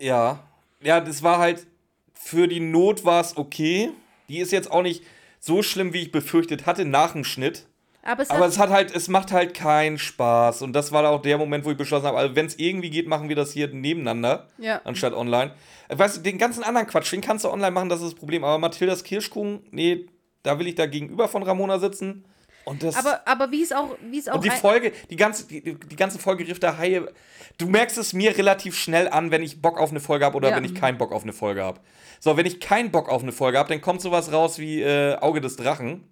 ja. 0.00 0.40
Ja, 0.82 1.00
das 1.00 1.22
war 1.22 1.38
halt, 1.38 1.66
für 2.14 2.48
die 2.48 2.60
Not 2.60 3.04
war 3.04 3.20
es 3.20 3.36
okay. 3.36 3.90
Die 4.28 4.38
ist 4.38 4.52
jetzt 4.52 4.70
auch 4.70 4.82
nicht 4.82 5.04
so 5.38 5.62
schlimm, 5.62 5.92
wie 5.92 6.02
ich 6.02 6.12
befürchtet 6.12 6.66
hatte, 6.66 6.84
nach 6.84 7.12
dem 7.12 7.24
Schnitt. 7.24 7.66
Aber 8.04 8.22
es 8.22 8.30
Aber 8.30 8.40
hat, 8.44 8.48
es 8.50 8.58
hat 8.58 8.70
halt, 8.70 8.94
es 8.94 9.08
macht 9.08 9.32
halt 9.32 9.54
keinen 9.54 9.98
Spaß. 9.98 10.62
Und 10.62 10.72
das 10.74 10.92
war 10.92 11.08
auch 11.08 11.22
der 11.22 11.38
Moment, 11.38 11.64
wo 11.64 11.70
ich 11.70 11.76
beschlossen 11.76 12.06
habe, 12.06 12.18
also 12.18 12.36
wenn 12.36 12.46
es 12.46 12.58
irgendwie 12.58 12.90
geht, 12.90 13.06
machen 13.08 13.28
wir 13.28 13.36
das 13.36 13.52
hier 13.52 13.68
nebeneinander, 13.68 14.48
Ja. 14.58 14.80
anstatt 14.84 15.12
online. 15.14 15.52
Weißt 15.88 16.16
du, 16.18 16.20
den 16.20 16.38
ganzen 16.38 16.62
anderen 16.64 16.86
Quatsch, 16.86 17.12
den 17.12 17.20
kannst 17.20 17.44
du 17.44 17.50
online 17.50 17.70
machen, 17.72 17.88
das 17.88 18.00
ist 18.00 18.12
das 18.12 18.14
Problem. 18.14 18.44
Aber 18.44 18.58
Mathildas 18.58 19.04
Kirschkuchen, 19.04 19.66
nee, 19.70 20.06
da 20.42 20.58
will 20.58 20.66
ich 20.66 20.74
da 20.74 20.86
gegenüber 20.86 21.28
von 21.28 21.42
Ramona 21.42 21.78
sitzen. 21.78 22.24
Und 22.66 22.82
das. 22.82 22.96
aber, 22.96 23.20
aber 23.26 23.50
wie 23.50 23.62
es 23.62 23.72
auch, 23.72 23.94
wie 24.10 24.18
es 24.18 24.26
auch 24.26 24.36
und 24.36 24.44
die 24.44 24.48
Folge, 24.50 24.92
die 25.10 25.16
ganze, 25.16 25.46
die, 25.46 25.60
die 25.78 25.96
ganze 25.96 26.18
Folge 26.18 26.48
Riff 26.48 26.60
der 26.60 26.78
Haie, 26.78 27.12
du 27.58 27.66
merkst 27.68 27.98
es 27.98 28.14
mir 28.14 28.36
relativ 28.38 28.74
schnell 28.78 29.06
an, 29.08 29.30
wenn 29.30 29.42
ich 29.42 29.60
Bock 29.60 29.78
auf 29.78 29.90
eine 29.90 30.00
Folge 30.00 30.24
habe 30.24 30.34
oder 30.36 30.48
Ja. 30.48 30.56
wenn 30.56 30.64
ich 30.64 30.74
keinen 30.74 30.96
Bock 30.96 31.12
auf 31.12 31.24
eine 31.24 31.34
Folge 31.34 31.62
habe. 31.62 31.80
So, 32.20 32.38
wenn 32.38 32.46
ich 32.46 32.60
keinen 32.60 32.90
Bock 32.90 33.10
auf 33.10 33.22
eine 33.22 33.32
Folge 33.32 33.58
habe, 33.58 33.68
dann 33.68 33.82
kommt 33.82 34.00
sowas 34.00 34.32
raus 34.32 34.58
wie 34.58 34.80
äh, 34.80 35.14
Auge 35.16 35.42
des 35.42 35.56
Drachen. 35.56 36.04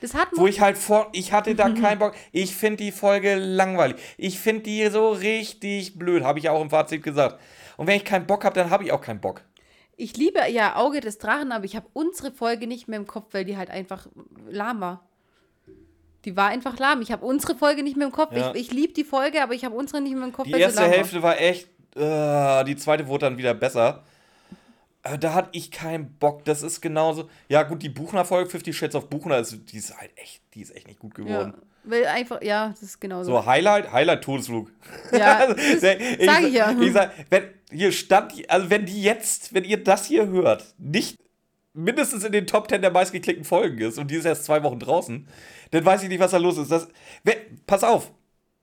Das 0.00 0.14
hat 0.14 0.28
Wo 0.32 0.46
ich 0.46 0.60
halt 0.60 0.78
vor, 0.78 1.08
ich 1.12 1.32
hatte 1.32 1.54
da 1.54 1.68
keinen 1.80 1.98
Bock. 1.98 2.14
Ich 2.32 2.54
finde 2.54 2.84
die 2.84 2.92
Folge 2.92 3.36
langweilig. 3.36 3.96
Ich 4.16 4.38
finde 4.38 4.62
die 4.62 4.86
so 4.88 5.10
richtig 5.10 5.98
blöd, 5.98 6.22
habe 6.24 6.38
ich 6.38 6.48
auch 6.48 6.60
im 6.60 6.70
Fazit 6.70 7.02
gesagt. 7.02 7.40
Und 7.76 7.86
wenn 7.86 7.96
ich 7.96 8.04
keinen 8.04 8.26
Bock 8.26 8.44
habe, 8.44 8.54
dann 8.54 8.70
habe 8.70 8.84
ich 8.84 8.92
auch 8.92 9.00
keinen 9.00 9.20
Bock. 9.20 9.42
Ich 9.96 10.16
liebe 10.16 10.40
ja 10.50 10.76
Auge 10.76 11.00
des 11.00 11.18
Drachen, 11.18 11.52
aber 11.52 11.64
ich 11.64 11.76
habe 11.76 11.86
unsere 11.92 12.32
Folge 12.32 12.66
nicht 12.66 12.88
mehr 12.88 12.98
im 12.98 13.06
Kopf, 13.06 13.34
weil 13.34 13.44
die 13.44 13.56
halt 13.56 13.70
einfach 13.70 14.06
lahm 14.48 14.80
war. 14.80 15.06
Die 16.24 16.36
war 16.36 16.48
einfach 16.48 16.78
lahm. 16.78 17.02
Ich 17.02 17.12
habe 17.12 17.24
unsere 17.24 17.56
Folge 17.56 17.82
nicht 17.82 17.96
mehr 17.96 18.06
im 18.06 18.12
Kopf. 18.12 18.34
Ja. 18.34 18.52
Ich, 18.54 18.68
ich 18.68 18.72
liebe 18.72 18.92
die 18.92 19.04
Folge, 19.04 19.42
aber 19.42 19.54
ich 19.54 19.64
habe 19.64 19.74
unsere 19.74 20.00
nicht 20.00 20.14
mehr 20.14 20.24
im 20.24 20.32
Kopf. 20.32 20.46
Die 20.46 20.52
weil 20.52 20.60
sie 20.60 20.64
erste 20.64 20.80
lahm 20.80 20.90
war. 20.90 20.96
Hälfte 20.96 21.22
war 21.22 21.40
echt, 21.40 21.68
äh, 21.96 22.64
die 22.64 22.76
zweite 22.76 23.06
wurde 23.06 23.26
dann 23.26 23.38
wieder 23.38 23.54
besser. 23.54 24.02
Äh, 25.02 25.18
da 25.18 25.34
hatte 25.34 25.48
ich 25.52 25.70
keinen 25.70 26.14
Bock. 26.18 26.44
Das 26.44 26.62
ist 26.62 26.80
genauso. 26.80 27.28
Ja, 27.48 27.62
gut, 27.64 27.82
die 27.82 27.88
Buchner-Folge, 27.88 28.48
50 28.50 28.76
Shades 28.76 28.94
of 28.94 29.08
Buchner, 29.08 29.38
ist, 29.38 29.56
die 29.72 29.76
ist 29.78 29.96
halt 29.98 30.10
echt, 30.16 30.42
die 30.54 30.62
ist 30.62 30.74
echt 30.74 30.86
nicht 30.86 31.00
gut 31.00 31.18
Ja, 31.18 31.24
geworden. 31.24 31.54
weil 31.84 32.06
einfach, 32.06 32.40
ja, 32.42 32.68
das 32.68 32.82
ist 32.82 33.00
genauso. 33.00 33.32
So, 33.32 33.46
Highlight, 33.46 33.92
Highlight 33.92 34.22
Todesflug. 34.22 34.70
Ja, 35.12 35.38
Also, 35.48 35.54
ich, 35.56 35.80
sag 36.26 36.42
ich 36.44 36.54
ja. 36.54 36.70
Ich 36.80 36.92
sag, 36.92 37.12
wenn, 37.30 37.44
hier 37.70 37.90
stand, 37.92 38.32
also 38.48 38.70
wenn 38.70 38.86
die 38.86 39.02
jetzt, 39.02 39.52
wenn 39.54 39.64
ihr 39.64 39.82
das 39.82 40.06
hier 40.06 40.28
hört, 40.28 40.74
nicht 40.78 41.18
mindestens 41.74 42.22
in 42.22 42.32
den 42.32 42.46
Top 42.46 42.68
10 42.68 42.82
der 42.82 42.90
meistgeklickten 42.90 43.44
Folgen 43.44 43.78
ist 43.78 43.98
und 43.98 44.10
die 44.10 44.16
ist 44.16 44.26
erst 44.26 44.44
zwei 44.44 44.62
Wochen 44.62 44.78
draußen, 44.78 45.26
dann 45.70 45.84
weiß 45.84 46.02
ich 46.02 46.10
nicht, 46.10 46.20
was 46.20 46.30
da 46.32 46.36
los 46.36 46.58
ist. 46.58 46.70
Das, 46.70 46.86
wenn, 47.24 47.36
pass 47.66 47.82
auf, 47.82 48.12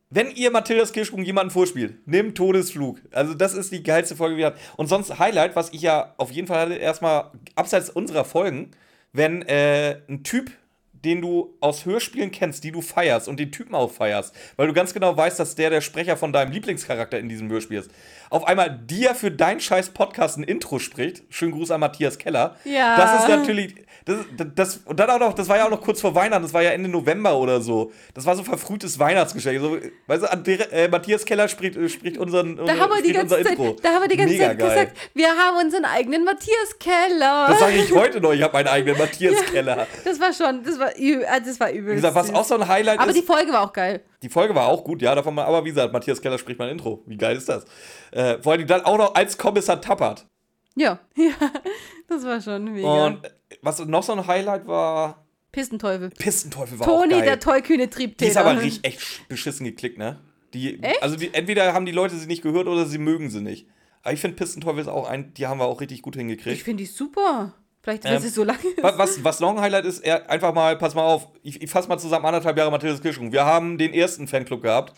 wenn 0.09 0.31
ihr 0.31 0.49
Mathildas 0.51 0.91
Kirschkuchen 0.91 1.23
jemanden 1.23 1.51
vorspielt, 1.51 2.07
nimmt 2.07 2.35
Todesflug. 2.35 2.99
Also 3.11 3.35
das 3.35 3.53
ist 3.53 3.71
die 3.71 3.83
geilste 3.83 4.15
Folge, 4.15 4.35
die 4.35 4.39
wir 4.39 4.47
hatten. 4.47 4.59
Und 4.75 4.87
sonst 4.87 5.19
Highlight, 5.19 5.55
was 5.55 5.71
ich 5.71 5.81
ja 5.81 6.15
auf 6.17 6.31
jeden 6.31 6.47
Fall 6.47 6.61
hatte, 6.61 6.75
erstmal 6.75 7.31
abseits 7.55 7.89
unserer 7.89 8.25
Folgen, 8.25 8.71
wenn 9.13 9.43
äh, 9.43 10.01
ein 10.07 10.23
Typ, 10.23 10.51
den 11.03 11.21
du 11.21 11.55
aus 11.59 11.85
Hörspielen 11.85 12.31
kennst, 12.31 12.63
die 12.63 12.71
du 12.71 12.81
feierst 12.81 13.27
und 13.27 13.39
den 13.39 13.51
Typen 13.51 13.75
auch 13.75 13.91
feierst, 13.91 14.35
weil 14.57 14.67
du 14.67 14.73
ganz 14.73 14.93
genau 14.93 15.15
weißt, 15.15 15.39
dass 15.39 15.55
der 15.55 15.69
der 15.69 15.81
Sprecher 15.81 16.17
von 16.17 16.33
deinem 16.33 16.51
Lieblingscharakter 16.51 17.19
in 17.19 17.29
diesem 17.29 17.49
Hörspiel 17.49 17.79
ist, 17.79 17.91
auf 18.29 18.45
einmal 18.45 18.69
dir 18.69 19.15
für 19.15 19.31
deinen 19.31 19.59
scheiß 19.59 19.89
Podcast 19.89 20.37
ein 20.37 20.43
Intro 20.43 20.79
spricht. 20.79 21.23
Schönen 21.29 21.51
Gruß 21.51 21.71
an 21.71 21.79
Matthias 21.79 22.17
Keller. 22.17 22.55
Ja. 22.63 22.95
Das 22.95 23.21
ist 23.21 23.27
natürlich, 23.27 23.75
das, 24.05 24.17
das, 24.55 24.77
und 24.85 24.99
dann 24.99 25.09
auch 25.09 25.19
noch, 25.19 25.33
das 25.33 25.49
war 25.49 25.57
ja 25.57 25.65
auch 25.65 25.71
noch 25.71 25.81
kurz 25.81 26.01
vor 26.01 26.13
Weihnachten, 26.13 26.43
das 26.43 26.53
war 26.53 26.61
ja 26.61 26.71
Ende 26.71 26.89
November 26.89 27.37
oder 27.37 27.61
so. 27.61 27.91
Das 28.13 28.25
war 28.25 28.35
so 28.35 28.43
verfrühtes 28.43 28.99
Weihnachtsgeschenk. 28.99 29.59
So, 29.59 29.77
weißt 30.07 30.23
du, 30.23 30.37
der, 30.37 30.73
äh, 30.73 30.87
Matthias 30.87 31.25
Keller 31.25 31.47
spricht, 31.47 31.75
äh, 31.75 31.89
spricht 31.89 32.17
unseren, 32.17 32.55
da 32.57 32.77
haben 32.77 32.91
wir 32.91 33.01
die 33.01 33.13
ganze 33.13 33.35
unser 33.37 33.49
Zeit, 33.49 33.57
Intro. 33.59 33.75
da 33.81 33.89
haben 33.89 34.01
wir 34.01 34.07
die 34.07 34.17
ganze 34.17 34.33
Mega 34.33 34.47
Zeit 34.47 34.59
geil. 34.59 34.69
gesagt, 34.69 34.97
wir 35.15 35.27
haben 35.27 35.65
unseren 35.65 35.85
eigenen 35.85 36.23
Matthias 36.23 36.77
Keller. 36.79 37.47
Das 37.49 37.59
sage 37.59 37.75
ich 37.77 37.91
heute 37.91 38.21
noch, 38.21 38.33
ich 38.33 38.43
habe 38.43 38.53
meinen 38.53 38.67
eigenen 38.67 38.97
Matthias 38.99 39.43
Keller. 39.45 39.87
Das 40.03 40.19
war 40.19 40.33
schon, 40.33 40.63
das 40.63 40.79
war, 40.79 40.88
übel, 40.97 41.25
also 41.25 41.45
das 41.49 41.59
war 41.59 41.71
übel. 41.71 41.91
Wie 41.91 41.95
gesagt, 41.95 42.15
was 42.15 42.33
auch 42.33 42.43
so 42.45 42.55
ein 42.55 42.67
Highlight 42.67 42.99
Aber 42.99 43.09
ist. 43.11 43.17
die 43.17 43.25
Folge 43.25 43.51
war 43.51 43.61
auch 43.61 43.73
geil. 43.73 44.01
Die 44.21 44.29
Folge 44.29 44.53
war 44.55 44.67
auch 44.67 44.83
gut, 44.83 45.01
ja, 45.01 45.13
davon 45.15 45.35
mal, 45.35 45.45
aber 45.45 45.63
wie 45.65 45.69
gesagt, 45.69 45.91
Matthias 45.93 46.21
Keller 46.21 46.37
spricht 46.37 46.59
mein 46.59 46.69
Intro. 46.69 47.03
Wie 47.05 47.17
geil 47.17 47.35
ist 47.37 47.47
das? 47.49 47.65
Äh, 48.11 48.41
vor 48.41 48.53
allem 48.53 48.67
dann 48.67 48.81
auch 48.85 48.97
noch 48.97 49.15
als 49.15 49.37
Kommissar 49.37 49.79
Tappert. 49.81 50.25
Ja, 50.75 50.99
ja, 51.15 51.31
das 52.07 52.23
war 52.25 52.39
schon 52.41 52.65
mega. 52.71 53.05
Und 53.07 53.25
äh, 53.25 53.29
was 53.61 53.79
noch 53.85 54.03
so 54.03 54.13
ein 54.13 54.25
Highlight 54.27 54.67
war, 54.67 55.25
Pistenteufel. 55.51 56.11
Pistenteufel 56.11 56.79
war 56.79 56.87
auch 56.87 56.99
Toni, 57.01 57.09
geil. 57.15 57.23
der 57.23 57.39
tollkühne 57.39 57.85
die 57.87 57.89
Triebtäter. 57.89 58.29
ist 58.31 58.37
aber 58.37 58.61
richtig 58.61 58.83
echt 58.85 58.99
sch- 58.99 59.19
beschissen 59.27 59.65
geklickt, 59.65 59.97
ne? 59.97 60.19
Die, 60.53 60.81
Echt? 60.81 61.01
Also 61.03 61.15
die, 61.15 61.33
entweder 61.33 61.73
haben 61.73 61.85
die 61.85 61.91
Leute 61.91 62.15
sie 62.15 62.27
nicht 62.27 62.41
gehört 62.43 62.67
oder 62.67 62.85
sie 62.85 62.97
mögen 62.99 63.29
sie 63.29 63.41
nicht. 63.41 63.67
Aber 64.03 64.13
ich 64.13 64.19
finde 64.21 64.35
Pistenteufel 64.37 64.81
ist 64.81 64.87
auch 64.87 65.07
ein, 65.09 65.33
die 65.33 65.47
haben 65.47 65.59
wir 65.59 65.65
auch 65.65 65.81
richtig 65.81 66.01
gut 66.01 66.15
Ich 66.15 66.19
hingekriegt. 66.19 66.61
finde 66.61 66.83
die 66.83 66.87
super. 66.89 67.53
Vielleicht, 67.81 68.03
weil 68.03 68.15
Ähm, 68.15 68.19
sie 68.19 68.29
so 68.29 68.43
lange 68.43 68.59
ist. 68.59 68.83
Was, 68.83 69.23
was, 69.23 69.41
ein 69.41 69.59
Highlight 69.59 69.85
ist, 69.85 69.99
er, 69.99 70.29
einfach 70.29 70.53
mal, 70.53 70.77
pass 70.77 70.95
mal 70.95 71.03
auf, 71.03 71.29
ich, 71.43 71.61
ich 71.61 71.69
fasse 71.69 71.87
mal 71.87 71.97
zusammen 71.97 72.25
anderthalb 72.25 72.57
Jahre 72.57 72.71
Matthias 72.71 73.01
Kirschung. 73.01 73.31
Wir 73.31 73.45
haben 73.45 73.77
den 73.77 73.93
ersten 73.93 74.27
Fanclub 74.27 74.61
gehabt 74.61 74.93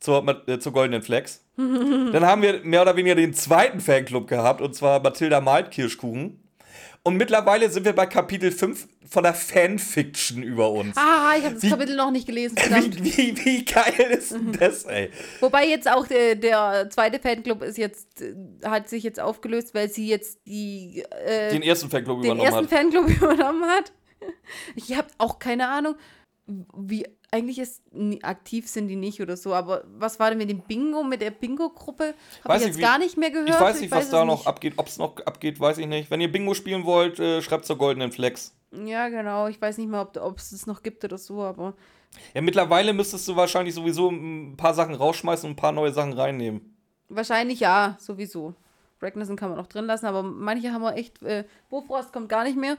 zur, 0.00 0.48
äh, 0.48 0.58
zur 0.58 0.72
Goldenen 0.72 1.02
Flex. 1.02 1.42
Dann 1.56 2.26
haben 2.26 2.42
wir 2.42 2.60
mehr 2.62 2.82
oder 2.82 2.96
weniger 2.96 3.14
den 3.14 3.32
zweiten 3.32 3.80
Fanclub 3.80 4.28
gehabt, 4.28 4.60
und 4.60 4.74
zwar 4.74 5.00
Mathilda 5.00 5.40
malt 5.40 5.70
Kirschkuchen. 5.70 6.43
Und 7.06 7.18
mittlerweile 7.18 7.68
sind 7.70 7.84
wir 7.84 7.92
bei 7.92 8.06
Kapitel 8.06 8.50
5 8.50 8.88
von 9.10 9.22
der 9.22 9.34
Fanfiction 9.34 10.42
über 10.42 10.70
uns. 10.70 10.96
Ah, 10.96 11.34
ich 11.36 11.44
habe 11.44 11.54
das 11.54 11.62
Wie- 11.62 11.68
Kapitel 11.68 11.96
noch 11.96 12.10
nicht 12.10 12.26
gelesen. 12.26 12.56
Wie, 12.56 13.04
wie, 13.04 13.44
wie 13.44 13.64
geil 13.66 14.10
ist 14.18 14.32
denn 14.32 14.52
das, 14.52 14.84
ey? 14.84 15.10
Wobei 15.40 15.66
jetzt 15.68 15.86
auch 15.90 16.06
der, 16.06 16.34
der 16.34 16.88
zweite 16.88 17.18
Fanclub 17.20 17.62
ist 17.62 17.76
jetzt, 17.76 18.22
äh, 18.22 18.34
hat 18.64 18.88
sich 18.88 19.02
jetzt 19.02 19.20
aufgelöst, 19.20 19.74
weil 19.74 19.90
sie 19.90 20.08
jetzt 20.08 20.38
die, 20.46 21.04
äh, 21.26 21.50
Den 21.50 21.62
ersten 21.62 21.90
Fanclub 21.90 22.22
den 22.22 22.32
übernommen 22.38 22.46
ersten 22.46 22.64
hat. 22.64 22.70
Fanclub 22.70 23.08
übernommen 23.22 23.64
hat. 23.68 23.92
Ich 24.74 24.96
habe 24.96 25.08
auch 25.18 25.38
keine 25.38 25.68
Ahnung, 25.68 25.96
wie 26.74 27.04
eigentlich 27.34 27.58
ist 27.58 27.82
aktiv 28.22 28.68
sind 28.68 28.88
die 28.88 28.96
nicht 28.96 29.20
oder 29.20 29.36
so, 29.36 29.52
aber 29.54 29.84
was 29.98 30.18
war 30.20 30.30
denn 30.30 30.38
mit 30.38 30.48
dem 30.50 30.60
Bingo, 30.60 31.02
mit 31.02 31.20
der 31.20 31.30
Bingo-Gruppe? 31.32 32.14
Habe 32.44 32.48
Weiß 32.54 32.60
ich 32.60 32.62
ich, 32.62 32.66
jetzt 32.68 32.78
wie- 32.78 32.82
gar 32.82 32.98
nicht 32.98 33.16
mehr 33.16 33.30
gehört. 33.30 33.48
Ich 33.50 33.60
weiß 33.60 33.80
nicht, 33.80 33.90
was 33.90 34.04
es 34.04 34.10
da 34.10 34.24
noch 34.24 34.38
nicht. 34.38 34.46
abgeht. 34.46 34.74
Ob 34.76 34.86
es 34.86 34.98
noch 34.98 35.16
abgeht, 35.26 35.58
weiß 35.58 35.78
ich 35.78 35.86
nicht. 35.86 36.10
Wenn 36.10 36.20
ihr 36.20 36.30
Bingo 36.30 36.54
spielen 36.54 36.84
wollt, 36.84 37.18
äh, 37.18 37.42
schreibt 37.42 37.64
zur 37.66 37.76
Goldenen 37.76 38.12
Flex. 38.12 38.54
Ja, 38.84 39.08
genau. 39.08 39.48
Ich 39.48 39.60
weiß 39.60 39.78
nicht 39.78 39.88
mehr, 39.90 40.00
ob 40.20 40.38
es 40.38 40.50
das 40.50 40.66
noch 40.66 40.82
gibt 40.82 41.04
oder 41.04 41.18
so, 41.18 41.42
aber 41.42 41.74
Ja, 42.34 42.40
mittlerweile 42.40 42.92
müsstest 42.92 43.26
du 43.28 43.34
wahrscheinlich 43.36 43.74
sowieso 43.74 44.08
ein 44.10 44.56
paar 44.56 44.74
Sachen 44.74 44.94
rausschmeißen 44.94 45.46
und 45.48 45.52
ein 45.54 45.56
paar 45.56 45.72
neue 45.72 45.92
Sachen 45.92 46.12
reinnehmen. 46.12 46.76
wahrscheinlich 47.08 47.60
ja, 47.60 47.96
sowieso. 48.00 48.54
Ragnarsson 49.02 49.36
kann 49.36 49.50
man 49.50 49.58
noch 49.58 49.66
drin 49.66 49.84
lassen, 49.86 50.06
aber 50.06 50.22
manche 50.22 50.72
haben 50.72 50.82
wir 50.82 50.94
echt. 50.96 51.22
Äh, 51.22 51.44
Bofrost 51.68 52.12
kommt 52.12 52.28
gar 52.28 52.44
nicht 52.44 52.56
mehr. 52.56 52.78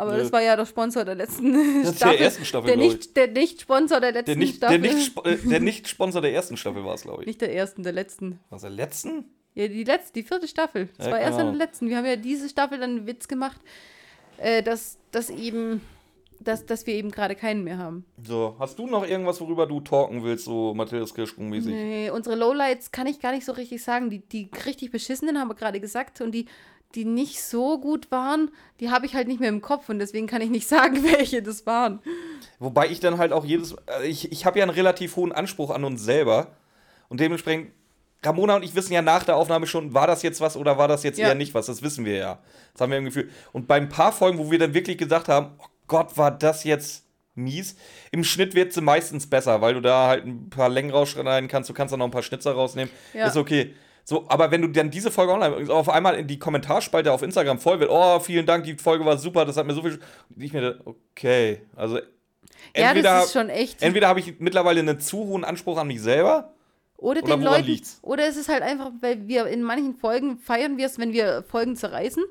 Aber 0.00 0.16
das 0.16 0.32
war 0.32 0.42
ja 0.42 0.56
der 0.56 0.66
Sponsor 0.66 1.04
der 1.04 1.14
letzten 1.14 1.52
der 1.84 1.92
Staffel. 1.92 2.16
ersten 2.20 2.44
Staffel, 2.44 2.66
der 2.68 2.76
nicht, 2.76 3.16
der 3.16 3.28
Nicht-Sponsor 3.28 4.00
der 4.00 4.12
letzten 4.12 4.26
Der 4.30 4.36
nicht, 4.36 4.56
Staffel. 4.56 4.78
der 4.80 4.94
nicht, 4.94 5.16
äh, 5.26 5.36
der 5.48 5.60
nicht 5.60 5.88
Sponsor 5.88 6.22
der 6.22 6.32
ersten 6.32 6.56
Staffel 6.56 6.84
war 6.84 6.94
es, 6.94 7.02
glaube 7.02 7.22
ich. 7.22 7.26
Nicht 7.26 7.40
der 7.40 7.54
ersten, 7.54 7.82
der 7.82 7.92
letzten. 7.92 8.40
Was 8.50 8.62
der 8.62 8.70
letzten? 8.70 9.24
Ja, 9.54 9.66
die 9.68 9.84
letzte, 9.84 10.12
die 10.14 10.22
vierte 10.22 10.46
Staffel. 10.48 10.88
Das 10.96 11.06
Ja, 11.06 11.12
war 11.12 11.20
erst 11.20 11.38
in 11.38 11.46
genau. 11.46 11.58
der 11.58 11.66
letzten. 11.66 11.88
Wir 11.88 11.96
haben 11.96 12.06
ja 12.06 12.16
diese 12.16 12.48
Staffel 12.48 12.78
dann 12.78 12.90
einen 12.98 13.06
Witz 13.06 13.26
gemacht, 13.28 13.60
äh, 14.38 14.62
dass, 14.62 14.96
dass 15.10 15.28
eben, 15.28 15.80
dass, 16.38 16.64
dass 16.66 16.86
wir 16.86 16.94
eben 16.94 17.10
gerade 17.10 17.34
keinen 17.34 17.64
mehr 17.64 17.76
haben. 17.78 18.04
So, 18.22 18.54
hast 18.58 18.78
du 18.78 18.86
noch 18.86 19.06
irgendwas, 19.06 19.40
worüber 19.40 19.66
du 19.66 19.80
talken 19.80 20.22
willst, 20.22 20.44
so 20.44 20.72
Matthias 20.72 21.12
Kirschkuchen-mäßig? 21.14 21.72
Nee, 21.74 22.10
unsere 22.10 22.36
Lowlights 22.36 22.92
kann 22.92 23.06
ich 23.06 23.20
gar 23.20 23.32
nicht 23.32 23.44
so 23.44 23.52
richtig 23.52 23.82
sagen. 23.82 24.08
Die, 24.08 24.20
die 24.20 24.48
richtig 24.66 24.92
beschissenen 24.92 25.38
haben 25.38 25.48
wir 25.48 25.56
gerade 25.56 25.80
gesagt 25.80 26.20
und 26.20 26.32
die, 26.32 26.46
die 26.94 27.04
nicht 27.04 27.42
so 27.42 27.78
gut 27.78 28.10
waren, 28.10 28.50
die 28.80 28.90
habe 28.90 29.06
ich 29.06 29.14
halt 29.14 29.28
nicht 29.28 29.40
mehr 29.40 29.48
im 29.48 29.60
Kopf 29.60 29.88
und 29.88 29.98
deswegen 29.98 30.26
kann 30.26 30.42
ich 30.42 30.50
nicht 30.50 30.68
sagen, 30.76 31.02
welche 31.04 31.42
das 31.42 31.66
waren. 31.66 32.00
Wobei 32.58 32.88
ich 32.88 33.00
dann 33.00 33.18
halt 33.18 33.32
auch 33.32 33.44
jedes. 33.44 33.74
äh, 34.00 34.06
Ich, 34.06 34.30
ich 34.32 34.44
habe 34.46 34.58
ja 34.58 34.64
einen 34.64 34.74
relativ 34.74 35.16
hohen 35.16 35.32
Anspruch 35.32 35.70
an 35.70 35.84
uns 35.84 36.02
selber. 36.02 36.48
Und 37.08 37.20
dementsprechend, 37.20 37.72
Ramona 38.24 38.56
und 38.56 38.62
ich 38.64 38.74
wissen 38.74 38.92
ja 38.92 39.02
nach 39.02 39.24
der 39.24 39.36
Aufnahme 39.36 39.66
schon, 39.66 39.94
war 39.94 40.06
das 40.06 40.22
jetzt 40.22 40.40
was 40.40 40.56
oder 40.56 40.76
war 40.78 40.88
das 40.88 41.02
jetzt 41.02 41.18
Ja. 41.18 41.28
eher 41.28 41.34
nicht 41.34 41.54
was. 41.54 41.66
Das 41.66 41.82
wissen 41.82 42.04
wir 42.04 42.16
ja. 42.16 42.38
Das 42.72 42.82
haben 42.82 42.90
wir 42.90 42.98
im 42.98 43.06
Gefühl. 43.06 43.30
Und 43.52 43.66
bei 43.66 43.76
ein 43.76 43.88
paar 43.88 44.12
Folgen, 44.12 44.38
wo 44.38 44.50
wir 44.50 44.58
dann 44.58 44.74
wirklich 44.74 44.98
gesagt 44.98 45.28
haben, 45.28 45.52
oh 45.58 45.66
Gott, 45.86 46.16
war 46.18 46.30
das 46.30 46.64
jetzt 46.64 47.04
mies. 47.34 47.76
Im 48.10 48.22
Schnitt 48.24 48.54
wird 48.54 48.72
sie 48.72 48.80
meistens 48.82 49.28
besser, 49.28 49.60
weil 49.62 49.74
du 49.74 49.80
da 49.80 50.08
halt 50.08 50.26
ein 50.26 50.50
paar 50.50 50.68
Längen 50.68 50.90
rausschneiden 50.90 51.48
kannst. 51.48 51.70
Du 51.70 51.74
kannst 51.74 51.92
dann 51.92 51.98
noch 52.00 52.06
ein 52.06 52.10
paar 52.12 52.22
Schnitzer 52.22 52.52
rausnehmen. 52.52 52.92
Ja. 53.14 53.26
Ist 53.26 53.36
okay. 53.36 53.74
So, 54.10 54.24
aber 54.28 54.50
wenn 54.50 54.60
du 54.60 54.66
dann 54.66 54.90
diese 54.90 55.12
Folge 55.12 55.32
online 55.32 55.72
auf 55.72 55.88
einmal 55.88 56.16
in 56.16 56.26
die 56.26 56.36
Kommentarspalte 56.36 57.12
auf 57.12 57.22
Instagram 57.22 57.60
voll 57.60 57.78
wird, 57.78 57.90
oh, 57.92 58.18
vielen 58.18 58.44
Dank, 58.44 58.64
die 58.64 58.74
Folge 58.74 59.04
war 59.04 59.16
super, 59.16 59.44
das 59.44 59.56
hat 59.56 59.68
mir 59.68 59.72
so 59.72 59.82
viel. 59.82 60.00
Ich 60.36 60.52
mir, 60.52 60.80
okay, 60.84 61.60
also 61.76 61.98
Ja, 61.98 62.02
entweder, 62.72 63.18
das 63.18 63.26
ist 63.26 63.32
schon 63.34 63.48
echt. 63.50 63.80
entweder 63.80 64.08
habe 64.08 64.18
ich 64.18 64.40
mittlerweile 64.40 64.80
einen 64.80 64.98
zu 64.98 65.18
hohen 65.18 65.44
Anspruch 65.44 65.78
an 65.78 65.86
mich 65.86 66.02
selber. 66.02 66.52
Oder 66.96 67.22
Oder 67.22 67.36
den 67.36 67.42
Leuten. 67.44 67.66
liegt's? 67.68 68.00
Oder 68.02 68.26
es 68.26 68.36
ist 68.36 68.48
halt 68.48 68.62
einfach, 68.64 68.90
weil 69.00 69.28
wir 69.28 69.46
in 69.46 69.62
manchen 69.62 69.94
Folgen 69.94 70.38
feiern 70.38 70.76
wir 70.76 70.86
es, 70.86 70.98
wenn 70.98 71.12
wir 71.12 71.44
Folgen 71.44 71.76
zerreißen, 71.76 72.24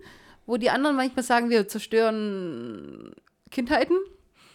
wo 0.46 0.58
die 0.58 0.70
anderen 0.72 0.98
manchmal 0.98 1.24
sagen, 1.24 1.50
wir 1.50 1.70
zerstören 1.70 3.14
Kindheiten 3.52 3.96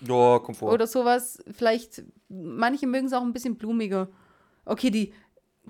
Ja, 0.07 0.41
Komfort. 0.41 0.71
oder 0.75 0.87
sowas. 0.87 1.43
Vielleicht, 1.57 2.03
manche 2.29 2.87
mögen 2.87 3.07
es 3.07 3.15
auch 3.15 3.23
ein 3.23 3.33
bisschen 3.33 3.57
blumiger. 3.57 4.09
Okay, 4.67 4.91
die, 4.91 5.15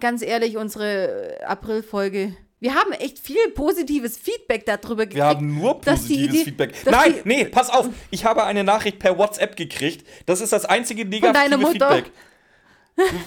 ganz 0.01 0.23
ehrlich, 0.23 0.57
unsere 0.57 1.39
April-Folge. 1.47 2.37
Wir 2.61 2.75
haben 2.75 2.93
echt 2.93 3.19
viel 3.19 3.51
positives 3.55 4.17
Feedback 4.17 4.65
darüber 4.65 5.05
gekriegt. 5.05 5.15
Wir 5.17 5.27
haben 5.27 5.55
nur 5.59 5.75
die 5.75 5.91
positives 5.91 6.35
Idee- 6.35 6.45
Feedback. 6.45 6.75
Nein, 6.91 7.15
die- 7.17 7.21
nee, 7.29 7.45
pass 7.45 7.69
auf. 7.71 7.89
Ich 8.11 8.25
habe 8.25 8.45
eine 8.45 8.65
Nachricht 8.65 8.99
per 8.99 9.19
WhatsApp 9.19 9.55
gekriegt. 9.57 10.07
Das 10.27 10.41
ist 10.41 10.53
das 10.53 10.65
einzige 10.65 11.05
negative? 11.05 11.67
Feedback. 11.73 12.11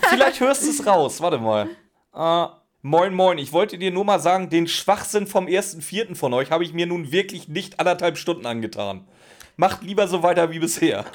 Vielleicht 0.10 0.40
hörst 0.40 0.64
du 0.66 0.70
es 0.70 0.86
raus. 0.86 1.22
Warte 1.22 1.38
mal. 1.38 1.68
Äh, 2.16 2.48
moin, 2.82 3.14
moin. 3.14 3.38
Ich 3.38 3.52
wollte 3.54 3.78
dir 3.78 3.92
nur 3.92 4.06
mal 4.06 4.20
sagen, 4.20 4.50
den 4.50 4.68
Schwachsinn 4.68 5.28
vom 5.28 5.46
1.4. 5.48 6.16
von 6.16 6.34
euch 6.34 6.50
habe 6.50 6.64
ich 6.64 6.74
mir 6.74 6.88
nun 6.88 7.12
wirklich 7.12 7.48
nicht 7.48 7.80
anderthalb 7.80 8.18
Stunden 8.18 8.46
angetan. 8.46 9.08
Macht 9.56 9.84
lieber 9.84 10.08
so 10.08 10.24
weiter 10.24 10.50
wie 10.52 10.60
bisher. 10.60 11.06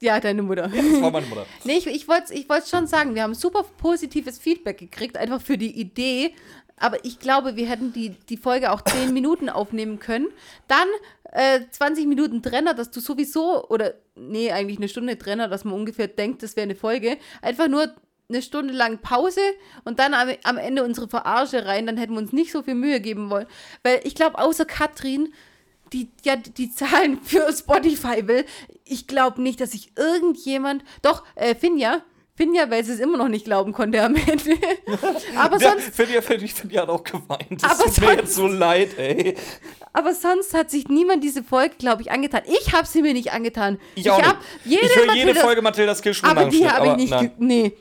Ja, 0.00 0.18
deine 0.18 0.42
Mutter. 0.42 0.68
Das 0.68 1.02
war 1.02 1.10
meine 1.10 1.26
Mutter. 1.26 1.46
Nee, 1.64 1.76
ich, 1.76 1.86
ich 1.86 2.08
wollte 2.08 2.32
ich 2.32 2.48
wollt's 2.48 2.70
schon 2.70 2.86
sagen, 2.86 3.14
wir 3.14 3.22
haben 3.22 3.34
super 3.34 3.64
positives 3.76 4.38
Feedback 4.38 4.78
gekriegt, 4.78 5.16
einfach 5.16 5.42
für 5.42 5.58
die 5.58 5.78
Idee. 5.78 6.34
Aber 6.78 7.04
ich 7.04 7.18
glaube, 7.18 7.56
wir 7.56 7.68
hätten 7.68 7.92
die, 7.92 8.10
die 8.28 8.38
Folge 8.38 8.72
auch 8.72 8.80
10 8.80 9.12
Minuten 9.12 9.50
aufnehmen 9.50 9.98
können. 9.98 10.28
Dann 10.66 10.88
äh, 11.32 11.60
20 11.70 12.06
Minuten 12.06 12.42
Trenner, 12.42 12.72
dass 12.72 12.90
du 12.90 13.00
sowieso, 13.00 13.68
oder 13.68 13.94
nee, 14.16 14.50
eigentlich 14.50 14.78
eine 14.78 14.88
Stunde 14.88 15.18
Trenner, 15.18 15.48
dass 15.48 15.64
man 15.64 15.74
ungefähr 15.74 16.08
denkt, 16.08 16.42
das 16.42 16.56
wäre 16.56 16.64
eine 16.64 16.74
Folge. 16.74 17.18
Einfach 17.42 17.68
nur 17.68 17.94
eine 18.30 18.40
Stunde 18.40 18.72
lang 18.72 18.98
Pause 18.98 19.40
und 19.84 19.98
dann 19.98 20.14
am, 20.14 20.30
am 20.44 20.56
Ende 20.56 20.84
unsere 20.84 21.08
Verarsche 21.08 21.66
rein, 21.66 21.86
dann 21.86 21.96
hätten 21.98 22.14
wir 22.14 22.20
uns 22.20 22.32
nicht 22.32 22.52
so 22.52 22.62
viel 22.62 22.76
Mühe 22.76 23.00
geben 23.00 23.28
wollen. 23.28 23.46
Weil 23.82 24.00
ich 24.04 24.14
glaube, 24.14 24.38
außer 24.38 24.64
Katrin, 24.64 25.34
die 25.92 26.08
ja 26.24 26.36
die 26.36 26.72
Zahlen 26.72 27.20
für 27.22 27.52
Spotify 27.52 28.26
will, 28.26 28.44
ich 28.84 29.06
glaube 29.06 29.40
nicht, 29.42 29.60
dass 29.60 29.72
sich 29.72 29.92
irgendjemand, 29.96 30.84
doch, 31.02 31.24
äh, 31.36 31.54
Finja, 31.54 32.02
Finja, 32.36 32.70
weil 32.70 32.82
sie 32.84 32.92
es 32.92 33.00
immer 33.00 33.18
noch 33.18 33.28
nicht 33.28 33.44
glauben 33.44 33.72
konnte 33.72 34.02
am 34.02 34.14
Ende. 34.16 34.56
aber, 35.36 35.58
Ja, 35.60 35.70
sonst, 35.72 35.94
Finja, 35.94 36.22
Finja, 36.22 36.48
Finja 36.48 36.82
hat 36.82 36.88
auch 36.88 37.04
geweint. 37.04 37.62
Das 37.62 37.72
Aber 37.78 37.84
tut 37.84 37.98
mir 38.00 38.06
sonst- 38.06 38.16
jetzt 38.20 38.34
so 38.34 38.46
leid, 38.46 38.98
ey. 38.98 39.36
aber 39.92 40.14
sonst 40.14 40.54
hat 40.54 40.70
sich 40.70 40.88
niemand 40.88 41.22
diese 41.22 41.42
Folge, 41.42 41.74
glaube 41.78 42.00
ich, 42.02 42.10
angetan. 42.10 42.42
Ich 42.46 42.72
habe 42.72 42.86
sie 42.86 43.02
mir 43.02 43.12
nicht 43.12 43.32
angetan. 43.32 43.78
Ich 43.94 44.10
auch 44.10 44.22
hab 44.22 44.38
nicht. 44.64 44.82
Ich 44.82 44.96
höre 44.96 45.14
jede 45.14 45.34
Folge 45.34 45.60
Mathildas 45.60 46.00
Kirschsprung 46.00 46.30
Aber 46.30 46.46
die 46.46 46.66
habe 46.68 46.86
ich 46.88 46.96
nicht. 46.96 47.10
nein. 47.10 47.32
Nee. 47.38 47.72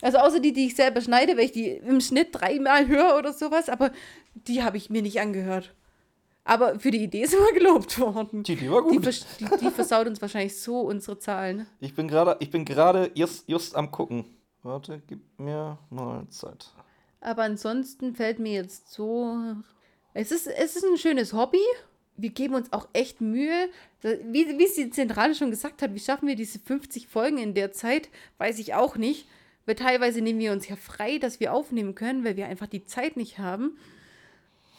Also 0.00 0.18
außer 0.18 0.40
die, 0.40 0.52
die 0.52 0.66
ich 0.66 0.74
selber 0.74 1.00
schneide, 1.00 1.36
weil 1.36 1.44
ich 1.44 1.52
die 1.52 1.68
im 1.68 2.00
Schnitt 2.00 2.28
dreimal 2.32 2.88
höre 2.88 3.16
oder 3.16 3.32
sowas, 3.32 3.68
aber 3.68 3.92
die 4.34 4.64
habe 4.64 4.76
ich 4.78 4.90
mir 4.90 5.00
nicht 5.00 5.20
angehört. 5.20 5.72
Aber 6.44 6.80
für 6.80 6.90
die 6.90 7.02
Idee 7.04 7.24
sind 7.26 7.40
wir 7.40 7.52
gelobt 7.54 7.98
worden. 8.00 8.42
Die, 8.42 8.56
die 8.56 8.70
war 8.70 8.82
Die, 8.82 8.96
gut. 8.96 9.04
vers- 9.04 9.26
die, 9.38 9.44
die 9.60 9.70
versaut 9.70 10.06
uns 10.08 10.20
wahrscheinlich 10.20 10.60
so 10.60 10.80
unsere 10.80 11.18
Zahlen. 11.18 11.66
Ich 11.80 11.94
bin 11.94 12.08
gerade, 12.08 12.36
ich 12.40 12.50
bin 12.50 12.64
gerade 12.64 13.10
just, 13.14 13.48
just 13.48 13.76
am 13.76 13.90
gucken. 13.92 14.24
Warte, 14.64 15.02
gib 15.06 15.20
mir 15.38 15.78
mal 15.90 16.26
Zeit. 16.30 16.70
Aber 17.20 17.42
ansonsten 17.44 18.14
fällt 18.16 18.38
mir 18.40 18.52
jetzt 18.54 18.92
so. 18.92 19.36
Es 20.14 20.32
ist, 20.32 20.46
es 20.48 20.76
ist 20.76 20.84
ein 20.84 20.98
schönes 20.98 21.32
Hobby. 21.32 21.62
Wir 22.16 22.30
geben 22.30 22.54
uns 22.54 22.72
auch 22.72 22.88
echt 22.92 23.20
Mühe. 23.20 23.68
Wie, 24.02 24.58
wie 24.58 24.64
es 24.64 24.74
die 24.74 24.90
Zentrale 24.90 25.34
schon 25.34 25.50
gesagt 25.50 25.80
hat, 25.80 25.94
wie 25.94 26.00
schaffen 26.00 26.26
wir 26.28 26.36
diese 26.36 26.58
50 26.58 27.06
Folgen 27.08 27.38
in 27.38 27.54
der 27.54 27.72
Zeit, 27.72 28.08
weiß 28.38 28.58
ich 28.58 28.74
auch 28.74 28.96
nicht. 28.96 29.26
Weil 29.64 29.76
teilweise 29.76 30.20
nehmen 30.20 30.40
wir 30.40 30.50
uns 30.52 30.66
ja 30.68 30.74
frei, 30.74 31.18
dass 31.18 31.38
wir 31.38 31.52
aufnehmen 31.52 31.94
können, 31.94 32.24
weil 32.24 32.36
wir 32.36 32.46
einfach 32.46 32.66
die 32.66 32.84
Zeit 32.84 33.16
nicht 33.16 33.38
haben. 33.38 33.76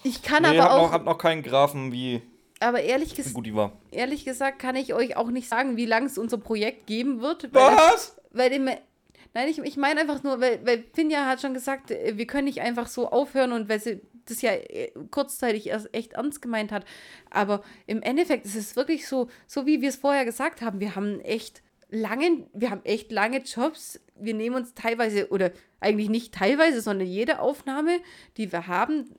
Ich 0.03 0.21
kann 0.21 0.43
Nee, 0.43 0.59
aber 0.59 0.63
hab 0.63 0.71
auch, 0.71 0.81
noch, 0.87 0.91
hab 0.91 1.05
noch 1.05 1.17
keinen 1.17 1.43
Graphen, 1.43 1.91
wie, 1.91 2.21
aber 2.59 2.81
ehrlich, 2.81 3.15
ges 3.15 3.33
gut 3.33 3.45
die 3.45 3.55
war. 3.55 3.73
ehrlich 3.91 4.25
gesagt 4.25 4.59
kann 4.59 4.75
ich 4.75 4.93
euch 4.93 5.17
auch 5.17 5.29
nicht 5.29 5.49
sagen, 5.49 5.75
wie 5.75 5.85
lange 5.85 6.05
es 6.05 6.17
unser 6.17 6.37
Projekt 6.37 6.87
geben 6.87 7.21
wird. 7.21 7.53
Weil 7.53 7.75
Was? 7.75 8.15
weil 8.31 8.49
dem, 8.49 8.65
nein, 8.65 9.47
ich, 9.49 9.59
ich 9.59 9.77
meine 9.77 10.01
einfach 10.01 10.23
nur, 10.23 10.39
weil, 10.39 10.65
weil 10.65 10.83
Finja 10.93 11.25
hat 11.25 11.41
schon 11.41 11.53
gesagt, 11.53 11.91
äh, 11.91 12.17
wir 12.17 12.25
können 12.25 12.45
nicht 12.45 12.61
einfach 12.61 12.87
so 12.87 13.09
aufhören 13.09 13.51
und 13.51 13.69
weil 13.69 13.79
sie 13.79 14.01
das 14.25 14.41
ja 14.41 14.51
äh, 14.51 14.91
kurzzeitig 15.11 15.67
erst 15.67 15.93
echt 15.93 16.13
ernst 16.13 16.41
gemeint 16.41 16.71
hat. 16.71 16.85
Aber 17.29 17.63
im 17.85 18.01
Endeffekt 18.01 18.45
ist 18.45 18.55
es 18.55 18.75
wirklich 18.75 19.07
so, 19.07 19.27
so 19.47 19.65
wie 19.65 19.81
wir 19.81 19.89
es 19.89 19.97
vorher 19.97 20.25
gesagt 20.25 20.61
haben, 20.61 20.79
wir 20.79 20.95
haben 20.95 21.19
echt 21.19 21.61
lange, 21.89 22.47
wir 22.53 22.71
haben 22.71 22.83
echt 22.85 23.11
lange 23.11 23.39
Jobs. 23.39 23.99
Wir 24.15 24.33
nehmen 24.33 24.55
uns 24.55 24.73
teilweise, 24.73 25.29
oder 25.29 25.51
eigentlich 25.81 26.09
nicht 26.09 26.33
teilweise, 26.33 26.81
sondern 26.81 27.07
jede 27.07 27.39
Aufnahme, 27.39 27.99
die 28.37 28.51
wir 28.51 28.67
haben, 28.67 29.15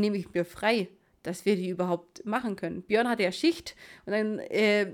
nehme 0.00 0.16
ich 0.16 0.32
mir 0.32 0.44
frei, 0.44 0.88
dass 1.22 1.44
wir 1.44 1.56
die 1.56 1.68
überhaupt 1.68 2.24
machen 2.26 2.56
können. 2.56 2.82
Björn 2.82 3.08
hatte 3.08 3.22
ja 3.22 3.32
Schicht 3.32 3.76
und 4.06 4.12
dann 4.12 4.38
äh, 4.38 4.92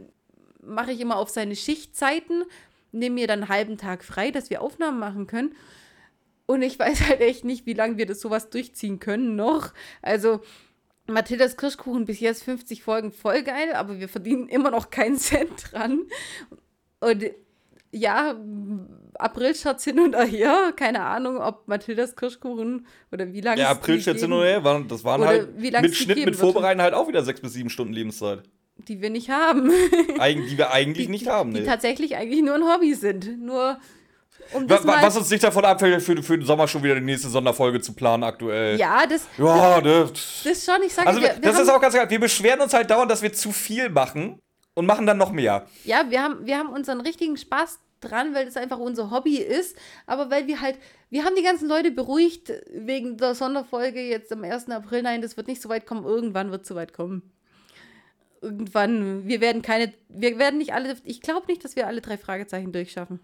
mache 0.63 0.93
ich 0.93 1.01
immer 1.01 1.17
auf 1.17 1.29
seine 1.29 1.57
Schichtzeiten, 1.57 2.45
nehme 2.93 3.15
mir 3.15 3.27
dann 3.27 3.43
einen 3.43 3.49
halben 3.49 3.79
Tag 3.79 4.05
frei, 4.05 4.31
dass 4.31 4.51
wir 4.51 4.63
Aufnahmen 4.63 4.99
machen 4.99 5.27
können. 5.27 5.55
Und 6.47 6.63
ich 6.63 6.79
weiß 6.79 7.09
halt 7.09 7.21
echt 7.21 7.45
nicht, 7.45 7.67
wie 7.67 7.75
lange 7.75 7.99
wir 7.99 8.07
das 8.07 8.21
sowas 8.21 8.51
durchziehen 8.51 8.99
können 8.99 9.37
noch. 9.37 9.73
Also, 10.03 10.41
Mathildas 11.07 11.57
Kirschkuchen 11.57 12.05
bis 12.05 12.21
jetzt 12.21 12.45
50 12.45 12.83
Folgen 12.83 13.11
voll 13.11 13.43
geil, 13.43 13.73
aber 13.75 13.99
wir 13.99 14.09
verdienen 14.09 14.49
immer 14.49 14.71
noch 14.71 14.91
keinen 14.91 15.17
Cent 15.19 15.73
dran. 15.73 16.07
Und 17.01 17.31
ja, 17.93 18.35
April-Scherz 19.19 19.85
hin 19.85 20.01
und 20.01 20.15
her. 20.17 20.73
Keine 20.77 21.03
Ahnung, 21.03 21.39
ob 21.39 21.67
Mathildas 21.69 22.17
Kirschkuchen 22.17 22.87
oder 23.13 23.33
wie 23.33 23.41
lange 23.41 23.61
Ja, 23.61 23.73
es 23.73 23.77
die 23.79 23.81
April 23.83 24.01
schätze 24.01 24.21
geben, 24.21 24.31
nur 24.31 24.45
her, 24.45 24.65
waren- 24.65 24.89
das 24.89 25.05
waren 25.05 25.25
halt 25.25 25.59
mit 25.59 25.75
die 25.85 25.95
Schnitt, 25.95 26.17
mit 26.19 26.27
wird. 26.27 26.37
Vorbereiten 26.37 26.81
halt 26.81 26.95
auch 26.95 27.09
wieder 27.09 27.23
sechs 27.23 27.41
bis 27.41 27.53
sieben 27.53 27.71
Stunden 27.71 27.93
Lebenszeit. 27.93 28.43
die 28.89 29.01
wir 29.03 29.11
nicht 29.11 29.29
haben. 29.31 29.71
Eigen, 30.19 30.47
die 30.47 30.57
wir 30.57 30.71
eigentlich 30.73 31.09
nicht 31.09 31.27
haben, 31.27 31.53
Die 31.53 31.61
ne? 31.61 31.67
tatsächlich 31.67 32.17
eigentlich 32.17 32.43
nur 32.43 32.55
ein 32.55 32.63
Hobby 32.65 32.95
sind. 32.95 33.39
Nur 33.41 33.79
um 34.55 34.63
Wa- 34.63 34.67
das 34.77 34.87
wa- 34.87 34.93
mal... 34.97 35.03
Was 35.03 35.17
uns 35.19 35.29
nicht 35.31 35.45
davon 35.45 35.65
abhält, 35.67 36.03
für, 36.03 36.23
für 36.23 36.39
den 36.39 36.47
Sommer 36.47 36.67
schon 36.67 36.83
wieder 36.83 36.95
die 36.95 37.01
nächste 37.03 37.29
Sonderfolge 37.29 37.81
zu 37.83 37.93
planen 37.93 38.23
aktuell. 38.25 38.79
ja, 38.79 39.05
das, 39.07 39.27
Ja, 39.37 39.81
ne? 39.83 40.09
das 40.45 40.65
schon. 40.65 40.83
Ich 40.87 40.95
sage, 40.95 41.09
Also, 41.09 41.21
wir, 41.21 41.35
wir 41.35 41.41
das 41.43 41.61
ist 41.61 41.69
auch 41.69 41.81
ganz 41.81 41.95
geil. 41.95 42.09
Wir 42.09 42.21
beschweren 42.21 42.61
uns 42.61 42.73
halt 42.73 42.89
dauernd, 42.91 43.11
dass 43.11 43.21
wir 43.21 43.33
zu 43.35 43.53
viel 43.53 43.91
machen 43.91 44.41
und 44.81 44.87
machen 44.87 45.07
dann 45.07 45.19
noch 45.19 45.31
mehr. 45.31 45.67
Ja, 45.85 46.11
wir 46.11 46.23
haben, 46.23 46.47
wir 46.47 46.57
haben 46.57 46.71
unseren 46.71 47.03
richtigen 47.03 47.37
Spaß 47.37 47.79
dran, 48.01 48.35
weil 48.35 48.47
das 48.47 48.57
einfach 48.57 48.79
unser 48.79 49.11
Hobby 49.11 49.37
ist. 49.37 49.77
Aber 50.07 50.31
weil 50.31 50.47
wir 50.47 50.63
halt, 50.63 50.79
wir 51.11 51.25
haben 51.25 51.37
die 51.37 51.43
ganzen 51.43 51.69
Leute 51.69 51.91
beruhigt 51.91 52.51
wegen 52.73 53.19
der 53.19 53.35
Sonderfolge 53.35 54.01
jetzt 54.01 54.33
am 54.33 54.43
1. 54.43 54.71
April. 54.71 55.03
Nein, 55.03 55.21
das 55.21 55.37
wird 55.37 55.49
nicht 55.49 55.61
so 55.61 55.69
weit 55.69 55.87
kommen. 55.87 56.05
Irgendwann 56.05 56.51
wird 56.51 56.63
es 56.63 56.69
so 56.69 56.75
weit 56.75 56.95
kommen. 56.95 57.31
Irgendwann. 58.41 59.29
Wir 59.29 59.43
werden 59.43 59.61
keine, 59.61 59.93
wir 60.09 60.39
werden 60.39 60.57
nicht 60.57 60.73
alle, 60.73 60.97
ich 61.05 61.21
glaube 61.21 61.47
nicht, 61.47 61.63
dass 61.63 61.77
wir 61.77 61.87
alle 61.87 62.01
drei 62.01 62.17
Fragezeichen 62.17 62.73
durchschaffen. 62.73 63.21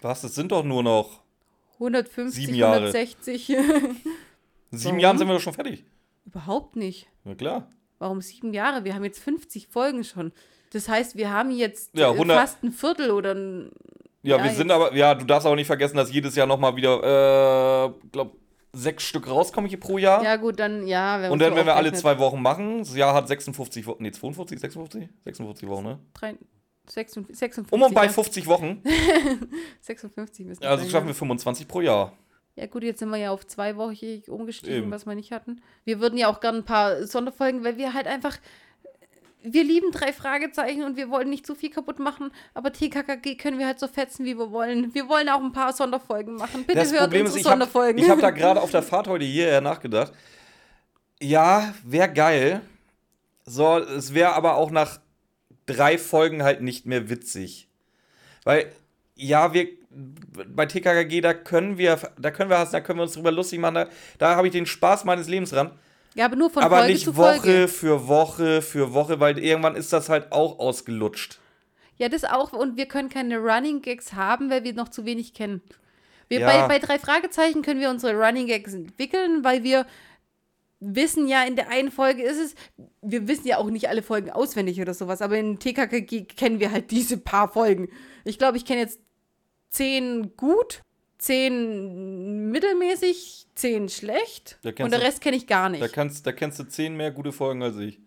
Was? 0.00 0.22
Das 0.22 0.34
sind 0.34 0.50
doch 0.50 0.64
nur 0.64 0.82
noch 0.82 1.22
150, 1.74 2.46
Sieben 2.46 2.58
Jahre. 2.58 2.88
160. 2.88 3.46
sieben? 4.72 4.98
Jahren 4.98 5.18
sind 5.18 5.28
wir 5.28 5.34
doch 5.34 5.40
schon 5.40 5.54
fertig. 5.54 5.84
Überhaupt 6.24 6.74
nicht. 6.74 7.06
Na 7.22 7.36
klar. 7.36 7.70
Warum 8.00 8.20
sieben 8.20 8.52
Jahre? 8.52 8.84
Wir 8.84 8.94
haben 8.94 9.04
jetzt 9.04 9.20
50 9.20 9.68
Folgen 9.68 10.02
schon. 10.02 10.32
Das 10.72 10.88
heißt, 10.88 11.16
wir 11.16 11.32
haben 11.32 11.50
jetzt 11.50 11.90
Ja, 11.96 12.08
äh, 12.08 12.12
100 12.12 12.38
fast 12.38 12.62
ein 12.62 12.72
Viertel 12.72 13.10
oder 13.10 13.34
ein. 13.34 13.70
Ja, 14.22 14.38
Ja, 14.38 14.44
wir 14.44 14.50
sind 14.50 14.70
aber, 14.70 14.94
ja, 14.94 15.14
du 15.14 15.24
darfst 15.24 15.46
aber 15.46 15.56
nicht 15.56 15.66
vergessen, 15.66 15.96
dass 15.96 16.12
jedes 16.12 16.34
Jahr 16.34 16.46
nochmal 16.46 16.74
wieder, 16.76 16.96
äh, 17.88 17.92
glaub, 18.10 18.36
sechs 18.72 19.04
Stück 19.04 19.28
rauskommen 19.28 19.68
hier 19.68 19.80
pro 19.80 19.98
Jahr. 19.98 20.22
Ja, 20.22 20.36
gut, 20.36 20.58
dann, 20.58 20.86
ja. 20.86 21.20
Wenn 21.22 21.30
und 21.30 21.38
dann, 21.38 21.50
so 21.52 21.56
wenn 21.56 21.66
wir 21.66 21.76
alle 21.76 21.92
zwei 21.92 22.18
Wochen 22.18 22.42
machen, 22.42 22.78
das 22.80 22.94
Jahr 22.94 23.14
hat 23.14 23.28
56 23.28 23.86
Wochen, 23.86 24.02
nee, 24.02 24.10
42, 24.10 24.58
56? 24.60 25.08
56 25.24 25.68
Wochen, 25.68 25.84
ne? 25.84 25.98
Drei, 26.14 26.34
56, 26.86 27.36
56, 27.36 27.72
Um 27.72 27.82
und 27.82 27.94
bei 27.94 28.04
ja. 28.04 28.10
50 28.10 28.46
Wochen, 28.46 28.82
56 29.80 30.46
müssen 30.46 30.64
also 30.64 30.82
sein, 30.82 30.90
schaffen 30.90 31.06
wir 31.06 31.14
25 31.14 31.66
pro 31.66 31.80
Jahr. 31.80 32.12
Ja, 32.56 32.66
gut, 32.66 32.82
jetzt 32.84 33.00
sind 33.00 33.10
wir 33.10 33.18
ja 33.18 33.30
auf 33.30 33.46
zweiwöchig 33.46 34.30
umgestiegen, 34.30 34.84
Eben. 34.84 34.90
was 34.90 35.04
wir 35.06 35.14
nicht 35.14 35.30
hatten. 35.30 35.60
Wir 35.84 36.00
würden 36.00 36.18
ja 36.18 36.28
auch 36.28 36.40
gerne 36.40 36.58
ein 36.58 36.64
paar 36.64 37.06
Sonderfolgen, 37.06 37.64
weil 37.64 37.76
wir 37.76 37.92
halt 37.92 38.06
einfach. 38.06 38.38
Wir 39.48 39.62
lieben 39.62 39.92
drei 39.92 40.12
Fragezeichen 40.12 40.82
und 40.82 40.96
wir 40.96 41.08
wollen 41.08 41.30
nicht 41.30 41.46
zu 41.46 41.54
viel 41.54 41.70
kaputt 41.70 42.00
machen, 42.00 42.32
aber 42.52 42.72
TKKG 42.72 43.36
können 43.36 43.58
wir 43.58 43.66
halt 43.66 43.78
so 43.78 43.86
fetzen, 43.86 44.24
wie 44.24 44.36
wir 44.36 44.50
wollen. 44.50 44.92
Wir 44.92 45.08
wollen 45.08 45.28
auch 45.28 45.40
ein 45.40 45.52
paar 45.52 45.72
Sonderfolgen 45.72 46.34
machen. 46.34 46.64
Bitte 46.64 46.80
Das 46.80 46.90
hört 46.92 47.02
Problem 47.02 47.26
ist, 47.26 47.32
unsere 47.34 47.40
ich 47.40 47.46
habe 47.46 47.52
Sonderfolgen. 47.60 48.02
ich 48.02 48.10
hab 48.10 48.20
da 48.20 48.30
gerade 48.32 48.60
auf 48.60 48.72
der 48.72 48.82
Fahrt 48.82 49.06
heute 49.06 49.24
hierher 49.24 49.60
nachgedacht. 49.60 50.12
Ja, 51.22 51.74
wäre 51.84 52.12
geil. 52.12 52.60
So, 53.44 53.78
es 53.78 54.14
wäre 54.14 54.32
aber 54.32 54.56
auch 54.56 54.72
nach 54.72 54.98
drei 55.66 55.96
Folgen 55.96 56.42
halt 56.42 56.60
nicht 56.60 56.86
mehr 56.86 57.08
witzig. 57.08 57.68
Weil, 58.42 58.72
ja, 59.14 59.54
wir 59.54 59.68
bei 60.48 60.66
TKKG, 60.66 61.20
da 61.20 61.34
können 61.34 61.78
wir, 61.78 61.98
da 62.18 62.30
können 62.30 62.50
wir, 62.50 62.64
da 62.64 62.80
können 62.80 62.98
wir 62.98 63.04
uns 63.04 63.12
drüber 63.12 63.30
lustig 63.30 63.60
machen. 63.60 63.74
Da, 63.76 63.88
da 64.18 64.36
habe 64.36 64.48
ich 64.48 64.52
den 64.52 64.66
Spaß 64.66 65.04
meines 65.04 65.28
Lebens 65.28 65.50
dran. 65.50 65.70
Ja, 66.16 66.24
aber 66.24 66.36
nur 66.36 66.50
von 66.50 66.62
aber 66.62 66.78
Folge 66.78 66.92
nicht 66.92 67.06
Woche 67.16 67.40
Folge. 67.42 67.68
für 67.68 68.08
Woche 68.08 68.62
für 68.62 68.92
Woche, 68.94 69.20
weil 69.20 69.38
irgendwann 69.38 69.76
ist 69.76 69.92
das 69.92 70.08
halt 70.08 70.32
auch 70.32 70.58
ausgelutscht. 70.58 71.38
Ja, 71.98 72.08
das 72.08 72.24
auch. 72.24 72.52
Und 72.52 72.76
wir 72.76 72.86
können 72.86 73.08
keine 73.08 73.38
Running 73.38 73.82
Gags 73.82 74.12
haben, 74.14 74.50
weil 74.50 74.64
wir 74.64 74.74
noch 74.74 74.88
zu 74.88 75.04
wenig 75.04 75.34
kennen. 75.34 75.62
Wir, 76.28 76.40
Ja. 76.40 76.46
bei, 76.66 76.68
bei 76.68 76.78
drei 76.78 76.98
Fragezeichen 76.98 77.62
können 77.62 77.80
wir 77.80 77.90
unsere 77.90 78.14
Running 78.14 78.46
Gags 78.46 78.74
entwickeln, 78.74 79.44
weil 79.44 79.62
wir 79.62 79.86
wissen 80.80 81.26
ja, 81.28 81.44
in 81.44 81.56
der 81.56 81.68
einen 81.70 81.90
Folge 81.90 82.22
ist 82.22 82.38
es, 82.38 82.54
wir 83.00 83.28
wissen 83.28 83.46
ja 83.46 83.58
auch 83.58 83.70
nicht 83.70 83.88
alle 83.88 84.02
Folgen 84.02 84.30
auswendig 84.30 84.80
oder 84.80 84.92
sowas, 84.92 85.22
aber 85.22 85.38
in 85.38 85.58
TKKG 85.58 86.24
kennen 86.24 86.60
wir 86.60 86.70
halt 86.70 86.90
diese 86.90 87.16
paar 87.16 87.48
Folgen. 87.50 87.88
Ich 88.24 88.38
glaube, 88.38 88.56
ich 88.58 88.64
kenne 88.66 88.80
jetzt 88.80 89.00
zehn 89.70 90.36
gut, 90.36 90.82
zehn 91.26 92.50
mittelmäßig, 92.50 93.46
zehn 93.54 93.88
schlecht 93.88 94.58
Da 94.62 94.70
und 94.84 94.92
der 94.92 95.02
Rest 95.02 95.20
kenne 95.20 95.36
ich 95.36 95.46
gar 95.46 95.70
Da, 95.70 95.78
nicht. 95.78 95.92
kannst, 95.92 96.26
da 96.26 96.32
kennst 96.32 96.58
du 96.58 96.64
zehn 96.64 96.96
mehr 96.96 97.10
gute 97.10 97.32
Folgen 97.32 97.62
als 97.62 97.76
ich. 97.78 98.00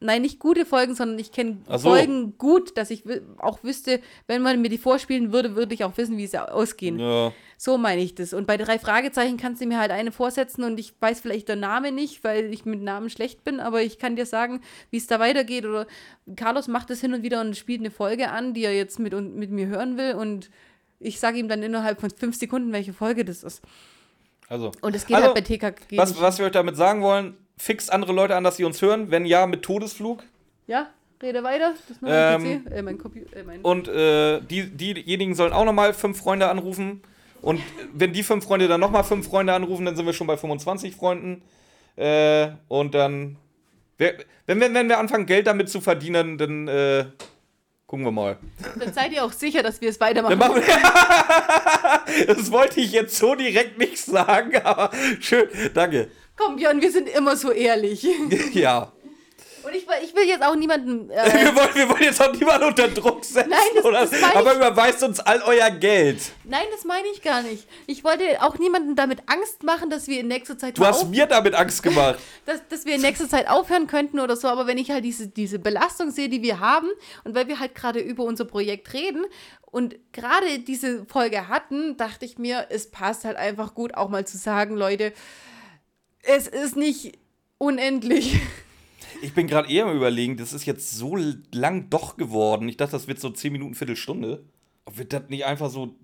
Nein, 0.00 0.20
nicht 0.20 0.38
gute 0.38 0.66
Folgen, 0.66 0.94
sondern 0.94 1.18
ich 1.18 1.32
kenne 1.32 1.58
so. 1.66 1.78
Folgen 1.88 2.36
gut, 2.36 2.76
dass 2.76 2.90
ich 2.90 3.04
auch 3.38 3.64
wüsste, 3.64 4.00
wenn 4.26 4.42
man 4.42 4.60
mir 4.60 4.68
die 4.68 4.76
vorspielen 4.76 5.32
würde, 5.32 5.56
würde 5.56 5.72
ich 5.72 5.82
auch 5.82 5.96
wissen, 5.96 6.18
wie 6.18 6.26
sie 6.26 6.36
ausgehen. 6.46 6.98
Ja. 6.98 7.32
So 7.56 7.78
meine 7.78 8.02
ich 8.02 8.14
das. 8.14 8.34
Und 8.34 8.46
bei 8.46 8.58
drei 8.58 8.78
Fragezeichen 8.78 9.38
kannst 9.38 9.62
du 9.62 9.66
mir 9.66 9.78
halt 9.78 9.92
eine 9.92 10.12
vorsetzen 10.12 10.62
und 10.64 10.78
ich 10.78 10.92
weiß 11.00 11.20
vielleicht 11.20 11.48
der 11.48 11.56
Name 11.56 11.90
nicht, 11.90 12.22
weil 12.22 12.52
ich 12.52 12.66
mit 12.66 12.82
Namen 12.82 13.08
schlecht 13.08 13.44
bin, 13.44 13.60
aber 13.60 13.80
ich 13.80 13.98
kann 13.98 14.14
dir 14.16 14.26
sagen, 14.26 14.60
wie 14.90 14.98
es 14.98 15.06
da 15.06 15.20
weitergeht. 15.20 15.64
Oder 15.64 15.86
Carlos 16.36 16.68
macht 16.68 16.90
das 16.90 17.00
hin 17.00 17.14
und 17.14 17.22
wieder 17.22 17.40
und 17.40 17.56
spielt 17.56 17.80
eine 17.80 17.90
Folge 17.90 18.30
an, 18.30 18.52
die 18.52 18.64
er 18.64 18.76
jetzt 18.76 18.98
mit, 18.98 19.14
mit 19.14 19.52
mir 19.52 19.68
hören 19.68 19.96
will 19.96 20.16
und 20.16 20.50
ich 21.00 21.20
sage 21.20 21.38
ihm 21.38 21.48
dann 21.48 21.62
innerhalb 21.62 22.00
von 22.00 22.10
fünf 22.10 22.36
Sekunden, 22.36 22.72
welche 22.72 22.92
Folge 22.92 23.24
das 23.24 23.42
ist. 23.42 23.62
Also. 24.48 24.72
Und 24.80 24.94
es 24.94 25.06
geht 25.06 25.16
Also, 25.16 25.28
halt 25.28 25.34
bei 25.34 25.40
TKG 25.40 25.96
Was, 25.96 26.20
was 26.20 26.38
wir 26.38 26.46
euch 26.46 26.52
damit 26.52 26.76
sagen 26.76 27.02
wollen, 27.02 27.36
fixt 27.56 27.92
andere 27.92 28.12
Leute 28.12 28.36
an, 28.36 28.44
dass 28.44 28.56
sie 28.56 28.64
uns 28.64 28.80
hören. 28.82 29.10
Wenn 29.10 29.26
ja, 29.26 29.46
mit 29.46 29.62
Todesflug. 29.62 30.24
Ja, 30.66 30.90
rede 31.22 31.42
weiter. 31.42 31.72
Das 31.72 31.90
ist 31.90 32.02
nur 32.02 32.10
mein 32.10 32.42
Ähm, 32.42 32.64
PC, 32.64 32.72
äh, 32.72 32.82
mein 32.82 32.98
Computer, 32.98 33.36
äh, 33.36 33.42
mein 33.42 33.60
Und 33.62 33.88
äh, 33.88 34.40
die, 34.40 34.70
diejenigen 34.70 35.34
sollen 35.34 35.52
auch 35.52 35.64
nochmal 35.64 35.94
fünf 35.94 36.18
Freunde 36.18 36.48
anrufen. 36.48 37.02
Und 37.42 37.60
wenn 37.92 38.12
die 38.12 38.22
fünf 38.22 38.44
Freunde 38.44 38.68
dann 38.68 38.80
nochmal 38.80 39.04
fünf 39.04 39.28
Freunde 39.28 39.52
anrufen, 39.52 39.84
dann 39.84 39.96
sind 39.96 40.06
wir 40.06 40.14
schon 40.14 40.26
bei 40.26 40.36
25 40.36 40.96
Freunden. 40.96 41.42
Äh, 41.96 42.48
und 42.68 42.94
dann, 42.94 43.36
wenn 43.98 44.60
wir, 44.60 44.74
wenn 44.74 44.88
wir 44.88 44.98
anfangen, 44.98 45.26
Geld 45.26 45.46
damit 45.46 45.68
zu 45.68 45.80
verdienen, 45.80 46.38
dann 46.38 46.68
äh, 46.68 47.04
gucken 47.94 48.06
wir 48.06 48.10
mal. 48.10 48.38
Dann 48.76 48.92
seid 48.92 49.12
ihr 49.12 49.24
auch 49.24 49.30
sicher, 49.30 49.62
dass 49.62 49.80
wir 49.80 49.88
es 49.88 50.00
weitermachen. 50.00 50.36
machen 50.36 50.56
wir 50.56 52.26
das 52.34 52.50
wollte 52.50 52.80
ich 52.80 52.90
jetzt 52.90 53.16
so 53.16 53.36
direkt 53.36 53.78
nicht 53.78 53.98
sagen, 53.98 54.56
aber 54.64 54.90
schön, 55.20 55.46
danke. 55.74 56.10
Komm, 56.36 56.56
Björn, 56.56 56.82
wir 56.82 56.90
sind 56.90 57.08
immer 57.08 57.36
so 57.36 57.52
ehrlich. 57.52 58.04
Ja. 58.52 58.90
Und 59.66 59.74
ich, 59.74 59.86
will- 59.88 59.94
ich 60.04 60.14
will 60.14 60.24
jetzt 60.28 60.42
auch 60.44 60.54
niemanden. 60.54 61.10
Äh, 61.14 61.44
Wir 61.44 61.54
wollen, 61.56 61.74
wir 61.74 61.88
wollen 61.88 62.02
jetzt 62.02 62.20
auch 62.22 62.32
niemanden 62.32 62.64
unter 62.66 62.88
Druck 62.88 63.24
setzen, 63.24 63.50
Nein, 63.50 63.58
das- 63.74 63.84
oder? 63.84 64.00
das 64.06 64.22
aber 64.34 64.50
ich- 64.52 64.56
überweist 64.58 65.02
uns 65.02 65.20
all 65.20 65.40
euer 65.42 65.70
Geld. 65.70 66.18
nein, 66.44 66.64
das 66.72 66.84
meine 66.84 67.06
ich 67.12 67.22
gar 67.22 67.42
nicht. 67.42 67.66
Ich 67.86 68.04
wollte 68.04 68.42
auch 68.42 68.58
niemanden 68.58 68.94
damit 68.96 69.20
Angst 69.26 69.62
machen, 69.62 69.90
dass 69.90 70.06
wir 70.08 70.20
in 70.20 70.28
nächster 70.28 70.58
Zeit 70.58 70.76
Du 70.78 70.84
hast 70.84 71.08
mir 71.08 71.26
damit 71.26 71.54
Angst 71.54 71.82
gemacht. 71.82 72.18
dass, 72.46 72.60
dass 72.68 72.84
wir 72.84 72.94
in 72.96 73.00
nächster 73.00 73.28
Zeit 73.28 73.48
aufhören 73.48 73.86
könnten 73.86 74.20
oder 74.20 74.36
so. 74.36 74.48
Aber 74.48 74.66
wenn 74.66 74.78
ich 74.78 74.90
halt 74.90 75.04
diese, 75.04 75.28
diese 75.28 75.58
Belastung 75.58 76.10
sehe, 76.10 76.28
die 76.28 76.42
wir 76.42 76.60
haben 76.60 76.88
und 77.24 77.34
weil 77.34 77.48
wir 77.48 77.58
halt 77.60 77.74
gerade 77.74 78.00
über 78.00 78.24
unser 78.24 78.44
Projekt 78.44 78.92
reden 78.92 79.24
und 79.70 79.96
gerade 80.12 80.58
diese 80.60 81.04
Folge 81.06 81.48
hatten, 81.48 81.96
dachte 81.96 82.24
ich 82.24 82.38
mir, 82.38 82.66
es 82.70 82.90
passt 82.90 83.24
halt 83.24 83.36
einfach 83.36 83.74
gut, 83.74 83.94
auch 83.94 84.08
mal 84.08 84.26
zu 84.26 84.36
sagen, 84.36 84.76
Leute, 84.76 85.12
es 86.22 86.46
ist 86.48 86.76
nicht 86.76 87.18
unendlich. 87.58 88.36
Ich 89.22 89.34
bin 89.34 89.46
gerade 89.46 89.70
eher 89.70 89.86
am 89.86 89.96
überlegen, 89.96 90.36
das 90.36 90.52
ist 90.52 90.66
jetzt 90.66 90.92
so 90.92 91.16
lang 91.52 91.90
doch 91.90 92.16
geworden. 92.16 92.68
Ich 92.68 92.76
dachte, 92.76 92.92
das 92.92 93.08
wird 93.08 93.20
so 93.20 93.30
10 93.30 93.52
Minuten, 93.52 93.74
Viertelstunde. 93.74 94.44
Ob 94.84 94.98
wir 94.98 95.04
das 95.06 95.28
nicht 95.28 95.44
einfach 95.46 95.70
so 95.70 95.94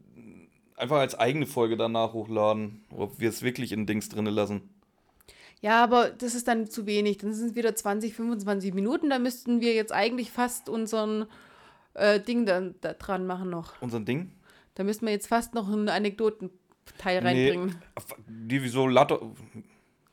einfach 0.80 0.98
als 0.98 1.14
eigene 1.14 1.46
Folge 1.46 1.76
danach 1.76 2.12
hochladen? 2.12 2.82
Ob 2.90 3.20
wir 3.20 3.28
es 3.28 3.42
wirklich 3.42 3.72
in 3.72 3.86
Dings 3.86 4.08
drinne 4.08 4.30
lassen? 4.30 4.62
Ja, 5.60 5.84
aber 5.84 6.10
das 6.10 6.34
ist 6.34 6.48
dann 6.48 6.68
zu 6.70 6.86
wenig. 6.86 7.18
Dann 7.18 7.34
sind 7.34 7.50
es 7.50 7.54
wieder 7.54 7.74
20, 7.74 8.14
25 8.14 8.72
Minuten. 8.72 9.10
Da 9.10 9.18
müssten 9.18 9.60
wir 9.60 9.74
jetzt 9.74 9.92
eigentlich 9.92 10.30
fast 10.30 10.68
unseren 10.68 11.26
äh, 11.94 12.18
Ding 12.18 12.46
da, 12.46 12.60
da 12.80 12.94
dran 12.94 13.26
machen 13.26 13.50
noch. 13.50 13.80
Unser 13.82 14.00
Ding? 14.00 14.32
Da 14.74 14.84
müssten 14.84 15.04
wir 15.04 15.12
jetzt 15.12 15.26
fast 15.26 15.54
noch 15.54 15.70
einen 15.70 15.90
Anekdotenteil 15.90 17.18
reinbringen. 17.18 17.76
Die 18.26 18.62
wieso 18.62 18.86
Latte. 18.86 19.20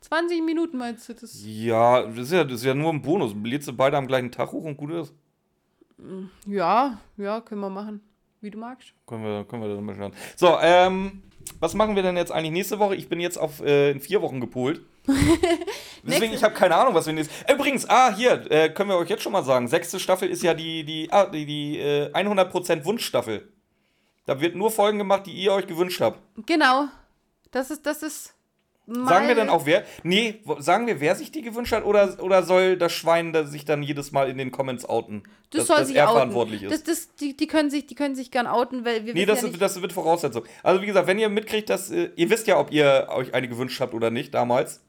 20 0.08 0.42
Minuten 0.42 0.78
meinst 0.78 1.08
du 1.08 1.14
das? 1.14 1.38
Ja, 1.44 2.02
das 2.02 2.18
ist 2.18 2.32
ja, 2.32 2.44
das 2.44 2.54
ist 2.54 2.64
ja 2.64 2.74
nur 2.74 2.92
ein 2.92 3.02
Bonus. 3.02 3.34
Lädst 3.42 3.68
du 3.68 3.72
beide 3.72 3.96
am 3.96 4.06
gleichen 4.06 4.30
Tag 4.30 4.52
hoch 4.52 4.64
und 4.64 4.76
gut 4.76 4.90
ist? 4.92 5.12
Ja, 6.46 6.98
ja, 7.16 7.40
können 7.40 7.60
wir 7.60 7.70
machen. 7.70 8.00
Wie 8.40 8.50
du 8.50 8.58
magst. 8.58 8.92
Können 9.06 9.24
wir, 9.24 9.44
können 9.44 9.62
wir 9.62 9.74
dann 9.74 9.84
mal 9.84 9.96
schauen. 9.96 10.12
So, 10.36 10.56
ähm, 10.60 11.22
was 11.58 11.74
machen 11.74 11.96
wir 11.96 12.02
denn 12.02 12.16
jetzt 12.16 12.30
eigentlich 12.30 12.52
nächste 12.52 12.78
Woche? 12.78 12.94
Ich 12.94 13.08
bin 13.08 13.20
jetzt 13.20 13.36
auf 13.36 13.60
äh, 13.60 13.90
in 13.90 14.00
vier 14.00 14.22
Wochen 14.22 14.40
gepolt. 14.40 14.80
Deswegen, 16.04 16.32
ich 16.32 16.44
habe 16.44 16.54
keine 16.54 16.76
Ahnung, 16.76 16.94
was 16.94 17.06
wir 17.06 17.12
nächstes. 17.12 17.36
Übrigens, 17.52 17.88
ah, 17.88 18.14
hier, 18.14 18.50
äh, 18.50 18.68
können 18.70 18.90
wir 18.90 18.96
euch 18.96 19.08
jetzt 19.08 19.22
schon 19.22 19.32
mal 19.32 19.42
sagen. 19.42 19.66
Sechste 19.66 19.98
Staffel 19.98 20.28
ist 20.28 20.42
ja 20.42 20.54
die, 20.54 20.84
die, 20.84 21.10
ah, 21.10 21.26
die, 21.26 21.46
die 21.46 21.78
äh, 21.78 22.12
100% 22.12 22.84
Wunschstaffel. 22.84 23.52
Da 24.26 24.40
wird 24.40 24.54
nur 24.54 24.70
Folgen 24.70 24.98
gemacht, 24.98 25.26
die 25.26 25.32
ihr 25.32 25.52
euch 25.52 25.66
gewünscht 25.66 26.00
habt. 26.00 26.20
Genau. 26.46 26.86
Das 27.50 27.70
ist, 27.70 27.86
das 27.86 28.02
ist. 28.02 28.34
Sagen 28.90 29.28
wir 29.28 29.34
dann 29.34 29.50
auch 29.50 29.66
wer? 29.66 29.84
Nee, 30.02 30.40
sagen 30.60 30.86
wir, 30.86 30.98
wer 31.00 31.14
sich 31.14 31.30
die 31.30 31.42
gewünscht 31.42 31.72
hat 31.72 31.84
oder, 31.84 32.16
oder 32.22 32.42
soll 32.42 32.78
das 32.78 32.90
Schwein 32.92 33.34
da 33.34 33.44
sich 33.44 33.66
dann 33.66 33.82
jedes 33.82 34.12
Mal 34.12 34.30
in 34.30 34.38
den 34.38 34.50
Comments 34.50 34.88
outen? 34.88 35.24
Das 35.50 35.60
dass, 35.60 35.66
soll 35.68 35.76
dass 35.78 35.88
sich 35.88 35.96
er 35.96 36.04
outen. 36.06 36.14
verantwortlich 36.14 36.62
ist. 36.62 36.72
Das, 36.72 36.82
das, 36.84 37.14
die, 37.16 37.36
die, 37.36 37.46
können 37.46 37.68
sich, 37.68 37.86
die 37.86 37.94
können 37.94 38.16
sich 38.16 38.30
gern 38.30 38.46
outen, 38.46 38.86
weil 38.86 39.04
wir 39.04 39.12
Nee, 39.12 39.20
wissen 39.20 39.28
das, 39.28 39.42
ja 39.42 39.48
ist, 39.48 39.60
das 39.60 39.82
wird 39.82 39.92
Voraussetzung. 39.92 40.44
Also 40.62 40.80
wie 40.80 40.86
gesagt, 40.86 41.06
wenn 41.06 41.18
ihr 41.18 41.28
mitkriegt, 41.28 41.68
dass 41.68 41.90
äh, 41.90 42.10
ihr 42.16 42.30
wisst 42.30 42.46
ja, 42.46 42.58
ob 42.58 42.72
ihr 42.72 43.08
euch 43.10 43.34
eine 43.34 43.46
gewünscht 43.48 43.78
habt 43.80 43.92
oder 43.92 44.10
nicht 44.10 44.32
damals. 44.32 44.80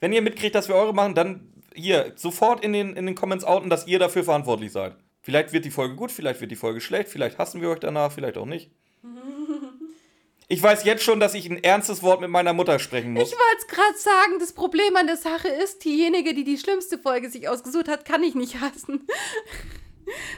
Wenn 0.00 0.14
ihr 0.14 0.22
mitkriegt, 0.22 0.54
dass 0.54 0.68
wir 0.68 0.74
eure 0.74 0.94
machen, 0.94 1.14
dann 1.14 1.52
hier 1.74 2.12
sofort 2.16 2.64
in 2.64 2.72
den, 2.72 2.96
in 2.96 3.04
den 3.04 3.14
Comments 3.14 3.44
outen, 3.44 3.68
dass 3.68 3.86
ihr 3.86 3.98
dafür 3.98 4.24
verantwortlich 4.24 4.72
seid. 4.72 4.96
Vielleicht 5.20 5.52
wird 5.52 5.66
die 5.66 5.70
Folge 5.70 5.96
gut, 5.96 6.12
vielleicht 6.12 6.40
wird 6.40 6.50
die 6.50 6.56
Folge 6.56 6.80
schlecht, 6.80 7.10
vielleicht 7.10 7.36
hassen 7.38 7.60
wir 7.60 7.68
euch 7.68 7.80
danach, 7.80 8.12
vielleicht 8.12 8.38
auch 8.38 8.46
nicht. 8.46 8.70
Ich 10.48 10.62
weiß 10.62 10.84
jetzt 10.84 11.02
schon, 11.02 11.18
dass 11.18 11.34
ich 11.34 11.50
ein 11.50 11.62
ernstes 11.62 12.04
Wort 12.04 12.20
mit 12.20 12.30
meiner 12.30 12.52
Mutter 12.52 12.78
sprechen 12.78 13.12
muss. 13.12 13.32
Ich 13.32 13.34
wollte 13.36 13.56
es 13.58 13.66
gerade 13.66 13.98
sagen, 13.98 14.38
das 14.38 14.52
Problem 14.52 14.94
an 14.94 15.08
der 15.08 15.16
Sache 15.16 15.48
ist, 15.48 15.84
diejenige, 15.84 16.34
die 16.34 16.44
die 16.44 16.56
schlimmste 16.56 16.98
Folge 16.98 17.30
sich 17.30 17.48
ausgesucht 17.48 17.88
hat, 17.88 18.04
kann 18.04 18.22
ich 18.22 18.34
nicht 18.34 18.60
hassen. 18.60 19.06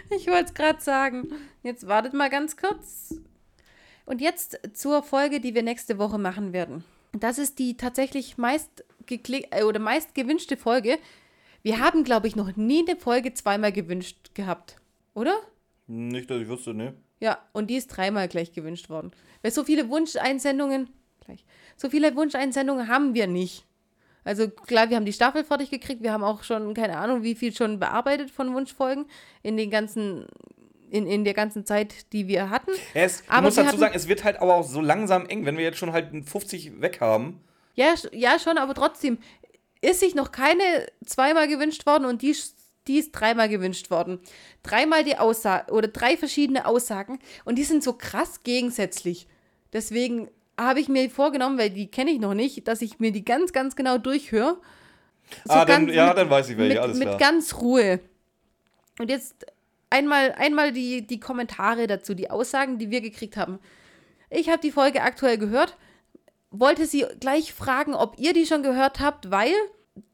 Ich 0.09 0.27
wollte 0.29 0.45
es 0.45 0.55
gerade 0.55 0.81
sagen. 0.81 1.31
Jetzt 1.63 1.87
wartet 1.87 2.15
mal 2.15 2.31
ganz 2.31 2.57
kurz. 2.57 3.15
Und 4.07 4.23
jetzt 4.23 4.59
zur 4.73 5.03
Folge, 5.03 5.41
die 5.41 5.55
wir 5.55 5.63
nächste 5.63 5.99
Woche 5.99 6.17
machen 6.17 6.55
werden. 6.55 6.85
Das 7.13 7.37
ist 7.37 7.59
die 7.59 7.77
tatsächlich 7.77 8.39
meist 8.39 8.83
äh, 9.11 9.65
oder 9.65 9.79
meist 9.79 10.15
gewünschte 10.15 10.57
Folge. 10.57 10.99
Wir 11.63 11.81
haben, 11.81 12.03
glaube 12.03 12.29
ich, 12.29 12.35
noch 12.35 12.57
nie 12.57 12.83
eine 12.89 12.99
Folge 12.99 13.35
zweimal 13.35 13.71
gewünscht 13.71 14.31
gehabt, 14.33 14.77
oder? 15.13 15.39
Nicht, 15.87 16.31
dass 16.31 16.41
ich 16.41 16.49
wüsste, 16.49 16.73
ne? 16.73 16.95
Ja, 17.21 17.39
und 17.53 17.69
die 17.69 17.77
ist 17.77 17.89
dreimal 17.89 18.27
gleich 18.29 18.53
gewünscht 18.53 18.89
worden. 18.89 19.13
Weil 19.43 19.51
so 19.51 19.65
viele 19.65 19.89
Wunscheinsendungen, 19.89 20.89
gleich, 21.25 21.45
so 21.77 21.91
viele 21.91 22.15
Wunscheinsendungen 22.17 22.89
haben 22.89 23.15
wir 23.15 23.27
nicht. 23.27 23.65
Also 24.25 24.49
klar, 24.49 24.91
wir 24.91 24.97
haben 24.97 25.07
die 25.07 25.13
Staffel 25.13 25.45
fertig 25.45 25.71
gekriegt, 25.71 26.03
wir 26.03 26.13
haben 26.13 26.25
auch 26.25 26.43
schon, 26.43 26.75
keine 26.75 26.99
Ahnung, 26.99 27.23
wie 27.23 27.35
viel 27.35 27.55
schon 27.55 27.79
bearbeitet 27.79 28.31
von 28.31 28.53
Wunschfolgen 28.55 29.07
in 29.43 29.57
den 29.57 29.71
ganzen, 29.71 30.27
in, 30.91 31.07
in 31.07 31.25
der 31.25 31.35
ganzen 31.35 31.65
Zeit, 31.65 32.13
die 32.13 32.29
wir 32.29 32.51
hatten. 32.51 32.73
Es, 32.95 33.25
du 33.25 33.33
Aber 33.33 33.43
musst 33.43 33.57
wir 33.57 33.65
dazu 33.65 33.79
sagen, 33.79 33.95
es 33.95 34.09
wird 34.09 34.25
halt 34.25 34.41
aber 34.41 34.55
auch 34.57 34.65
so 34.65 34.81
langsam 34.81 35.27
eng, 35.27 35.47
wenn 35.47 35.57
wir 35.57 35.65
jetzt 35.65 35.79
schon 35.79 35.93
halt 35.93 36.11
50 36.29 36.81
weg 36.81 37.01
haben. 37.01 37.41
Ja, 37.75 37.95
ja, 38.13 38.39
schon, 38.39 38.59
aber 38.59 38.75
trotzdem 38.75 39.19
ist 39.81 40.01
sich 40.01 40.15
noch 40.15 40.33
keine 40.33 40.63
zweimal 41.07 41.49
gewünscht 41.49 41.87
worden 41.87 42.05
und 42.05 42.23
die, 42.23 42.37
die 42.89 42.99
ist 42.99 43.13
dreimal 43.13 43.49
gewünscht 43.49 43.91
worden. 43.91 44.19
Dreimal 44.63 45.05
die 45.05 45.19
Aussage 45.19 45.73
oder 45.73 45.89
drei 45.89 46.17
verschiedene 46.17 46.67
Aussagen 46.67 47.19
und 47.45 47.57
die 47.57 47.65
sind 47.65 47.85
so 47.85 47.93
krass 47.93 48.43
gegensätzlich. 48.43 49.27
Deswegen 49.73 50.29
habe 50.59 50.81
ich 50.81 50.89
mir 50.89 51.09
vorgenommen, 51.11 51.59
weil 51.59 51.71
die 51.71 51.89
kenne 51.91 52.11
ich 52.11 52.19
noch 52.19 52.35
nicht, 52.35 52.67
dass 52.67 52.83
ich 52.83 52.99
mir 52.99 53.13
die 53.13 53.25
ganz, 53.25 53.53
ganz 53.53 53.77
genau 53.77 53.99
durchhöre. 53.99 54.59
So 55.45 55.53
ah, 55.53 55.65
dann, 55.65 55.89
ja, 55.89 56.09
mit- 56.09 56.19
dann 56.19 56.31
weiß 56.31 56.49
ich 56.49 56.57
welche, 56.59 56.75
mit, 56.75 56.83
alles 56.83 56.99
mit 56.99 57.09
klar. 57.09 57.19
ganz 57.19 57.55
Ruhe. 57.55 58.01
Und 58.99 59.11
jetzt 59.11 59.47
einmal, 59.91 60.33
einmal 60.33 60.73
die, 60.73 61.07
die 61.07 61.21
Kommentare 61.21 61.87
dazu, 61.87 62.15
die 62.15 62.31
Aussagen, 62.31 62.79
die 62.79 62.91
wir 62.91 63.01
gekriegt 63.01 63.37
haben. 63.37 63.59
Ich 64.31 64.49
habe 64.49 64.61
die 64.61 64.73
Folge 64.73 65.03
aktuell 65.03 65.39
gehört, 65.39 65.77
wollte 66.51 66.87
sie 66.87 67.07
gleich 67.21 67.53
fragen, 67.53 67.95
ob 67.95 68.19
ihr 68.19 68.33
die 68.33 68.47
schon 68.47 68.63
gehört 68.63 69.01
habt, 69.01 69.31
weil 69.31 69.53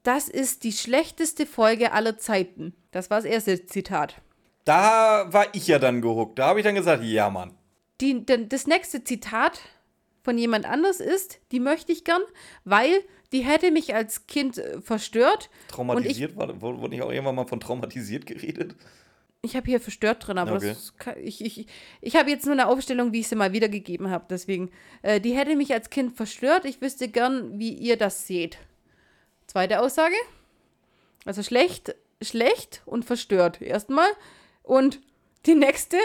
das 0.03 0.29
ist 0.29 0.65
die 0.65 0.73
schlechteste 0.73 1.47
Folge 1.47 1.93
aller 1.93 2.19
Zeiten. 2.19 2.75
Das 2.91 3.11
war 3.11 3.19
das 3.19 3.25
erste 3.25 3.67
Zitat. 3.67 4.21
Da 4.65 5.27
war 5.33 5.47
ich 5.53 5.67
ja 5.67 5.79
dann 5.79 6.01
gehuckt. 6.01 6.39
Da 6.39 6.47
habe 6.49 6.61
ich 6.61 6.65
dann 6.65 6.75
gesagt, 6.75 7.03
ja, 7.05 7.29
Mann. 7.31 7.53
Die, 8.01 8.25
denn 8.25 8.49
das 8.49 8.67
nächste 8.67 9.05
Zitat 9.05 9.61
von 10.23 10.39
jemand 10.39 10.65
anders 10.67 11.01
ist, 11.01 11.39
die 11.53 11.61
möchte 11.61 11.93
ich 11.93 12.05
gern, 12.05 12.23
weil 12.65 13.05
die 13.33 13.41
hätte 13.41 13.71
mich 13.71 13.95
als 13.95 14.27
Kind 14.27 14.59
äh, 14.59 14.81
verstört. 14.81 15.51
Traumatisiert 15.69 16.37
war, 16.37 16.61
wurde 16.61 16.89
nicht 16.89 17.03
auch 17.03 17.11
irgendwann 17.11 17.35
mal 17.35 17.47
von 17.47 17.61
traumatisiert 17.61 18.27
geredet? 18.27 18.75
Ich 19.43 19.57
habe 19.57 19.67
hier 19.67 19.81
verstört 19.81 20.27
drin, 20.27 20.39
aber 20.39 20.55
Okay. 20.55 20.69
das 20.69 20.97
kann, 20.97 21.17
ich, 21.23 21.45
ich, 21.45 21.67
ich 22.01 22.17
habe 22.17 22.31
jetzt 22.31 22.47
nur 22.47 22.55
eine 22.55 22.67
Aufstellung, 22.69 23.13
wie 23.13 23.21
ich 23.21 23.29
sie 23.29 23.35
mal 23.37 23.53
wiedergegeben 23.53 24.09
habe. 24.11 24.25
Deswegen, 24.31 24.71
äh, 25.03 25.21
die 25.21 25.37
hätte 25.37 25.55
mich 25.57 25.75
als 25.75 25.91
Kind 25.91 26.17
verstört. 26.17 26.65
Ich 26.65 26.81
wüsste 26.81 27.09
gern, 27.09 27.59
wie 27.59 27.75
ihr 27.75 27.99
das 27.99 28.27
seht. 28.27 28.57
Zweite 29.47 29.81
Aussage. 29.81 30.17
Also 31.25 31.43
schlecht, 31.43 31.95
schlecht 32.21 32.83
und 32.87 33.05
verstört. 33.05 33.61
Erstmal. 33.63 34.09
Und 34.63 35.01
die 35.47 35.55
nächste. 35.55 35.97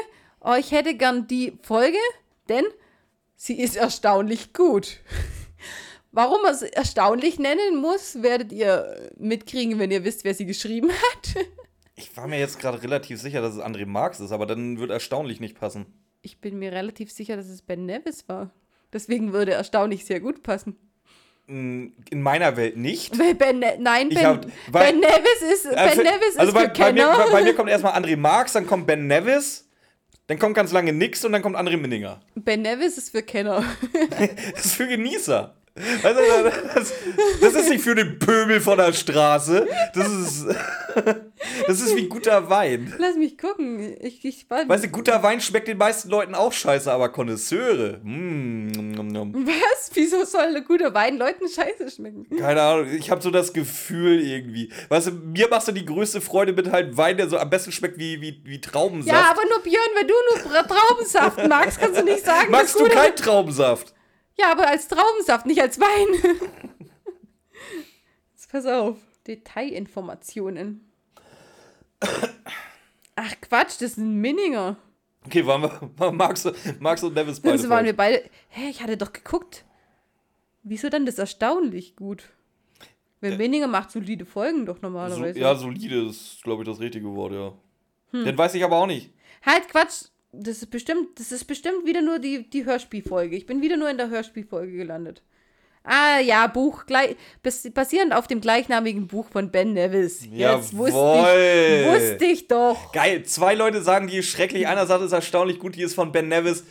Oh, 0.41 0.55
ich 0.57 0.71
hätte 0.71 0.95
gern 0.95 1.27
die 1.27 1.57
Folge, 1.63 1.97
denn 2.47 2.65
sie 3.35 3.59
ist 3.59 3.75
erstaunlich 3.75 4.53
gut. 4.53 4.99
Warum 6.11 6.41
man 6.41 6.53
es 6.53 6.61
erstaunlich 6.61 7.37
nennen 7.39 7.77
muss, 7.77 8.21
werdet 8.23 8.51
ihr 8.51 9.11
mitkriegen, 9.17 9.77
wenn 9.79 9.91
ihr 9.91 10.03
wisst, 10.03 10.23
wer 10.23 10.33
sie 10.33 10.45
geschrieben 10.45 10.89
hat. 10.91 11.45
Ich 11.95 12.15
war 12.15 12.27
mir 12.27 12.39
jetzt 12.39 12.59
gerade 12.59 12.81
relativ 12.81 13.19
sicher, 13.19 13.41
dass 13.41 13.55
es 13.55 13.59
André 13.59 13.85
Marx 13.85 14.21
ist, 14.21 14.31
aber 14.31 14.45
dann 14.45 14.79
wird 14.79 14.89
erstaunlich 14.89 15.41
nicht 15.41 15.59
passen. 15.59 15.85
Ich 16.21 16.39
bin 16.39 16.57
mir 16.57 16.71
relativ 16.71 17.11
sicher, 17.11 17.35
dass 17.35 17.49
es 17.49 17.61
Ben 17.61 17.85
Nevis 17.85 18.29
war. 18.29 18.53
Deswegen 18.93 19.33
würde 19.33 19.51
erstaunlich 19.51 20.05
sehr 20.05 20.21
gut 20.21 20.41
passen. 20.41 20.77
In 21.49 22.21
meiner 22.21 22.55
Welt 22.57 22.77
nicht. 22.77 23.17
Ben 23.39 23.57
Ne- 23.59 23.77
nein, 23.79 24.09
Ben, 24.09 24.23
hab- 24.25 24.45
weil- 24.71 24.91
ben 24.91 24.99
Nevis 24.99 25.41
ist, 25.51 25.63
ben 25.63 25.89
für- 25.89 26.03
Nevis 26.03 26.37
also 26.37 26.49
ist 26.49 26.53
bei, 26.53 26.67
bei, 26.67 26.93
mir, 26.93 27.07
bei, 27.07 27.31
bei 27.31 27.43
mir 27.43 27.55
kommt 27.55 27.69
erstmal 27.71 27.93
André 27.99 28.15
Marx, 28.17 28.53
dann 28.53 28.67
kommt 28.67 28.85
Ben 28.85 29.07
Nevis, 29.07 29.67
dann 30.27 30.37
kommt 30.37 30.53
ganz 30.55 30.71
lange 30.71 30.93
nix 30.93 31.25
und 31.25 31.31
dann 31.31 31.41
kommt 31.41 31.55
André 31.55 31.75
Minninger. 31.77 32.21
ben 32.35 32.61
Nevis 32.61 32.99
ist 32.99 33.09
für 33.09 33.23
Kenner. 33.23 33.63
Das 34.55 34.65
ist 34.65 34.75
für 34.75 34.87
Genießer. 34.87 35.55
Also, 36.03 36.21
das, 36.75 36.93
das 37.41 37.53
ist 37.55 37.69
nicht 37.69 37.83
für 37.83 37.95
den 37.95 38.19
Pöbel 38.19 38.59
von 38.59 38.77
der 38.77 38.93
Straße. 38.93 39.67
Das 39.93 40.07
ist, 40.07 40.45
das 41.67 41.81
ist 41.81 41.95
wie 41.95 42.07
guter 42.07 42.49
Wein. 42.49 42.93
Lass 42.97 43.15
mich 43.15 43.37
gucken. 43.37 43.95
Ich, 44.01 44.23
ich 44.25 44.49
weiß, 44.49 44.67
Weißt 44.67 44.83
du, 44.83 44.89
guter 44.89 45.23
Wein 45.23 45.39
schmeckt 45.41 45.67
den 45.67 45.77
meisten 45.77 46.09
Leuten 46.09 46.35
auch 46.35 46.51
scheiße, 46.51 46.91
aber 46.91 47.09
Konnoisseure. 47.09 47.99
Mm, 48.03 48.71
nom, 48.71 49.07
nom. 49.07 49.47
Was? 49.47 49.91
Wieso 49.93 50.25
soll 50.25 50.55
ein 50.55 50.65
guter 50.65 50.93
Wein 50.93 51.17
Leuten 51.17 51.47
scheiße 51.47 51.89
schmecken? 51.89 52.25
Keine 52.37 52.61
Ahnung, 52.61 52.87
ich 52.93 53.09
habe 53.09 53.21
so 53.21 53.31
das 53.31 53.53
Gefühl 53.53 54.21
irgendwie. 54.21 54.71
Weißt 54.89 55.07
du, 55.07 55.11
mir 55.11 55.47
machst 55.49 55.67
du 55.67 55.71
die 55.71 55.85
größte 55.85 56.21
Freude 56.21 56.53
mit 56.53 56.71
halt 56.71 56.97
Wein, 56.97 57.17
der 57.17 57.29
so 57.29 57.37
am 57.37 57.49
besten 57.49 57.71
schmeckt 57.71 57.97
wie, 57.97 58.21
wie, 58.21 58.41
wie 58.43 58.59
Traubensaft. 58.59 59.15
Ja, 59.15 59.31
aber 59.31 59.41
nur 59.49 59.59
Björn, 59.59 59.89
wenn 59.95 60.07
du 60.07 60.13
nur 60.33 60.67
Traubensaft 60.67 61.47
magst, 61.47 61.79
kannst 61.79 61.99
du 61.99 62.03
nicht 62.03 62.25
sagen, 62.25 62.51
Magst 62.51 62.75
dass 62.75 62.83
du 62.83 62.89
keinen 62.89 63.15
Traubensaft? 63.15 63.93
Ja, 64.39 64.51
aber 64.51 64.67
als 64.67 64.87
Traubensaft, 64.87 65.45
nicht 65.45 65.61
als 65.61 65.79
Wein. 65.79 66.39
Jetzt 68.31 68.51
pass 68.51 68.65
auf. 68.65 68.97
Detailinformationen. 69.27 70.89
Ach 73.15 73.35
Quatsch, 73.41 73.81
das 73.81 73.95
sind 73.95 74.21
Minninger. 74.21 74.77
Okay, 75.25 75.45
waren 75.45 75.61
wir, 75.61 76.11
Max, 76.13 76.47
Max 76.79 77.03
und 77.03 77.13
Nevis 77.15 77.39
beide. 77.41 77.51
Also 77.51 77.69
waren 77.69 77.85
wir 77.85 77.95
beide. 77.95 78.23
Hä, 78.47 78.69
ich 78.69 78.81
hatte 78.81 78.95
doch 78.95 79.11
geguckt. 79.11 79.65
Wieso 80.63 80.89
dann 80.89 81.05
das 81.05 81.19
erstaunlich 81.19 81.95
gut? 81.95 82.29
Weil 83.21 83.37
Minninger 83.37 83.67
macht 83.67 83.91
solide 83.91 84.25
Folgen 84.25 84.65
doch 84.65 84.77
so, 84.77 84.83
normalerweise. 84.83 85.37
ja, 85.37 85.53
solide 85.55 86.07
ist, 86.07 86.41
glaube 86.43 86.63
ich, 86.63 86.69
das 86.69 86.79
richtige 86.79 87.13
Wort, 87.13 87.33
ja. 87.33 87.53
Hm. 88.11 88.23
Den 88.23 88.37
weiß 88.37 88.53
ich 88.55 88.63
aber 88.63 88.77
auch 88.77 88.87
nicht. 88.87 89.11
Halt 89.45 89.67
Quatsch. 89.67 90.05
Das 90.31 90.57
ist 90.57 90.69
bestimmt, 90.69 91.19
das 91.19 91.31
ist 91.31 91.45
bestimmt 91.45 91.85
wieder 91.85 92.01
nur 92.01 92.19
die, 92.19 92.47
die 92.49 92.65
Hörspielfolge. 92.65 93.35
Ich 93.35 93.45
bin 93.45 93.61
wieder 93.61 93.77
nur 93.77 93.89
in 93.89 93.97
der 93.97 94.09
Hörspielfolge 94.09 94.73
gelandet. 94.73 95.23
Ah 95.83 96.19
ja, 96.19 96.45
Buch, 96.47 96.85
gleich, 96.85 97.15
bas- 97.41 97.67
basierend 97.73 98.13
auf 98.13 98.27
dem 98.27 98.41
gleichnamigen 98.41 99.07
Buch 99.07 99.27
von 99.31 99.49
Ben 99.49 99.73
Nevis. 99.73 100.27
Jetzt 100.31 100.77
wusste 100.77 100.97
ich, 100.99 101.87
wusste 101.87 102.25
ich 102.25 102.47
doch. 102.47 102.91
Geil, 102.91 103.23
zwei 103.23 103.55
Leute 103.55 103.81
sagen, 103.81 104.07
die 104.07 104.17
ist 104.17 104.27
schrecklich. 104.27 104.67
Einer 104.67 104.85
sagt, 104.85 104.99
es 105.01 105.07
ist 105.07 105.13
erstaunlich 105.13 105.57
gut, 105.57 105.75
die 105.75 105.81
ist 105.81 105.95
von 105.95 106.11
Ben 106.11 106.27
Nevis. 106.27 106.63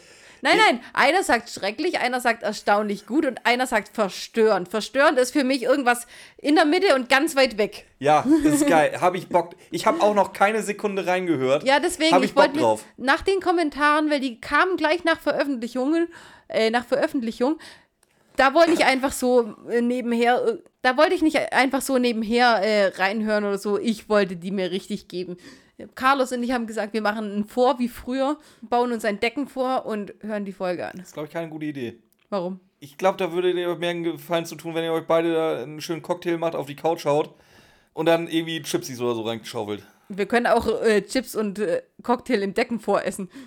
Nein, 0.42 0.58
nein, 0.66 0.80
einer 0.92 1.22
sagt 1.22 1.50
schrecklich, 1.50 1.98
einer 2.00 2.20
sagt 2.20 2.42
erstaunlich 2.42 3.06
gut 3.06 3.26
und 3.26 3.44
einer 3.44 3.66
sagt 3.66 3.94
verstörend. 3.94 4.68
Verstörend 4.68 5.18
ist 5.18 5.32
für 5.32 5.44
mich 5.44 5.62
irgendwas 5.62 6.06
in 6.36 6.54
der 6.54 6.64
Mitte 6.64 6.94
und 6.94 7.08
ganz 7.08 7.36
weit 7.36 7.58
weg. 7.58 7.86
Ja, 7.98 8.24
ist 8.44 8.66
geil. 8.66 9.00
Habe 9.00 9.16
ich 9.18 9.28
Bock. 9.28 9.54
Ich 9.70 9.86
habe 9.86 10.00
auch 10.00 10.14
noch 10.14 10.32
keine 10.32 10.62
Sekunde 10.62 11.06
reingehört. 11.06 11.64
Ja, 11.64 11.80
deswegen, 11.80 12.14
Hab 12.14 12.22
ich 12.22 12.30
ich 12.30 12.36
wollte 12.36 12.82
nach 12.96 13.22
den 13.22 13.40
Kommentaren, 13.40 14.10
weil 14.10 14.20
die 14.20 14.40
kamen 14.40 14.76
gleich 14.76 15.04
nach 15.04 15.20
Veröffentlichungen, 15.20 16.08
äh, 16.48 16.70
nach 16.70 16.84
Veröffentlichung, 16.84 17.58
da 18.38 18.54
wollte 18.54 18.72
ich 18.72 18.84
einfach 18.84 19.12
so 19.12 19.54
äh, 19.68 19.82
nebenher, 19.82 20.40
äh, 20.46 20.58
da 20.82 20.96
wollte 20.96 21.14
ich 21.14 21.22
nicht 21.22 21.52
einfach 21.52 21.82
so 21.82 21.98
nebenher 21.98 22.62
äh, 22.62 22.86
reinhören 22.86 23.44
oder 23.44 23.58
so. 23.58 23.78
Ich 23.78 24.08
wollte 24.08 24.36
die 24.36 24.52
mir 24.52 24.70
richtig 24.70 25.08
geben. 25.08 25.36
Carlos 25.94 26.32
und 26.32 26.42
ich 26.42 26.52
haben 26.52 26.66
gesagt, 26.66 26.92
wir 26.92 27.02
machen 27.02 27.38
ein 27.38 27.44
Vor 27.44 27.78
wie 27.78 27.88
früher, 27.88 28.38
bauen 28.62 28.92
uns 28.92 29.04
ein 29.04 29.20
Decken 29.20 29.46
vor 29.46 29.86
und 29.86 30.12
hören 30.20 30.44
die 30.44 30.52
Folge 30.52 30.86
an. 30.86 30.92
Das 30.96 31.08
ist, 31.08 31.12
glaube 31.14 31.28
ich, 31.28 31.32
keine 31.32 31.48
gute 31.48 31.66
Idee. 31.66 31.98
Warum? 32.30 32.60
Ich 32.80 32.98
glaube, 32.98 33.16
da 33.18 33.32
würde 33.32 33.50
ihr 33.50 33.74
mehr 33.76 33.90
einen 33.90 34.04
Gefallen 34.04 34.46
zu 34.46 34.54
tun, 34.56 34.74
wenn 34.74 34.84
ihr 34.84 34.92
euch 34.92 35.06
beide 35.06 35.32
da 35.32 35.62
einen 35.62 35.80
schönen 35.80 36.02
Cocktail 36.02 36.38
macht, 36.38 36.54
auf 36.54 36.66
die 36.66 36.76
Couch 36.76 37.04
haut 37.06 37.34
und 37.92 38.06
dann 38.06 38.28
irgendwie 38.28 38.62
Chipsies 38.62 39.00
oder 39.00 39.14
so 39.14 39.22
reingeschaufelt. 39.22 39.84
Wir 40.08 40.26
können 40.26 40.46
auch 40.46 40.82
äh, 40.82 41.02
Chips 41.02 41.34
und 41.34 41.58
äh, 41.58 41.82
Cocktail 42.02 42.42
im 42.42 42.54
Decken 42.54 42.80
voressen. 42.80 43.28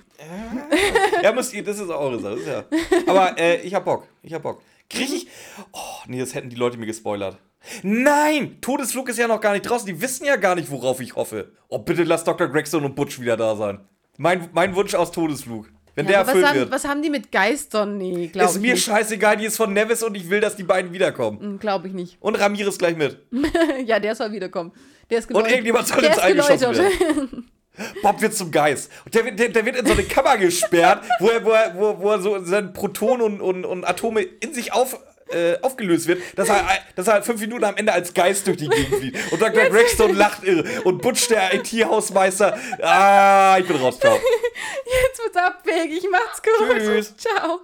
Ja, 1.23 1.31
müsst 1.31 1.53
ihr, 1.53 1.63
das 1.63 1.79
ist 1.79 1.89
eure 1.89 2.19
Sache. 2.19 2.39
Ja. 2.47 2.63
Aber 3.05 3.37
äh, 3.37 3.61
ich 3.61 3.75
hab 3.75 3.85
Bock. 3.85 4.07
Ich 4.23 4.33
hab 4.33 4.41
Bock. 4.41 4.61
Krieg 4.91 5.13
ich. 5.13 5.27
Oh, 5.71 5.79
nee, 6.07 6.19
das 6.19 6.33
hätten 6.35 6.49
die 6.49 6.55
Leute 6.55 6.77
mir 6.77 6.85
gespoilert. 6.85 7.37
Nein! 7.83 8.57
Todesflug 8.61 9.09
ist 9.09 9.19
ja 9.19 9.27
noch 9.27 9.39
gar 9.41 9.53
nicht 9.53 9.63
draußen. 9.63 9.85
Die 9.85 10.01
wissen 10.01 10.25
ja 10.25 10.35
gar 10.35 10.55
nicht, 10.55 10.71
worauf 10.71 10.99
ich 10.99 11.15
hoffe. 11.15 11.51
Oh, 11.69 11.79
bitte 11.79 12.03
lass 12.03 12.23
Dr. 12.23 12.47
Gregson 12.47 12.83
und 12.85 12.95
Butch 12.95 13.19
wieder 13.19 13.37
da 13.37 13.55
sein. 13.55 13.79
Mein, 14.17 14.49
mein 14.53 14.75
Wunsch 14.75 14.93
aus 14.95 15.11
Todesflug. 15.11 15.69
Wenn 15.93 16.07
der 16.07 16.19
aber 16.19 16.27
was 16.27 16.35
erfüllt 16.35 16.47
haben, 16.47 16.59
wird. 16.59 16.71
was 16.71 16.85
haben 16.85 17.01
die 17.01 17.09
mit 17.09 17.31
Geistern? 17.31 17.97
Nee, 17.97 18.27
glaube 18.27 18.49
Ist 18.49 18.55
ich 18.55 18.61
mir 18.61 18.73
nicht. 18.73 18.85
scheißegal, 18.85 19.37
die 19.37 19.45
ist 19.45 19.57
von 19.57 19.73
Nevis 19.73 20.03
und 20.03 20.15
ich 20.15 20.29
will, 20.29 20.39
dass 20.39 20.55
die 20.55 20.63
beiden 20.63 20.93
wiederkommen. 20.93 21.59
Glaube 21.59 21.87
ich 21.89 21.93
nicht. 21.93 22.17
Und 22.21 22.35
Ramirez 22.39 22.77
gleich 22.77 22.95
mit. 22.95 23.19
ja, 23.85 23.99
der 23.99 24.15
soll 24.15 24.31
wiederkommen. 24.31 24.71
Der 25.09 25.19
ist 25.19 25.25
Und 25.25 25.33
geläutert. 25.33 25.51
irgendjemand 25.51 25.87
soll 25.87 26.01
der 26.01 26.09
ins 26.11 26.17
ist 26.17 26.23
eingeschossen 26.23 26.59
geläutert. 26.71 26.99
werden. 27.17 27.51
Bob 28.01 28.21
wird 28.21 28.35
zum 28.35 28.51
Geist. 28.51 28.91
Und 29.05 29.15
der, 29.15 29.25
wird- 29.25 29.39
der, 29.39 29.49
der 29.49 29.65
wird 29.65 29.75
in 29.77 29.85
so 29.85 29.93
eine 29.93 30.03
Kammer 30.03 30.37
gesperrt, 30.37 31.03
wo 31.19 31.29
er, 31.29 31.43
wo 31.45 31.51
er, 31.51 31.75
wo, 31.77 31.99
wo 31.99 32.11
er 32.11 32.21
so 32.21 32.43
seine 32.43 32.69
Protonen 32.69 33.21
und, 33.21 33.41
und, 33.41 33.65
und 33.65 33.85
Atome 33.85 34.21
in 34.21 34.53
sich 34.53 34.73
auf, 34.73 34.99
äh, 35.29 35.57
aufgelöst 35.61 36.07
wird, 36.07 36.21
dass 36.37 36.49
er, 36.49 36.65
dass 36.95 37.07
er 37.07 37.23
fünf 37.23 37.39
Minuten 37.39 37.63
am 37.63 37.77
Ende 37.77 37.93
als 37.93 38.13
Geist 38.13 38.45
durch 38.47 38.57
die 38.57 38.67
Gegend 38.67 38.95
fliegt. 38.95 39.31
Und 39.31 39.41
Dr. 39.41 39.63
Gregstone 39.69 40.13
lacht 40.13 40.43
irre. 40.43 40.65
Und 40.83 41.01
Butch, 41.01 41.27
der 41.29 41.53
IT-Hausmeister, 41.53 42.57
ah, 42.81 43.55
ich 43.59 43.65
bin 43.65 43.77
raus, 43.77 43.97
ciao. 43.99 44.15
Jetzt 44.15 45.23
wird's 45.23 45.37
abwegig. 45.37 46.03
Macht's 46.11 46.41
gut. 46.43 46.77
Tschüss. 46.77 47.15
Ciao. 47.17 47.61